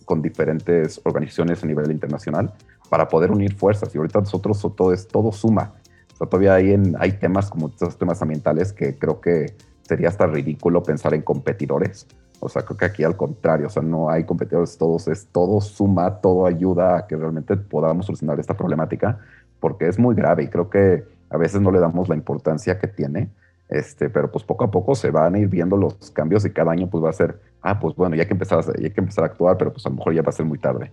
con 0.05 0.21
diferentes 0.21 1.01
organizaciones 1.05 1.63
a 1.63 1.67
nivel 1.67 1.91
internacional 1.91 2.53
para 2.91 3.09
poder 3.09 3.31
unir 3.31 3.55
fuerzas. 3.55 3.95
Y 3.95 3.99
ahorita 3.99 4.21
nosotros 4.21 4.61
todo, 4.77 4.93
es, 4.93 5.07
todo 5.07 5.33
suma. 5.33 5.75
O 6.15 6.17
sea, 6.17 6.27
todavía 6.27 6.55
hay, 6.55 6.73
en, 6.73 6.97
hay 6.99 7.13
temas 7.13 7.49
como 7.49 7.69
estos 7.69 7.97
temas 7.97 8.21
ambientales 8.21 8.73
que 8.73 8.99
creo 8.99 9.21
que 9.21 9.55
sería 9.83 10.09
hasta 10.09 10.27
ridículo 10.27 10.83
pensar 10.83 11.15
en 11.15 11.23
competidores. 11.23 12.07
O 12.41 12.49
sea, 12.49 12.63
creo 12.63 12.77
que 12.77 12.85
aquí 12.85 13.05
al 13.05 13.17
contrario, 13.17 13.69
o 13.69 13.71
sea, 13.71 13.83
no 13.83 14.11
hay 14.11 14.25
competidores, 14.25 14.77
todos 14.77 15.09
es 15.09 15.27
todo 15.27 15.61
suma, 15.61 16.21
todo 16.21 16.47
ayuda 16.47 16.99
a 16.99 17.07
que 17.07 17.17
realmente 17.17 17.57
podamos 17.57 18.07
solucionar 18.07 18.39
esta 18.41 18.57
problemática, 18.57 19.21
porque 19.61 19.89
es 19.89 19.99
muy 19.99 20.15
grave 20.15 20.43
y 20.45 20.49
creo 20.49 20.69
que 20.69 21.05
a 21.31 21.37
veces 21.39 21.61
no 21.61 21.71
le 21.71 21.79
damos 21.79 22.09
la 22.09 22.15
importancia 22.15 22.79
que 22.79 22.89
tiene, 22.89 23.31
este, 23.69 24.11
pero 24.11 24.31
pues 24.31 24.45
poco 24.45 24.65
a 24.65 24.71
poco 24.71 24.95
se 24.95 25.11
van 25.11 25.35
a 25.35 25.39
ir 25.39 25.49
viendo 25.49 25.77
los 25.77 26.11
cambios 26.13 26.45
y 26.45 26.51
cada 26.51 26.73
año 26.73 26.89
pues 26.89 27.03
va 27.03 27.11
a 27.11 27.13
ser, 27.13 27.41
ah, 27.63 27.79
pues 27.81 27.97
bueno, 27.97 28.15
ya 28.15 28.23
hay 28.23 28.29
que 28.29 28.35
empezar, 28.35 28.65
ya 28.81 28.91
que 28.91 29.01
empezar 29.01 29.25
a 29.25 29.27
actuar, 29.29 29.57
pero 29.59 29.73
pues 29.73 29.85
a 29.87 29.89
lo 29.89 29.97
mejor 29.97 30.15
ya 30.15 30.23
va 30.23 30.29
a 30.29 30.33
ser 30.33 30.47
muy 30.47 30.59
tarde. 30.59 30.93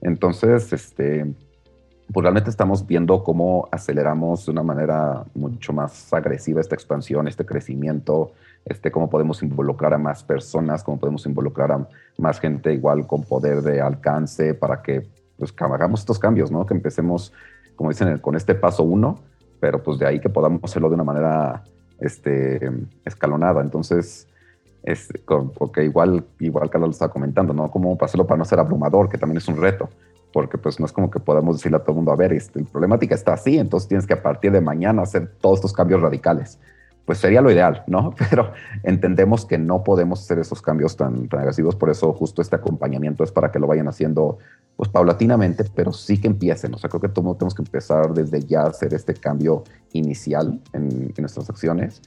Entonces, 0.00 0.72
este, 0.72 1.34
pues 2.12 2.22
realmente 2.22 2.50
estamos 2.50 2.86
viendo 2.86 3.22
cómo 3.24 3.68
aceleramos 3.72 4.46
de 4.46 4.52
una 4.52 4.62
manera 4.62 5.24
mucho 5.34 5.72
más 5.72 6.12
agresiva 6.12 6.60
esta 6.60 6.74
expansión, 6.74 7.26
este 7.26 7.46
crecimiento, 7.46 8.32
este, 8.64 8.90
cómo 8.90 9.08
podemos 9.08 9.42
involucrar 9.42 9.94
a 9.94 9.98
más 9.98 10.22
personas, 10.22 10.84
cómo 10.84 10.98
podemos 10.98 11.26
involucrar 11.26 11.72
a 11.72 11.88
más 12.18 12.38
gente 12.38 12.72
igual 12.72 13.06
con 13.06 13.22
poder 13.22 13.62
de 13.62 13.80
alcance 13.80 14.54
para 14.54 14.82
que 14.82 15.08
pues, 15.36 15.54
hagamos 15.58 16.00
estos 16.00 16.18
cambios, 16.18 16.50
¿no? 16.50 16.66
Que 16.66 16.74
empecemos, 16.74 17.32
como 17.74 17.90
dicen, 17.90 18.18
con 18.18 18.36
este 18.36 18.54
paso 18.54 18.82
uno, 18.82 19.18
pero 19.58 19.82
pues 19.82 19.98
de 19.98 20.06
ahí 20.06 20.20
que 20.20 20.28
podamos 20.28 20.60
hacerlo 20.64 20.88
de 20.88 20.94
una 20.94 21.04
manera 21.04 21.64
este, 22.02 22.70
escalonada. 23.04 23.60
Entonces, 23.60 24.26
es, 24.82 25.08
porque 25.56 25.84
igual, 25.84 26.24
igual 26.40 26.68
Carlos 26.68 26.88
lo 26.88 26.92
estaba 26.92 27.12
comentando, 27.12 27.52
¿no? 27.52 27.70
Cómo 27.70 27.96
hacerlo 28.00 28.26
para 28.26 28.38
no 28.38 28.44
ser 28.44 28.58
abrumador, 28.58 29.08
que 29.08 29.18
también 29.18 29.38
es 29.38 29.48
un 29.48 29.56
reto, 29.56 29.88
porque 30.32 30.58
pues 30.58 30.80
no 30.80 30.86
es 30.86 30.92
como 30.92 31.10
que 31.10 31.20
podamos 31.20 31.56
decirle 31.56 31.76
a 31.76 31.80
todo 31.80 31.92
el 31.92 31.96
mundo, 31.96 32.12
a 32.12 32.16
ver, 32.16 32.32
este, 32.32 32.60
la 32.60 32.66
problemática 32.66 33.14
está 33.14 33.34
así, 33.34 33.58
entonces 33.58 33.88
tienes 33.88 34.06
que 34.06 34.14
a 34.14 34.22
partir 34.22 34.50
de 34.52 34.60
mañana 34.60 35.02
hacer 35.02 35.30
todos 35.40 35.58
estos 35.58 35.72
cambios 35.72 36.00
radicales. 36.00 36.58
Pues 37.04 37.18
sería 37.18 37.40
lo 37.40 37.50
ideal, 37.50 37.84
¿no? 37.86 38.14
Pero 38.30 38.52
entendemos 38.82 39.44
que 39.44 39.58
no 39.58 39.82
podemos 39.82 40.20
hacer 40.20 40.38
esos 40.38 40.62
cambios 40.62 40.96
tan, 40.96 41.28
tan 41.28 41.40
agresivos, 41.40 41.76
por 41.76 41.90
eso 41.90 42.12
justo 42.12 42.42
este 42.42 42.56
acompañamiento 42.56 43.24
es 43.24 43.32
para 43.32 43.50
que 43.50 43.58
lo 43.58 43.66
vayan 43.66 43.88
haciendo 43.88 44.38
pues 44.76 44.90
paulatinamente, 44.90 45.64
pero 45.74 45.92
sí 45.92 46.20
que 46.20 46.26
empiecen. 46.26 46.74
O 46.74 46.78
sea, 46.78 46.88
creo 46.88 47.00
que 47.00 47.08
todos 47.08 47.38
tenemos 47.38 47.54
que 47.54 47.62
empezar 47.62 48.12
desde 48.14 48.40
ya 48.40 48.62
a 48.62 48.68
hacer 48.68 48.94
este 48.94 49.14
cambio 49.14 49.64
inicial 49.92 50.60
en, 50.72 51.12
nuestras 51.18 51.48
acciones 51.50 52.02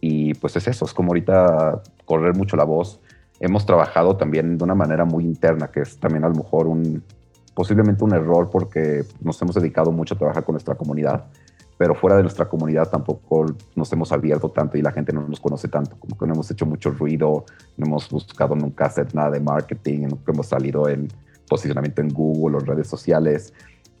y 0.00 0.34
pues 0.34 0.56
es 0.56 0.66
eso, 0.68 0.84
es 0.84 0.94
como 0.94 1.10
ahorita 1.10 1.82
correr 2.04 2.34
mucho 2.34 2.56
la 2.56 2.64
voz. 2.64 3.00
Hemos 3.38 3.66
trabajado 3.66 4.16
también 4.16 4.56
de 4.56 4.64
una 4.64 4.74
manera 4.74 5.04
muy 5.04 5.24
interna, 5.24 5.68
que 5.68 5.80
es 5.80 5.98
también 5.98 6.24
a 6.24 6.28
lo 6.28 6.34
mejor 6.34 6.66
un, 6.66 7.02
posiblemente 7.54 8.02
un 8.02 8.14
error 8.14 8.50
porque 8.50 9.04
nos 9.20 9.40
hemos 9.42 9.54
dedicado 9.54 9.92
mucho 9.92 10.14
a 10.14 10.18
trabajar 10.18 10.44
con 10.44 10.54
nuestra 10.54 10.74
comunidad, 10.74 11.26
pero 11.78 11.94
fuera 11.94 12.16
de 12.16 12.22
nuestra 12.22 12.48
comunidad 12.48 12.88
tampoco 12.88 13.46
nos 13.74 13.92
hemos 13.92 14.10
abierto 14.12 14.50
tanto 14.50 14.78
y 14.78 14.82
la 14.82 14.92
gente 14.92 15.12
no 15.12 15.26
nos 15.26 15.40
conoce 15.40 15.68
tanto, 15.68 15.96
como 15.98 16.16
que 16.16 16.26
no 16.26 16.34
hemos 16.34 16.50
hecho 16.50 16.64
mucho 16.64 16.90
ruido, 16.90 17.44
no 17.76 17.86
hemos 17.86 18.08
buscado 18.08 18.54
nunca 18.54 18.86
hacer 18.86 19.14
nada 19.14 19.30
de 19.30 19.40
marketing, 19.40 20.08
nunca 20.08 20.32
hemos 20.32 20.46
salido 20.46 20.88
en 20.88 21.08
posicionamiento 21.48 22.00
en 22.00 22.08
Google 22.08 22.56
o 22.56 22.60
redes 22.60 22.88
sociales. 22.88 23.52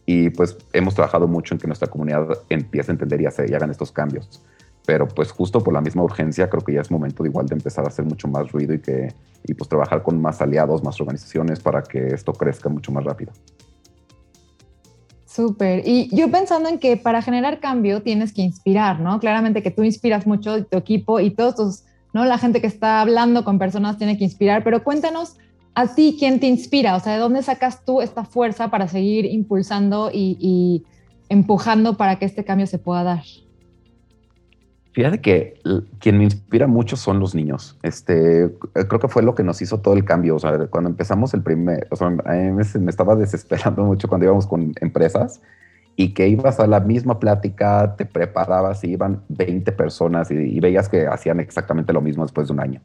Y 0.06 0.30
pues 0.30 0.56
hemos 0.72 0.94
trabajado 0.94 1.26
mucho 1.26 1.54
en 1.54 1.58
que 1.58 1.66
nuestra 1.66 1.88
comunidad 1.88 2.26
empiece 2.48 2.90
a 2.90 2.94
entender 2.94 3.20
y, 3.20 3.26
hacer, 3.26 3.54
hagan 3.54 3.70
estos 3.70 3.90
cambios. 3.90 4.42
Pero 4.86 5.08
pues 5.08 5.32
justo 5.32 5.60
por 5.60 5.74
la 5.74 5.80
misma 5.80 6.02
urgencia 6.02 6.48
creo 6.48 6.62
que 6.62 6.72
ya 6.72 6.80
es 6.80 6.90
momento 6.90 7.24
de 7.24 7.28
igual 7.28 7.46
de 7.46 7.56
empezar 7.56 7.84
a 7.84 7.88
hacer 7.88 8.04
mucho 8.04 8.28
más 8.28 8.52
ruido 8.52 8.72
y 8.72 8.78
que 8.78 9.12
y 9.48 9.54
pues 9.54 9.68
trabajar 9.68 10.02
con 10.02 10.20
más 10.20 10.40
aliados, 10.40 10.82
más 10.82 11.00
organizaciones 11.00 11.60
para 11.60 11.82
que 11.82 12.08
esto 12.08 12.32
crezca 12.32 12.68
mucho 12.68 12.92
más 12.92 13.04
rápido. 13.04 13.32
Súper. 15.36 15.86
Y 15.86 16.08
yo 16.16 16.30
pensando 16.30 16.70
en 16.70 16.78
que 16.78 16.96
para 16.96 17.20
generar 17.20 17.60
cambio 17.60 18.00
tienes 18.00 18.32
que 18.32 18.40
inspirar, 18.40 19.00
¿no? 19.00 19.20
Claramente 19.20 19.62
que 19.62 19.70
tú 19.70 19.82
inspiras 19.82 20.26
mucho 20.26 20.64
tu 20.64 20.78
equipo 20.78 21.20
y 21.20 21.28
todos 21.28 21.54
tus, 21.56 21.82
¿no? 22.14 22.24
La 22.24 22.38
gente 22.38 22.62
que 22.62 22.66
está 22.66 23.02
hablando 23.02 23.44
con 23.44 23.58
personas 23.58 23.98
tiene 23.98 24.16
que 24.16 24.24
inspirar, 24.24 24.64
pero 24.64 24.82
cuéntanos 24.82 25.36
a 25.74 25.94
ti 25.94 26.16
quién 26.18 26.40
te 26.40 26.46
inspira, 26.46 26.96
o 26.96 27.00
sea, 27.00 27.12
¿de 27.12 27.18
dónde 27.18 27.42
sacas 27.42 27.84
tú 27.84 28.00
esta 28.00 28.24
fuerza 28.24 28.70
para 28.70 28.88
seguir 28.88 29.26
impulsando 29.26 30.10
y, 30.10 30.38
y 30.40 30.84
empujando 31.28 31.98
para 31.98 32.18
que 32.18 32.24
este 32.24 32.42
cambio 32.42 32.66
se 32.66 32.78
pueda 32.78 33.02
dar? 33.02 33.24
Fíjate 34.96 35.20
que 35.20 35.60
quien 35.98 36.16
me 36.16 36.24
inspira 36.24 36.66
mucho 36.66 36.96
son 36.96 37.20
los 37.20 37.34
niños. 37.34 37.76
Este, 37.82 38.50
creo 38.72 38.98
que 38.98 39.08
fue 39.08 39.22
lo 39.22 39.34
que 39.34 39.42
nos 39.42 39.60
hizo 39.60 39.78
todo 39.80 39.92
el 39.92 40.06
cambio. 40.06 40.36
O 40.36 40.38
sea, 40.38 40.56
cuando 40.68 40.88
empezamos 40.88 41.34
el 41.34 41.42
primer, 41.42 41.86
o 41.90 41.96
sea, 41.96 42.08
me, 42.08 42.62
estaba 42.62 43.14
desesperando 43.14 43.84
mucho 43.84 44.08
cuando 44.08 44.24
íbamos 44.24 44.46
con 44.46 44.72
empresas 44.80 45.42
y 45.96 46.14
que 46.14 46.28
ibas 46.28 46.60
a 46.60 46.66
la 46.66 46.80
misma 46.80 47.20
plática, 47.20 47.94
te 47.98 48.06
preparabas 48.06 48.84
y 48.84 48.92
iban 48.92 49.20
20 49.28 49.70
personas 49.72 50.30
y, 50.30 50.60
veías 50.60 50.88
que 50.88 51.06
hacían 51.06 51.40
exactamente 51.40 51.92
lo 51.92 52.00
mismo 52.00 52.24
después 52.24 52.46
de 52.46 52.54
un 52.54 52.60
año. 52.60 52.80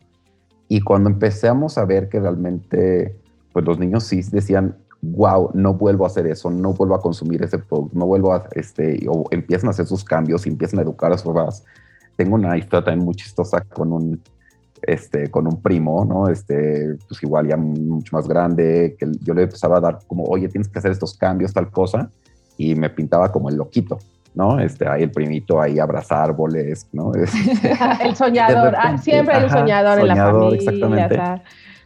Y 0.67 0.81
cuando 0.81 1.09
empezamos 1.09 1.77
a 1.77 1.85
ver 1.85 2.09
que 2.09 2.19
realmente, 2.19 3.15
pues 3.53 3.63
los 3.63 3.79
niños 3.79 4.03
sí 4.03 4.21
decían, 4.33 4.75
wow, 5.01 5.51
no 5.53 5.75
vuelvo 5.75 6.03
a 6.03 6.07
hacer 6.07 6.27
eso, 6.27 6.51
no 6.51 6.73
vuelvo 6.73 6.95
a 6.95 6.99
consumir 6.99 7.41
ese 7.41 7.57
producto, 7.57 7.97
no 7.97 8.05
vuelvo 8.05 8.33
a, 8.33 8.49
este, 8.51 8.99
o 9.07 9.29
empiezan 9.31 9.69
a 9.69 9.69
hacer 9.69 9.85
sus 9.85 10.03
cambios 10.03 10.45
y 10.45 10.49
empiezan 10.49 10.79
a 10.79 10.81
educar 10.81 11.13
a 11.13 11.17
sus 11.17 11.33
papás 11.33 11.63
tengo 12.21 12.35
una 12.35 12.55
historia 12.55 12.85
también 12.85 13.03
muy 13.03 13.15
chistosa 13.15 13.61
con 13.61 13.91
un, 13.91 14.21
este, 14.83 15.31
con 15.31 15.47
un 15.47 15.59
primo, 15.59 16.05
¿no? 16.05 16.29
Este, 16.29 16.95
pues 17.07 17.23
igual 17.23 17.47
ya 17.47 17.57
mucho 17.57 18.15
más 18.15 18.27
grande, 18.27 18.95
que 18.99 19.07
yo 19.21 19.33
le 19.33 19.43
empezaba 19.43 19.77
a 19.77 19.81
dar 19.81 19.99
como, 20.05 20.23
oye, 20.25 20.47
tienes 20.47 20.67
que 20.67 20.77
hacer 20.77 20.91
estos 20.91 21.17
cambios, 21.17 21.51
tal 21.51 21.71
cosa, 21.71 22.11
y 22.57 22.75
me 22.75 22.91
pintaba 22.91 23.31
como 23.31 23.49
el 23.49 23.55
loquito, 23.55 23.97
¿no? 24.35 24.59
Este, 24.59 24.87
ahí 24.87 25.01
el 25.01 25.09
primito 25.09 25.59
ahí 25.59 25.79
abraza 25.79 26.21
árboles, 26.21 26.87
¿no? 26.93 27.11
el 28.03 28.15
soñador, 28.15 28.75
ah, 28.77 28.99
siempre 28.99 29.37
el 29.37 29.49
soñador, 29.49 29.99
en 29.99 30.07
la 30.07 30.15
familia. 30.15 30.57
Exactamente. 30.59 31.19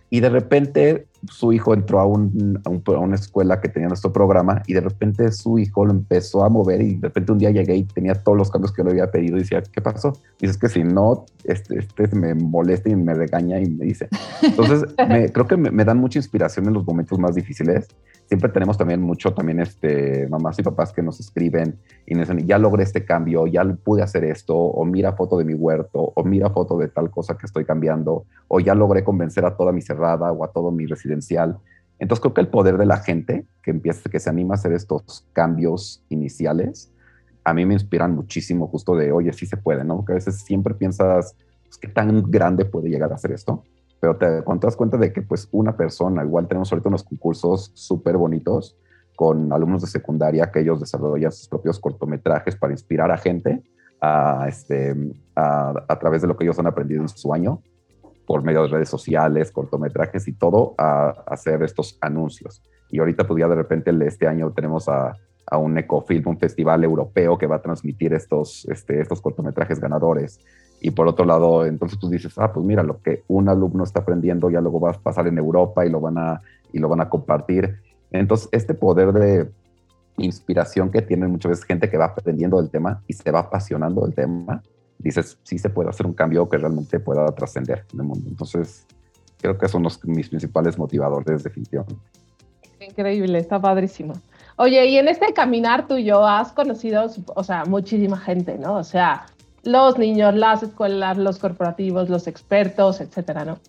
Y 0.09 0.19
de 0.19 0.29
repente 0.29 1.07
su 1.30 1.53
hijo 1.53 1.73
entró 1.73 1.99
a, 1.99 2.05
un, 2.05 2.61
a, 2.63 2.69
una 2.69 3.15
escuela 3.15 3.61
que 3.61 3.69
tenía 3.69 3.88
nuestro 3.88 4.11
programa 4.11 4.61
y 4.67 4.73
de 4.73 4.82
repente 4.82 5.32
su 5.32 5.59
hijo 5.59 5.86
lo 5.86 5.91
empezó 5.91 6.43
a 6.43 6.49
mover 6.49 6.82
y 6.82 6.95
de 6.95 7.07
repente 7.07 7.32
un 7.32 7.38
día 7.38 7.51
llegué 7.51 7.76
y 7.76 7.84
tenía 7.84 8.15
todos 8.15 8.38
los 8.38 8.51
cambios 8.51 8.71
que 8.71 8.82
yo 8.82 8.86
le 8.86 8.91
había 8.91 9.11
pedido 9.11 9.38
y 9.38 9.41
decía, 9.41 9.61
¿qué 9.61 9.82
pasó? 9.82 10.13
Y 10.39 10.47
dice, 10.47 10.59
que 10.59 10.69
si 10.69 10.84
no, 10.84 11.26
este, 11.43 11.80
este 11.80 12.15
me 12.15 12.34
molesta 12.34 12.89
y 12.89 12.95
me 12.95 13.13
regaña 13.13 13.59
y 13.59 13.69
me 13.69 13.86
dice. 13.86 14.07
Entonces, 14.41 14.84
creo 15.34 15.47
que 15.47 15.57
me, 15.57 15.71
me, 15.71 15.86
dan 15.86 15.97
mucha 15.97 16.19
inspiración 16.19 16.67
en 16.67 16.73
los 16.73 16.86
momentos 16.86 17.19
más 17.19 17.36
difíciles 17.36 17.88
siempre 18.28 18.49
tenemos 18.49 18.78
también 18.78 19.01
mucho, 19.01 19.34
también 19.34 19.59
este, 19.59 20.28
mamás 20.30 20.57
y 20.59 20.63
papás 20.63 20.91
que 20.91 21.01
nos 21.01 21.19
escriben 21.19 21.80
y 22.05 22.15
nos 22.15 22.28
dicen, 22.28 22.47
ya 22.47 22.57
logré 22.57 22.84
este 22.84 23.05
cambio, 23.05 23.47
ya 23.47 23.63
pude 23.63 24.01
hacer 24.01 24.23
esto, 24.23 24.55
o 24.55 24.86
mira 24.86 25.13
foto 25.13 25.38
de 25.38 25.45
mi 25.45 25.53
huerto, 25.53 26.11
o 26.15 26.23
mira 26.23 26.49
foto 26.49 26.78
de 26.78 26.88
tal 26.88 27.11
cosa 27.11 27.38
que 27.38 27.45
estoy 27.45 27.65
cambiando, 27.65 28.26
o 28.47 28.59
ya 28.59 28.73
logré 28.73 29.03
convencer 29.03 29.45
a 29.45 29.55
toda 29.55 29.71
mi 29.71 29.82
cerrada 29.82 30.32
o 30.32 30.43
a 30.43 30.51
todo 30.51 30.71
mi 30.71 30.86
Entonces 31.99 32.22
creo 32.22 32.34
que 32.34 32.41
el 32.41 32.49
poder 32.49 32.78
de 32.78 32.86
la 32.86 32.97
gente 32.97 33.45
que 33.63 33.72
empieza, 33.72 34.09
que 34.09 34.20
se 34.20 34.30
anima 34.30 34.53
a 34.53 34.57
hacer 34.57 34.74
estos 34.74 35.26
cambios 35.34 36.03
iniciales, 36.09 36.91
a 37.43 37.53
mí 37.53 37.66
me 37.66 37.74
inspiran 37.74 38.16
muchísimo 38.16 38.68
justo 38.68 38.95
de, 38.95 39.11
oye, 39.11 39.32
sí 39.34 39.45
se 39.45 39.57
puede, 39.57 39.84
¿no? 39.84 39.97
Porque 39.97 40.13
a 40.13 40.16
veces 40.16 40.41
siempre 40.41 40.74
piensas, 40.74 41.36
pues, 41.63 41.78
¿qué 41.78 41.88
tan 41.88 42.30
grande 42.30 42.66
puede 42.66 42.89
llegar 42.89 43.13
a 43.13 43.18
ser 43.18 43.32
esto? 43.32 43.63
pero 43.99 44.18
te, 44.18 44.43
cuando 44.43 44.68
das 44.68 44.76
cuenta 44.76 44.97
de 44.97 45.11
que 45.11 45.22
pues 45.22 45.47
una 45.51 45.76
persona, 45.76 46.24
igual 46.24 46.47
tenemos 46.47 46.72
ahorita 46.72 46.89
unos 46.89 47.03
concursos 47.03 47.72
súper 47.74 48.18
bonitos 48.18 48.78
con 49.16 49.51
alumnos 49.51 49.82
de 49.82 49.88
secundaria 49.88 50.51
que 50.51 50.59
ellos 50.59 50.80
desarrollan 50.80 51.32
sus 51.32 51.47
propios 51.47 51.80
cortometrajes 51.80 52.55
para 52.55 52.74
inspirar 52.74 53.11
a 53.11 53.18
gente 53.18 53.63
a, 54.01 54.45
este, 54.47 54.95
a 55.36 55.99
través 55.99 56.22
de 56.22 56.28
lo 56.28 56.38
que 56.38 56.43
ellos 56.43 56.59
han 56.59 56.68
aprendido 56.68 57.01
en 57.01 57.09
su 57.09 57.34
año, 57.34 57.61
por 58.26 58.43
medio 58.43 58.63
de 58.63 58.69
redes 58.69 58.89
sociales, 58.89 59.51
cortometrajes 59.51 60.28
y 60.28 60.34
todo, 60.34 60.76
a, 60.78 61.09
hacer 61.28 61.63
estos 61.63 61.97
anuncios. 62.01 62.61
Y 62.89 62.99
ahorita 62.99 63.26
pues 63.26 63.39
ya 63.39 63.47
de 63.47 63.55
repente 63.55 63.91
este 64.05 64.28
año 64.28 64.51
tenemos 64.51 64.88
a, 64.89 65.15
a 65.47 65.57
un 65.57 65.78
Ecofilm, 65.78 66.28
un 66.28 66.38
festival 66.38 66.84
europeo 66.84 67.38
que 67.38 67.47
va 67.47 67.57
a 67.57 67.61
transmitir 67.61 68.13
estos, 68.13 68.65
este, 68.65 68.99
estos 68.99 69.21
cortometrajes 69.21 69.80
ganadores. 69.80 70.39
Y 70.82 70.91
por 70.91 71.07
otro 71.07 71.26
lado, 71.26 71.65
entonces 71.65 71.99
tú 71.99 72.09
dices, 72.09 72.34
ah, 72.38 72.51
pues 72.51 72.65
mira, 72.65 72.84
lo 72.84 73.01
que 73.01 73.23
un 73.28 73.49
alumno 73.49 73.84
está 73.84 74.01
aprendiendo 74.01 74.49
ya 74.49 74.61
luego 74.61 74.80
va 74.80 74.91
a 74.91 74.93
pasar 74.93 75.28
en 75.28 75.38
Europa 75.38 75.86
y 75.86 75.89
lo 75.89 75.99
van 75.99 76.17
a, 76.17 76.41
y 76.73 76.80
lo 76.80 76.89
van 76.89 77.01
a 77.01 77.09
compartir. 77.09 77.80
Entonces, 78.11 78.49
este 78.51 78.73
poder 78.73 79.13
de 79.13 79.49
inspiración 80.17 80.91
que 80.91 81.01
tiene 81.01 81.28
muchas 81.28 81.51
veces 81.51 81.65
gente 81.65 81.89
que 81.89 81.97
va 81.97 82.05
aprendiendo 82.05 82.61
del 82.61 82.69
tema 82.69 83.01
y 83.07 83.13
se 83.13 83.32
va 83.32 83.39
apasionando 83.39 84.01
del 84.05 84.13
tema, 84.13 84.63
dices, 84.99 85.37
sí 85.43 85.57
se 85.57 85.69
puede 85.69 85.89
hacer 85.89 86.05
un 86.05 86.13
cambio 86.13 86.47
que 86.47 86.57
realmente 86.57 86.99
pueda 86.99 87.25
trascender 87.33 87.85
en 87.93 87.99
el 87.99 88.05
mundo. 88.05 88.29
Entonces, 88.29 88.85
creo 89.39 89.57
que 89.57 89.67
son 89.67 89.83
los, 89.83 90.03
mis 90.05 90.29
principales 90.29 90.77
motivadores, 90.77 91.43
definitivamente. 91.43 92.01
Increíble, 92.79 93.39
está 93.39 93.59
padrísimo. 93.59 94.13
Oye, 94.57 94.85
y 94.85 94.97
en 94.97 95.07
este 95.07 95.33
caminar 95.33 95.87
tuyo 95.87 96.25
has 96.25 96.51
conocido, 96.51 97.09
o 97.35 97.43
sea, 97.43 97.65
muchísima 97.65 98.17
gente, 98.17 98.57
¿no? 98.57 98.75
O 98.75 98.83
sea, 98.83 99.25
los 99.63 99.97
niños, 99.97 100.35
las 100.35 100.63
escuelas, 100.63 101.17
los 101.17 101.39
corporativos, 101.39 102.09
los 102.09 102.27
expertos, 102.27 103.01
etcétera, 103.01 103.43
¿no? 103.43 103.59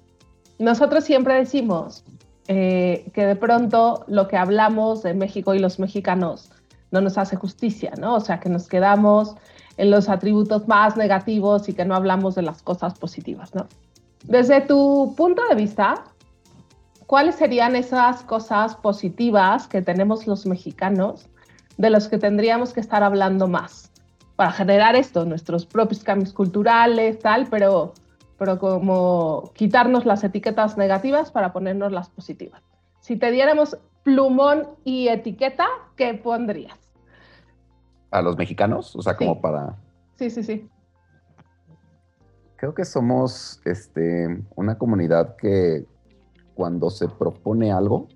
Nosotros 0.59 1.05
siempre 1.05 1.35
decimos 1.35 2.05
eh, 2.49 3.11
que 3.13 3.27
de 3.27 3.37
pronto 3.37 4.05
lo 4.07 4.29
que 4.29 4.37
hablamos 4.37 5.03
de 5.03 5.15
México 5.15 5.55
y 5.55 5.59
los 5.59 5.79
mexicanos 5.79 6.51
no 6.93 7.01
nos 7.01 7.19
hace 7.19 7.37
justicia, 7.37 7.93
¿no? 7.99 8.15
O 8.15 8.21
sea, 8.21 8.39
que 8.39 8.49
nos 8.49 8.69
quedamos 8.69 9.35
en 9.77 9.91
los 9.91 10.09
atributos 10.09 10.67
más 10.69 10.97
negativos 10.97 11.69
y 11.69 11.75
que 11.75 11.85
no 11.85 11.95
hablamos 11.95 12.35
de 12.35 12.43
las 12.43 12.63
cosas 12.63 12.99
positivas, 12.99 13.55
¿no? 13.55 13.67
Desde 14.25 14.61
tu 14.61 15.15
punto 15.17 15.43
de 15.49 15.55
vista, 15.55 16.05
¿cuáles 17.07 17.37
serían 17.37 17.77
esas 17.77 18.23
cosas 18.23 18.75
positivas 18.75 19.69
que 19.69 19.83
tenemos 19.83 20.27
los 20.27 20.47
mexicanos 20.47 21.29
de 21.77 21.91
los 21.91 22.09
que 22.09 22.19
tendríamos 22.19 22.73
que 22.73 22.81
estar 22.81 23.03
hablando 23.03 23.47
más? 23.47 23.93
para 24.37 24.53
generar 24.53 24.95
esto, 24.95 25.25
nuestros 25.25 25.67
propios 25.67 26.05
cambios 26.05 26.33
culturales, 26.33 27.19
tal, 27.19 27.47
pero, 27.51 27.95
pero 28.39 28.59
como 28.59 29.51
quitarnos 29.55 30.05
las 30.05 30.23
etiquetas 30.23 30.77
negativas 30.77 31.31
para 31.31 31.53
ponernos 31.53 31.91
las 31.91 32.11
positivas. 32.11 32.63
Si 33.01 33.17
te 33.17 33.31
diéramos 33.31 33.79
plumón 34.03 34.69
y 34.85 35.09
etiqueta, 35.09 35.67
¿qué 35.97 36.15
pondrías? 36.15 36.79
¿A 38.17 38.23
los 38.23 38.39
mexicanos? 38.39 38.97
O 38.97 39.03
sea, 39.03 39.15
como 39.15 39.43
para... 39.43 39.77
Sí, 40.15 40.31
sí, 40.31 40.43
sí. 40.43 40.67
Creo 42.57 42.73
que 42.73 42.87
somos 42.87 43.61
este, 43.67 44.43
una 44.55 44.79
comunidad 44.79 45.37
que 45.37 45.85
cuando 46.55 46.89
se 46.89 47.09
propone 47.09 47.73
algo, 47.73 48.09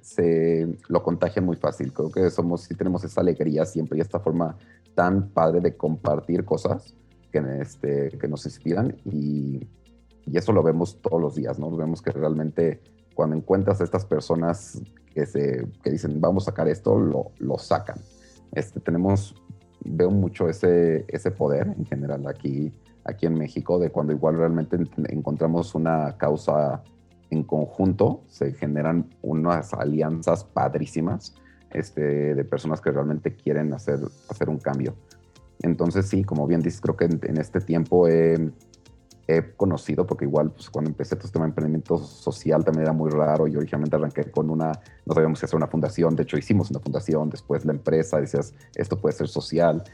se 0.00 0.78
lo 0.86 1.02
contagia 1.02 1.42
muy 1.42 1.56
fácil. 1.56 1.92
Creo 1.92 2.12
que 2.12 2.30
somos, 2.30 2.62
sí 2.62 2.76
tenemos 2.76 3.02
esa 3.02 3.20
alegría 3.20 3.64
siempre 3.64 3.98
y 3.98 4.00
esta 4.00 4.20
forma 4.20 4.56
tan 4.94 5.30
padre 5.30 5.60
de 5.60 5.76
compartir 5.76 6.44
cosas 6.44 6.94
que, 7.32 7.42
este, 7.60 8.16
que 8.16 8.28
nos 8.28 8.46
inspiran 8.46 8.96
y, 9.04 9.66
y, 10.24 10.38
eso 10.38 10.52
lo 10.52 10.62
vemos 10.62 11.02
todos 11.02 11.20
los 11.20 11.34
días, 11.34 11.58
¿no? 11.58 11.68
Vemos 11.76 12.00
que 12.00 12.12
realmente 12.12 12.80
cuando 13.16 13.34
encuentras 13.34 13.80
a 13.80 13.84
estas 13.84 14.04
personas 14.04 14.80
que, 15.12 15.26
se, 15.26 15.66
que 15.82 15.90
dicen 15.90 16.20
vamos 16.20 16.44
a 16.44 16.52
sacar 16.52 16.68
esto, 16.68 16.96
lo, 16.96 17.32
lo 17.38 17.58
sacan. 17.58 17.96
Este, 18.52 18.80
tenemos, 18.80 19.34
veo 19.84 20.10
mucho 20.10 20.48
ese, 20.48 21.04
ese 21.08 21.30
poder 21.30 21.68
en 21.68 21.86
general 21.86 22.26
aquí, 22.26 22.72
aquí 23.04 23.26
en 23.26 23.34
México, 23.34 23.78
de 23.78 23.90
cuando 23.90 24.12
igual 24.12 24.36
realmente 24.36 24.78
encontramos 25.08 25.74
una 25.74 26.16
causa 26.16 26.82
en 27.30 27.42
conjunto, 27.44 28.22
se 28.28 28.52
generan 28.52 29.08
unas 29.22 29.72
alianzas 29.72 30.44
padrísimas 30.44 31.34
este, 31.72 32.34
de 32.34 32.44
personas 32.44 32.80
que 32.80 32.90
realmente 32.90 33.34
quieren 33.34 33.72
hacer, 33.72 34.00
hacer 34.28 34.50
un 34.50 34.58
cambio. 34.58 34.94
Entonces 35.62 36.06
sí, 36.06 36.24
como 36.24 36.46
bien 36.46 36.60
dices, 36.60 36.80
creo 36.80 36.96
que 36.96 37.06
en, 37.06 37.38
este 37.38 37.60
tiempo 37.60 38.06
he, 38.08 38.50
conocido, 39.56 40.06
porque 40.06 40.24
igual 40.24 40.50
pues, 40.50 40.68
cuando 40.68 40.90
empecé 40.90 41.16
todo 41.16 41.26
este 41.26 41.34
tema 41.34 41.46
de 41.46 41.50
emprendimiento 41.50 41.98
social 41.98 42.64
también 42.64 42.82
era 42.82 42.92
muy 42.92 43.10
raro, 43.10 43.46
yo 43.46 43.58
originalmente 43.58 43.96
arranqué 43.96 44.30
con 44.30 44.50
una, 44.50 44.72
no 45.06 45.14
sabíamos 45.14 45.38
si 45.38 45.46
hacer 45.46 45.56
una 45.56 45.68
fundación, 45.68 46.16
de 46.16 46.24
hecho 46.24 46.36
hicimos 46.36 46.70
una 46.70 46.80
fundación, 46.80 47.30
después 47.30 47.64
la 47.64 47.72
empresa, 47.72 48.20
decías, 48.20 48.52
esto 48.74 49.00
puede 49.00 49.14
ser 49.14 49.28
social, 49.28 49.84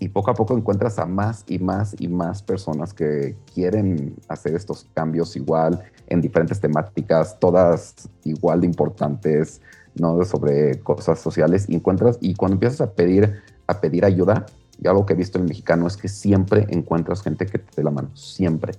y 0.00 0.08
poco 0.08 0.30
a 0.30 0.34
poco 0.34 0.56
encuentras 0.56 0.98
a 0.98 1.06
más 1.06 1.44
y 1.46 1.58
más 1.58 1.94
y 1.98 2.08
más 2.08 2.42
personas 2.42 2.92
que 2.92 3.36
quieren 3.54 4.16
hacer 4.28 4.54
estos 4.54 4.86
cambios 4.92 5.36
igual 5.36 5.82
en 6.08 6.20
diferentes 6.20 6.60
temáticas, 6.60 7.38
todas 7.38 8.08
igual 8.24 8.60
de 8.60 8.66
importantes, 8.66 9.60
¿no? 9.94 10.24
Sobre 10.24 10.80
cosas 10.80 11.20
sociales. 11.20 11.66
Y 11.68 11.76
encuentras, 11.76 12.18
y 12.20 12.34
cuando 12.34 12.54
empiezas 12.54 12.80
a 12.80 12.90
pedir, 12.92 13.42
a 13.66 13.80
pedir 13.80 14.04
ayuda, 14.04 14.46
y 14.80 14.88
algo 14.88 15.06
que 15.06 15.12
he 15.12 15.16
visto 15.16 15.38
en 15.38 15.44
el 15.44 15.48
mexicano 15.48 15.86
es 15.86 15.96
que 15.96 16.08
siempre 16.08 16.66
encuentras 16.68 17.22
gente 17.22 17.46
que 17.46 17.58
te 17.58 17.70
dé 17.76 17.82
la 17.82 17.90
mano, 17.90 18.10
siempre. 18.14 18.72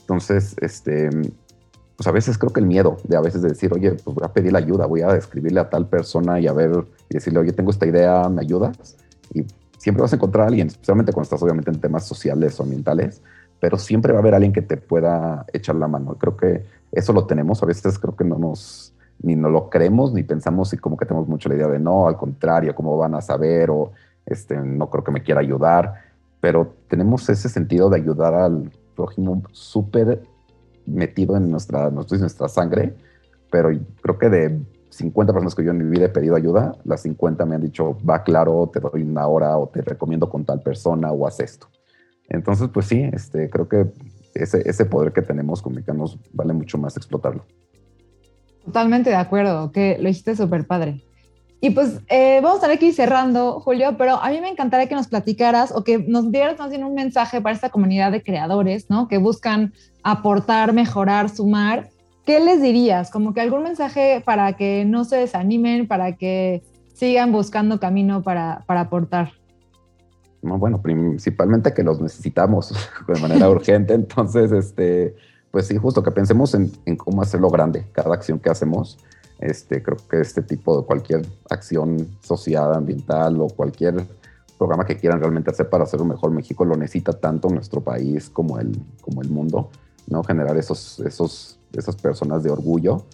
Entonces, 0.00 0.56
este, 0.60 1.10
pues 1.96 2.06
a 2.06 2.12
veces 2.12 2.38
creo 2.38 2.52
que 2.52 2.60
el 2.60 2.66
miedo 2.66 2.96
de 3.04 3.16
a 3.16 3.20
veces 3.20 3.42
de 3.42 3.48
decir, 3.50 3.72
oye, 3.74 3.92
pues 3.92 4.16
voy 4.16 4.24
a 4.24 4.32
pedir 4.32 4.52
la 4.52 4.58
ayuda, 4.58 4.86
voy 4.86 5.02
a 5.02 5.14
escribirle 5.16 5.60
a 5.60 5.68
tal 5.68 5.86
persona 5.86 6.40
y 6.40 6.46
a 6.46 6.52
ver, 6.52 6.70
y 7.08 7.14
decirle, 7.14 7.40
oye, 7.40 7.52
tengo 7.52 7.70
esta 7.70 7.86
idea, 7.86 8.28
¿me 8.28 8.40
ayudas? 8.40 8.96
Y 9.34 9.44
siempre 9.76 10.02
vas 10.02 10.12
a 10.12 10.16
encontrar 10.16 10.44
a 10.44 10.48
alguien, 10.48 10.68
especialmente 10.68 11.12
cuando 11.12 11.24
estás 11.24 11.42
obviamente 11.42 11.70
en 11.70 11.80
temas 11.80 12.06
sociales 12.06 12.58
o 12.58 12.62
ambientales, 12.62 13.22
pero 13.60 13.76
siempre 13.76 14.12
va 14.12 14.18
a 14.18 14.22
haber 14.22 14.34
alguien 14.34 14.52
que 14.52 14.62
te 14.62 14.76
pueda 14.76 15.44
echar 15.52 15.76
la 15.76 15.88
mano. 15.88 16.14
Creo 16.14 16.36
que 16.36 16.64
eso 16.92 17.12
lo 17.12 17.26
tenemos, 17.26 17.62
a 17.62 17.66
veces 17.66 17.98
creo 17.98 18.16
que 18.16 18.24
no 18.24 18.38
nos, 18.38 18.94
ni 19.22 19.36
no 19.36 19.50
lo 19.50 19.68
creemos, 19.68 20.12
ni 20.12 20.22
pensamos 20.22 20.72
y 20.72 20.78
como 20.78 20.96
que 20.96 21.06
tenemos 21.06 21.28
mucho 21.28 21.48
la 21.48 21.56
idea 21.56 21.68
de 21.68 21.78
no, 21.78 22.08
al 22.08 22.16
contrario, 22.16 22.74
cómo 22.74 22.96
van 22.96 23.14
a 23.14 23.20
saber 23.20 23.70
o 23.70 23.92
este, 24.26 24.56
no 24.56 24.90
creo 24.90 25.04
que 25.04 25.12
me 25.12 25.22
quiera 25.22 25.40
ayudar. 25.40 26.10
pero 26.40 26.74
tenemos 26.88 27.28
ese 27.28 27.48
sentido 27.48 27.90
de 27.90 27.96
ayudar 27.96 28.34
al 28.34 28.70
prójimo 28.96 29.42
súper 29.52 30.22
metido 30.86 31.36
en 31.36 31.50
nuestra, 31.50 31.90
nuestra 31.90 32.48
sangre, 32.48 32.94
pero 33.50 33.70
creo 34.00 34.18
que 34.18 34.28
de 34.30 34.60
50 34.90 35.32
personas 35.32 35.54
que 35.54 35.64
yo 35.64 35.70
en 35.70 35.78
mi 35.78 35.84
vida 35.84 36.06
he 36.06 36.08
pedido 36.08 36.34
ayuda, 36.36 36.76
las 36.84 37.02
50 37.02 37.44
me 37.46 37.54
han 37.54 37.60
dicho, 37.60 37.96
va 38.08 38.22
claro, 38.22 38.70
te 38.72 38.80
doy 38.80 39.02
una 39.02 39.26
hora 39.26 39.56
o 39.56 39.68
te 39.68 39.82
recomiendo 39.82 40.28
con 40.28 40.44
tal 40.44 40.60
persona 40.60 41.12
o 41.12 41.26
haz 41.26 41.40
esto. 41.40 41.68
Entonces, 42.28 42.68
pues 42.72 42.86
sí, 42.86 43.08
este, 43.12 43.50
creo 43.50 43.68
que 43.68 43.92
ese, 44.34 44.84
poder 44.84 45.12
que 45.12 45.22
tenemos 45.22 45.62
como 45.62 45.76
mexicanos 45.76 46.18
vale 46.32 46.52
mucho 46.52 46.78
más 46.78 46.96
explotarlo. 46.96 47.44
Totalmente 48.64 49.10
de 49.10 49.16
acuerdo, 49.16 49.72
que 49.72 49.98
lo 50.00 50.08
hiciste 50.08 50.36
súper 50.36 50.66
padre. 50.66 51.02
Y 51.62 51.70
pues 51.70 52.00
eh, 52.08 52.40
vamos 52.42 52.52
a 52.52 52.56
estar 52.56 52.70
aquí 52.70 52.90
cerrando, 52.92 53.60
Julio, 53.60 53.96
pero 53.98 54.14
a 54.14 54.30
mí 54.30 54.40
me 54.40 54.48
encantaría 54.48 54.88
que 54.88 54.94
nos 54.94 55.08
platicaras 55.08 55.72
o 55.72 55.84
que 55.84 55.98
nos 55.98 56.32
dieras 56.32 56.58
más 56.58 56.70
bien 56.70 56.84
un 56.84 56.94
mensaje 56.94 57.42
para 57.42 57.54
esta 57.54 57.68
comunidad 57.68 58.12
de 58.12 58.22
creadores, 58.22 58.88
¿no? 58.88 59.08
Que 59.08 59.18
buscan 59.18 59.74
aportar, 60.02 60.72
mejorar, 60.72 61.28
sumar. 61.28 61.90
¿Qué 62.24 62.40
les 62.40 62.62
dirías? 62.62 63.10
Como 63.10 63.34
que 63.34 63.42
algún 63.42 63.62
mensaje 63.62 64.22
para 64.24 64.54
que 64.54 64.86
no 64.86 65.04
se 65.04 65.16
desanimen, 65.16 65.86
para 65.86 66.16
que 66.16 66.62
sigan 66.94 67.30
buscando 67.30 67.78
camino 67.78 68.22
para, 68.22 68.64
para 68.66 68.82
aportar. 68.82 69.32
Bueno, 70.40 70.80
principalmente 70.80 71.74
que 71.74 71.82
los 71.82 72.00
necesitamos 72.00 72.74
de 73.06 73.20
manera 73.20 73.50
urgente. 73.50 73.92
Entonces, 73.92 74.50
este, 74.50 75.14
pues 75.50 75.66
sí, 75.66 75.76
justo 75.76 76.02
que 76.02 76.10
pensemos 76.10 76.54
en, 76.54 76.72
en 76.86 76.96
cómo 76.96 77.20
hacerlo 77.20 77.50
grande, 77.50 77.86
cada 77.92 78.14
acción 78.14 78.38
que 78.38 78.48
hacemos 78.48 78.98
este, 79.40 79.82
creo 79.82 79.96
que 80.08 80.20
este 80.20 80.42
tipo 80.42 80.78
de 80.78 80.86
cualquier 80.86 81.26
acción 81.48 82.08
social, 82.20 82.74
ambiental 82.74 83.40
o 83.40 83.48
cualquier 83.48 84.06
programa 84.58 84.84
que 84.84 84.96
quieran 84.96 85.18
realmente 85.18 85.50
hacer 85.50 85.70
para 85.70 85.84
hacer 85.84 86.02
un 86.02 86.08
mejor 86.08 86.30
México 86.30 86.66
lo 86.66 86.76
necesita 86.76 87.14
tanto 87.14 87.48
nuestro 87.48 87.80
país 87.80 88.28
como 88.28 88.58
el, 88.58 88.78
como 89.00 89.22
el 89.22 89.30
mundo, 89.30 89.70
¿no? 90.06 90.22
Generar 90.22 90.58
esos, 90.58 91.00
esos, 91.00 91.58
esas 91.72 91.96
personas 91.96 92.42
de 92.42 92.50
orgullo. 92.50 93.06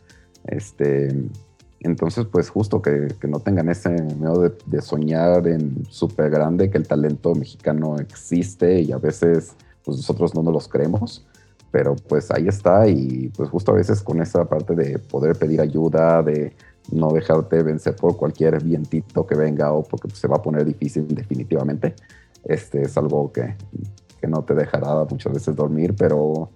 Este, 0.44 1.14
entonces, 1.78 2.26
pues 2.26 2.50
justo 2.50 2.82
que, 2.82 3.14
que 3.20 3.28
no 3.28 3.38
tengan 3.38 3.68
ese 3.68 3.90
miedo 3.90 4.40
de, 4.40 4.52
de 4.66 4.82
soñar 4.82 5.46
en 5.46 5.84
súper 5.88 6.30
grande, 6.30 6.70
que 6.70 6.78
el 6.78 6.88
talento 6.88 7.36
mexicano 7.36 7.98
existe 8.00 8.80
y 8.80 8.90
a 8.90 8.98
veces 8.98 9.54
pues 9.84 9.98
nosotros 9.98 10.34
no 10.34 10.42
nos 10.42 10.52
los 10.52 10.68
creemos 10.68 11.24
pero 11.76 11.94
pues 11.94 12.30
ahí 12.30 12.48
está 12.48 12.88
y 12.88 13.30
pues 13.36 13.50
justo 13.50 13.72
a 13.72 13.74
veces 13.74 14.02
con 14.02 14.22
esa 14.22 14.46
parte 14.46 14.74
de 14.74 14.98
poder 14.98 15.36
pedir 15.36 15.60
ayuda, 15.60 16.22
de 16.22 16.56
no 16.90 17.10
dejarte 17.10 17.62
vencer 17.62 17.94
por 17.94 18.16
cualquier 18.16 18.64
vientito 18.64 19.26
que 19.26 19.34
venga 19.34 19.70
o 19.74 19.82
porque 19.82 20.08
se 20.08 20.26
va 20.26 20.36
a 20.36 20.42
poner 20.42 20.64
difícil 20.64 21.06
definitivamente, 21.06 21.94
este 22.44 22.80
es 22.80 22.96
algo 22.96 23.30
que, 23.30 23.56
que 24.18 24.26
no 24.26 24.42
te 24.42 24.54
dejará 24.54 25.04
muchas 25.04 25.34
veces 25.34 25.54
dormir, 25.54 25.94
pero 25.94 26.48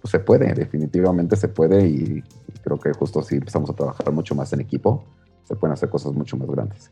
pues 0.00 0.10
se 0.10 0.20
puede, 0.20 0.54
definitivamente 0.54 1.36
se 1.36 1.48
puede 1.48 1.86
y 1.86 2.24
creo 2.64 2.78
que 2.78 2.94
justo 2.94 3.20
si 3.20 3.34
empezamos 3.34 3.68
a 3.68 3.74
trabajar 3.74 4.10
mucho 4.10 4.34
más 4.34 4.54
en 4.54 4.62
equipo, 4.62 5.04
se 5.44 5.54
pueden 5.54 5.74
hacer 5.74 5.90
cosas 5.90 6.14
mucho 6.14 6.38
más 6.38 6.48
grandes. 6.48 6.90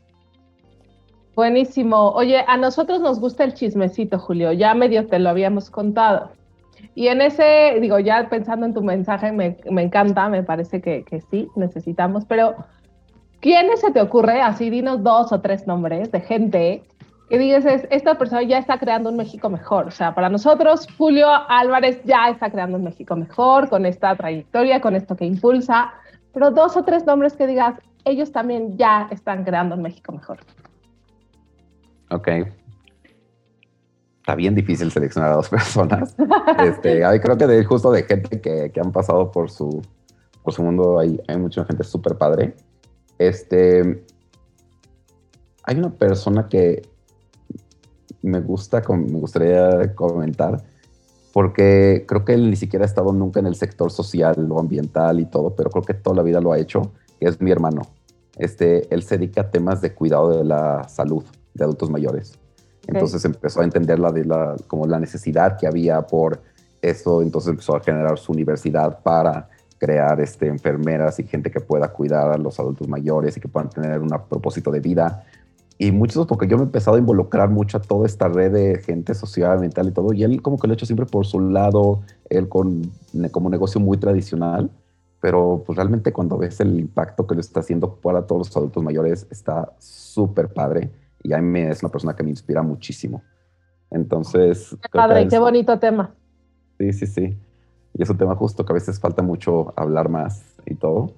Buenísimo. 1.35 2.11
Oye, 2.11 2.45
a 2.47 2.59
nosotros 2.59 3.01
nos 3.01 3.21
gusta 3.21 3.45
el 3.45 3.55
chismecito, 3.55 4.19
Julio. 4.19 4.53
Ya 4.53 4.75
medio 4.75 5.07
te 5.07 5.19
lo 5.19 5.31
habíamos 5.31 5.71
contado. 5.71 6.39
Y 6.95 7.09
en 7.09 7.21
ese, 7.21 7.79
digo, 7.81 7.99
ya 7.99 8.29
pensando 8.29 8.67
en 8.67 8.75
tu 8.75 8.83
mensaje, 8.83 9.33
me, 9.33 9.57
me 9.71 9.83
encanta, 9.83 10.29
me 10.29 10.43
parece 10.43 10.81
que, 10.81 11.05
que, 11.05 11.21
sí, 11.21 11.49
necesitamos, 11.57 12.25
pero 12.25 12.57
¿quiénes 13.41 13.81
se 13.81 13.93
te 13.93 14.01
ocurre? 14.01 14.43
Así, 14.43 14.71
dinos 14.71 15.03
dos 15.03 15.33
o 15.33 15.41
tres 15.41 15.67
nombres 15.67 16.11
de 16.11 16.21
gente 16.21 16.83
que 17.31 17.39
digas, 17.39 17.65
esta 17.91 18.19
persona 18.19 18.43
ya 18.43 18.59
está 18.59 18.79
creando 18.79 19.09
un 19.09 19.17
México 19.17 19.49
mejor. 19.49 19.87
O 19.87 19.91
sea, 19.93 20.17
para 20.17 20.29
nosotros, 20.29 20.89
Julio 20.99 21.29
Álvarez 21.49 22.03
ya 22.05 22.29
está 22.29 22.51
creando 22.51 22.77
un 22.77 22.83
México 22.83 23.15
mejor 23.15 23.69
con 23.69 23.87
esta 23.87 24.17
trayectoria, 24.17 24.81
con 24.81 24.97
esto 24.97 25.17
que 25.17 25.27
impulsa, 25.27 25.93
pero 26.35 26.51
dos 26.51 26.77
o 26.77 26.83
tres 26.83 27.07
nombres 27.07 27.37
que 27.37 27.47
digas, 27.47 27.77
ellos 28.05 28.33
también 28.33 28.77
ya 28.77 29.07
están 29.13 29.45
creando 29.45 29.77
un 29.77 29.83
México 29.83 30.11
mejor. 30.11 30.39
Ok, 32.11 32.29
está 34.31 34.37
bien 34.37 34.55
difícil 34.55 34.93
seleccionar 34.93 35.33
a 35.33 35.37
dos 35.37 35.49
personas. 35.59 36.15
Este, 36.65 37.05
hay, 37.05 37.19
creo 37.19 37.37
que 37.37 37.49
de, 37.49 37.65
justo 37.65 37.91
de 37.91 38.05
gente 38.05 38.41
que, 38.41 38.71
que, 38.71 38.81
han 38.81 38.93
pasado 38.93 39.33
por 39.33 39.51
su, 39.51 39.83
por 40.45 40.55
su 40.55 40.63
mundo 40.63 41.01
hay, 41.01 41.21
hay 41.27 41.37
mucha 41.37 41.65
gente 41.65 41.83
súper 41.83 42.17
padre. 42.17 42.55
Este, 43.19 44.05
hay 45.65 45.77
una 45.77 45.91
persona 45.91 46.49
que 46.49 46.83
me 48.23 48.41
gusta, 48.41 48.83
me 48.89 49.19
gustaría 49.19 49.97
comentar, 49.97 50.63
porque 51.33 52.05
creo 52.07 52.25
que 52.25 52.35
él 52.35 52.51
ni 52.51 52.57
siquiera 52.57 52.85
ha 52.85 52.87
estado 52.87 53.13
nunca 53.13 53.41
en 53.41 53.47
el 53.47 53.57
sector 53.57 53.91
social 53.91 54.47
o 54.49 54.61
ambiental 54.61 55.19
y 55.19 55.27
todo, 55.27 55.57
pero 55.57 55.71
creo 55.71 55.83
que 55.83 55.95
toda 55.95 56.17
la 56.17 56.23
vida 56.23 56.41
lo 56.41 56.53
ha 56.53 56.59
hecho, 56.59 56.93
que 57.19 57.27
es 57.27 57.41
mi 57.41 57.51
hermano. 57.51 57.83
Este, 58.37 58.95
él 58.95 59.03
se 59.03 59.19
dedica 59.19 59.41
a 59.41 59.51
temas 59.51 59.81
de 59.81 59.93
cuidado 59.93 60.39
de 60.39 60.45
la 60.45 60.89
salud 60.89 61.25
de 61.53 61.65
adultos 61.65 61.91
mayores. 61.91 62.40
Entonces 62.87 63.25
empezó 63.25 63.61
a 63.61 63.65
entender 63.65 63.99
la, 63.99 64.57
como 64.67 64.87
la 64.87 64.99
necesidad 64.99 65.59
que 65.59 65.67
había 65.67 66.03
por 66.03 66.41
eso, 66.83 67.23
entonces 67.23 67.51
empezó 67.51 67.77
a 67.77 67.81
generar 67.81 68.19
su 68.19 68.33
universidad 68.33 69.03
para 69.03 69.49
crear 69.79 70.21
este, 70.21 70.47
enfermeras 70.47 71.19
y 71.19 71.25
gente 71.25 71.51
que 71.51 71.61
pueda 71.61 71.89
cuidar 71.89 72.31
a 72.33 72.37
los 72.37 72.59
adultos 72.61 72.89
mayores 72.89 73.37
y 73.37 73.41
que 73.41 73.49
puedan 73.49 73.71
tener 73.71 74.01
un 74.01 74.09
propósito 74.29 74.71
de 74.71 74.81
vida. 74.81 75.25
Y 75.79 75.93
muchos, 75.93 76.27
porque 76.27 76.47
yo 76.47 76.59
me 76.59 76.65
he 76.65 76.67
empezado 76.67 76.97
a 76.97 77.01
involucrar 77.01 77.49
mucho 77.49 77.79
a 77.79 77.81
toda 77.81 78.05
esta 78.05 78.29
red 78.29 78.53
de 78.53 78.83
gente 78.83 79.15
social, 79.15 79.59
mental 79.61 79.89
y 79.89 79.93
todo, 79.93 80.13
y 80.13 80.23
él 80.23 80.43
como 80.43 80.59
que 80.59 80.67
lo 80.67 80.73
ha 80.73 80.75
hecho 80.75 80.85
siempre 80.85 81.07
por 81.07 81.25
su 81.25 81.41
lado, 81.41 82.03
él 82.29 82.49
con, 82.49 82.91
como 83.31 83.49
negocio 83.49 83.81
muy 83.81 83.97
tradicional, 83.97 84.71
pero 85.21 85.63
pues 85.65 85.77
realmente 85.77 86.13
cuando 86.13 86.37
ves 86.37 86.61
el 86.61 86.79
impacto 86.79 87.27
que 87.27 87.35
lo 87.35 87.41
está 87.41 87.61
haciendo 87.61 87.95
para 87.95 88.27
todos 88.27 88.49
los 88.49 88.57
adultos 88.57 88.83
mayores, 88.83 89.27
está 89.31 89.73
súper 89.79 90.49
padre 90.53 90.91
y 91.23 91.33
a 91.33 91.39
mí 91.39 91.61
es 91.61 91.83
una 91.83 91.91
persona 91.91 92.15
que 92.15 92.23
me 92.23 92.31
inspira 92.31 92.63
muchísimo. 92.63 93.23
Entonces... 93.91 94.77
Qué 94.83 94.89
padre, 94.91 95.29
qué 95.29 95.39
bonito 95.39 95.79
tema. 95.79 96.15
Sí, 96.79 96.93
sí, 96.93 97.07
sí. 97.07 97.39
Y 97.95 98.03
es 98.03 98.09
un 98.09 98.17
tema 98.17 98.35
justo 98.37 98.65
que 98.65 98.73
a 98.73 98.75
veces 98.75 99.01
falta 99.01 99.23
mucho 99.23 99.73
hablar 99.77 100.09
más 100.09 100.57
y 100.67 100.75
todo. 100.75 101.13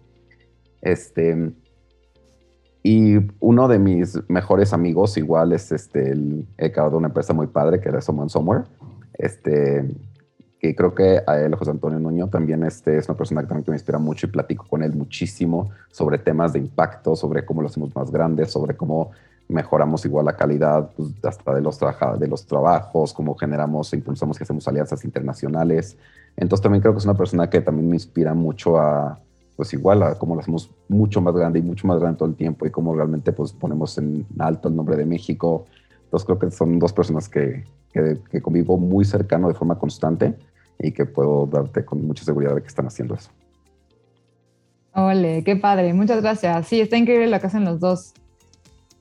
Este... 0.80 1.52
Y 2.84 3.18
uno 3.38 3.68
de 3.68 3.78
mis 3.78 4.18
mejores 4.28 4.72
amigos 4.72 5.16
igual 5.16 5.52
es 5.52 5.70
este, 5.70 6.10
el, 6.10 6.48
he 6.58 6.72
creado 6.72 6.98
una 6.98 7.06
empresa 7.06 7.32
muy 7.32 7.46
padre 7.46 7.80
que 7.80 7.88
era 7.88 8.00
Someone 8.00 8.28
Somewhere. 8.28 8.64
Este, 9.14 9.86
que 10.62 10.74
creo 10.74 10.94
que 10.94 11.22
a 11.26 11.40
él, 11.40 11.54
José 11.54 11.70
Antonio 11.70 12.00
Nuño, 12.00 12.28
también 12.28 12.64
este, 12.64 12.96
es 12.96 13.08
una 13.08 13.16
persona 13.16 13.42
que 13.42 13.48
también 13.48 13.66
me 13.68 13.74
inspira 13.74 13.98
mucho 13.98 14.26
y 14.26 14.30
platico 14.30 14.64
con 14.68 14.82
él 14.82 14.94
muchísimo 14.94 15.70
sobre 15.90 16.18
temas 16.18 16.52
de 16.52 16.60
impacto, 16.60 17.14
sobre 17.14 17.44
cómo 17.44 17.62
lo 17.62 17.68
hacemos 17.68 17.94
más 17.94 18.10
grandes, 18.10 18.50
sobre 18.50 18.76
cómo 18.76 19.10
mejoramos 19.52 20.04
igual 20.04 20.26
la 20.26 20.36
calidad 20.36 20.90
pues, 20.96 21.10
hasta 21.24 21.54
de 21.54 21.60
los, 21.60 21.78
de 22.18 22.28
los 22.28 22.46
trabajos, 22.46 23.12
cómo 23.12 23.34
generamos 23.34 23.92
e 23.92 23.96
impulsamos 23.96 24.36
que 24.36 24.44
hacemos 24.44 24.66
alianzas 24.68 25.04
internacionales. 25.04 25.96
Entonces 26.36 26.62
también 26.62 26.80
creo 26.80 26.92
que 26.92 26.98
es 26.98 27.04
una 27.04 27.16
persona 27.16 27.48
que 27.48 27.60
también 27.60 27.88
me 27.88 27.96
inspira 27.96 28.34
mucho 28.34 28.78
a, 28.78 29.18
pues 29.56 29.72
igual, 29.74 30.02
a 30.02 30.14
cómo 30.16 30.34
lo 30.34 30.40
hacemos 30.40 30.70
mucho 30.88 31.20
más 31.20 31.34
grande 31.34 31.58
y 31.58 31.62
mucho 31.62 31.86
más 31.86 32.00
grande 32.00 32.18
todo 32.18 32.28
el 32.28 32.34
tiempo 32.34 32.66
y 32.66 32.70
cómo 32.70 32.94
realmente 32.94 33.32
pues 33.32 33.52
ponemos 33.52 33.96
en 33.98 34.26
alto 34.38 34.68
el 34.68 34.76
nombre 34.76 34.96
de 34.96 35.06
México. 35.06 35.66
Entonces 36.04 36.26
creo 36.26 36.38
que 36.38 36.50
son 36.50 36.78
dos 36.78 36.92
personas 36.92 37.28
que, 37.28 37.64
que, 37.92 38.18
que 38.30 38.42
convivo 38.42 38.76
muy 38.78 39.04
cercano 39.04 39.48
de 39.48 39.54
forma 39.54 39.78
constante 39.78 40.34
y 40.78 40.92
que 40.92 41.06
puedo 41.06 41.46
darte 41.46 41.84
con 41.84 42.06
mucha 42.06 42.24
seguridad 42.24 42.54
de 42.54 42.62
que 42.62 42.68
están 42.68 42.86
haciendo 42.86 43.14
eso. 43.14 43.30
Ole, 44.94 45.42
qué 45.44 45.56
padre, 45.56 45.94
muchas 45.94 46.20
gracias. 46.20 46.66
Sí, 46.66 46.80
está 46.80 46.96
increíble 46.96 47.28
lo 47.28 47.40
que 47.40 47.46
hacen 47.46 47.64
los 47.64 47.80
dos. 47.80 48.12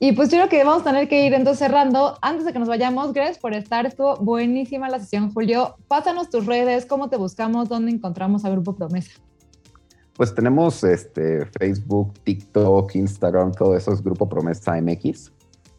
Y 0.04 0.10
pues 0.14 0.30
yo 0.30 0.38
creo 0.38 0.48
que 0.48 0.64
vamos 0.64 0.82
a 0.82 0.86
tener 0.86 1.06
que 1.06 1.24
ir 1.24 1.32
entonces 1.32 1.60
cerrando. 1.60 2.18
Antes 2.22 2.44
de 2.44 2.52
que 2.52 2.58
nos 2.58 2.66
vayamos, 2.66 3.12
gracias 3.12 3.38
por 3.38 3.54
estar. 3.54 3.86
Estuvo 3.86 4.16
buenísima 4.16 4.88
la 4.88 4.98
sesión, 4.98 5.32
Julio. 5.32 5.76
Pásanos 5.86 6.28
tus 6.28 6.44
redes, 6.44 6.86
cómo 6.86 7.08
te 7.08 7.16
buscamos, 7.16 7.68
dónde 7.68 7.92
encontramos 7.92 8.44
a 8.44 8.50
Grupo 8.50 8.74
Promesa. 8.74 9.12
Pues 10.16 10.34
tenemos 10.34 10.82
este, 10.82 11.46
Facebook, 11.56 12.14
TikTok, 12.24 12.96
Instagram, 12.96 13.52
todo 13.52 13.76
eso 13.76 13.92
es 13.92 14.02
Grupo 14.02 14.28
Promesa 14.28 14.72
MX. 14.82 15.30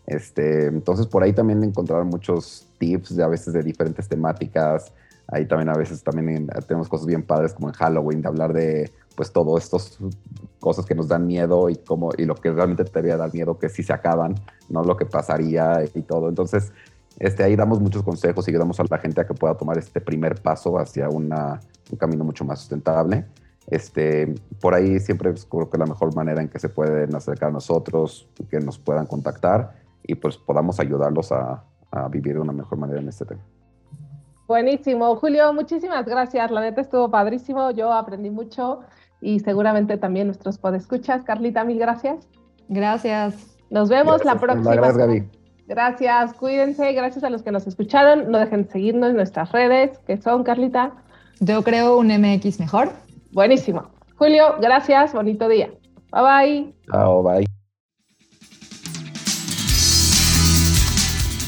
Este, 0.08 0.68
entonces 0.68 1.06
por 1.06 1.22
ahí 1.22 1.34
también 1.34 1.62
encontrarán 1.62 2.08
muchos 2.08 2.66
tips 2.78 3.18
de 3.18 3.24
a 3.26 3.28
veces 3.28 3.54
de 3.54 3.62
diferentes 3.62 4.08
temáticas. 4.08 4.94
Ahí 5.28 5.46
también 5.46 5.68
a 5.68 5.76
veces 5.76 6.02
también 6.02 6.48
tenemos 6.66 6.88
cosas 6.88 7.08
bien 7.08 7.24
padres 7.24 7.54
como 7.54 7.68
en 7.68 7.74
Halloween 7.74 8.22
de 8.22 8.28
hablar 8.30 8.54
de 8.54 8.90
pues 9.18 9.34
todo 9.34 9.58
estas 9.58 10.00
cosas 10.64 10.86
que 10.86 10.96
nos 10.96 11.10
dan 11.10 11.28
miedo 11.28 11.70
y 11.70 11.76
como 11.76 12.12
y 12.18 12.24
lo 12.24 12.36
que 12.36 12.50
realmente 12.50 12.86
te 12.86 12.92
debería 12.94 13.18
dar 13.18 13.34
miedo 13.34 13.60
que 13.60 13.68
si 13.68 13.84
se 13.84 13.92
acaban, 13.92 14.36
no 14.70 14.82
lo 14.82 14.96
que 14.96 15.06
pasaría 15.06 15.84
y 15.94 16.02
todo. 16.04 16.30
Entonces, 16.30 16.72
este, 17.20 17.44
ahí 17.44 17.58
damos 17.58 17.82
muchos 17.82 18.02
consejos 18.02 18.48
y 18.48 18.52
ayudamos 18.52 18.80
a 18.80 18.86
la 18.90 18.98
gente 18.98 19.20
a 19.20 19.28
que 19.28 19.34
pueda 19.34 19.56
tomar 19.56 19.78
este 19.78 20.00
primer 20.00 20.42
paso 20.42 20.80
hacia 20.80 21.10
una, 21.10 21.60
un 21.92 21.98
camino 21.98 22.24
mucho 22.24 22.46
más 22.46 22.60
sustentable. 22.60 23.26
Este, 23.68 24.34
por 24.62 24.74
ahí 24.74 25.02
siempre 25.02 25.32
es 25.32 25.46
creo 25.46 25.70
que 25.70 25.78
la 25.78 25.86
mejor 25.86 26.16
manera 26.16 26.42
en 26.42 26.48
que 26.48 26.60
se 26.60 26.70
pueden 26.70 27.14
acercar 27.14 27.50
a 27.50 27.52
nosotros, 27.52 28.30
que 28.50 28.60
nos 28.62 28.80
puedan 28.80 29.06
contactar 29.06 29.74
y 30.02 30.16
pues 30.16 30.38
podamos 30.38 30.80
ayudarlos 30.80 31.34
a, 31.34 31.66
a 31.92 32.08
vivir 32.08 32.36
de 32.36 32.40
una 32.40 32.54
mejor 32.54 32.78
manera 32.78 33.02
en 33.02 33.10
este 33.10 33.26
tema. 33.26 33.42
Buenísimo. 34.48 35.16
Julio, 35.18 35.54
muchísimas 35.54 36.06
gracias. 36.06 36.52
La 36.52 36.62
neta 36.62 36.80
estuvo 36.80 37.12
padrísimo. 37.12 37.72
Yo 37.72 37.92
aprendí 37.92 38.30
mucho 38.30 38.80
y 39.24 39.40
seguramente 39.40 39.98
también 39.98 40.28
nuestros 40.28 40.58
podescuchas. 40.58 41.24
Carlita, 41.24 41.64
mil 41.64 41.80
gracias. 41.80 42.28
Gracias. 42.68 43.58
Nos 43.70 43.90
vemos 43.90 44.24
la 44.26 44.36
próxima. 44.36 44.76
Gracias, 44.76 44.98
Gaby. 44.98 45.24
Gracias, 45.66 46.34
cuídense, 46.34 46.92
gracias 46.92 47.24
a 47.24 47.30
los 47.30 47.42
que 47.42 47.52
nos 47.52 47.66
escucharon. 47.66 48.30
No 48.30 48.38
dejen 48.38 48.64
de 48.64 48.72
seguirnos 48.72 49.12
en 49.12 49.16
nuestras 49.16 49.52
redes, 49.52 49.98
que 50.06 50.18
son, 50.18 50.44
Carlita. 50.44 50.92
Yo 51.40 51.64
creo 51.64 51.98
un 51.98 52.08
MX 52.08 52.60
mejor. 52.60 52.92
Buenísimo. 53.32 53.90
Julio, 54.16 54.56
gracias, 54.62 55.14
bonito 55.14 55.48
día. 55.48 55.72
Bye 56.12 56.22
bye. 56.22 56.74
Chao, 56.92 57.24
bye. 57.24 57.46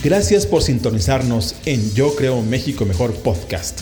Gracias 0.03 0.45
por 0.45 0.61
sintonizarnos 0.61 1.59
en 1.65 1.91
Yo 1.93 2.15
Creo 2.15 2.41
México 2.41 2.85
Mejor 2.85 3.11
Podcast, 3.23 3.81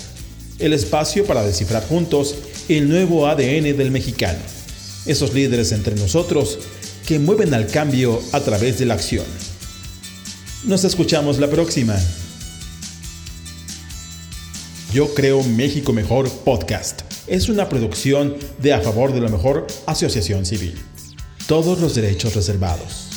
el 0.60 0.72
espacio 0.72 1.28
para 1.28 1.44
descifrar 1.44 1.84
juntos 1.84 2.53
el 2.70 2.90
nuevo 2.90 3.28
ADN 3.28 3.78
del 3.78 3.92
mexicano, 3.92 4.40
esos 5.06 5.34
líderes 5.34 5.72
entre 5.72 5.96
nosotros 5.96 6.60
que 7.06 7.20
mueven 7.20 7.54
al 7.54 7.68
cambio 7.68 8.22
a 8.32 8.40
través 8.40 8.80
de 8.80 8.86
la 8.86 8.94
acción. 8.94 9.26
Nos 10.64 10.84
escuchamos 10.84 11.40
la 11.40 11.50
próxima. 11.50 11.96
Yo 14.94 15.14
Creo 15.14 15.44
México 15.44 15.92
Mejor 15.92 16.30
Podcast 16.30 17.02
es 17.28 17.50
una 17.50 17.68
producción 17.68 18.36
de 18.60 18.74
A 18.74 18.80
Favor 18.82 19.14
de 19.14 19.22
lo 19.22 19.30
Mejor 19.30 19.68
Asociación 19.86 20.46
Civil. 20.46 20.76
Todos 21.48 21.80
los 21.80 21.96
derechos 21.96 22.36
reservados. 22.36 23.13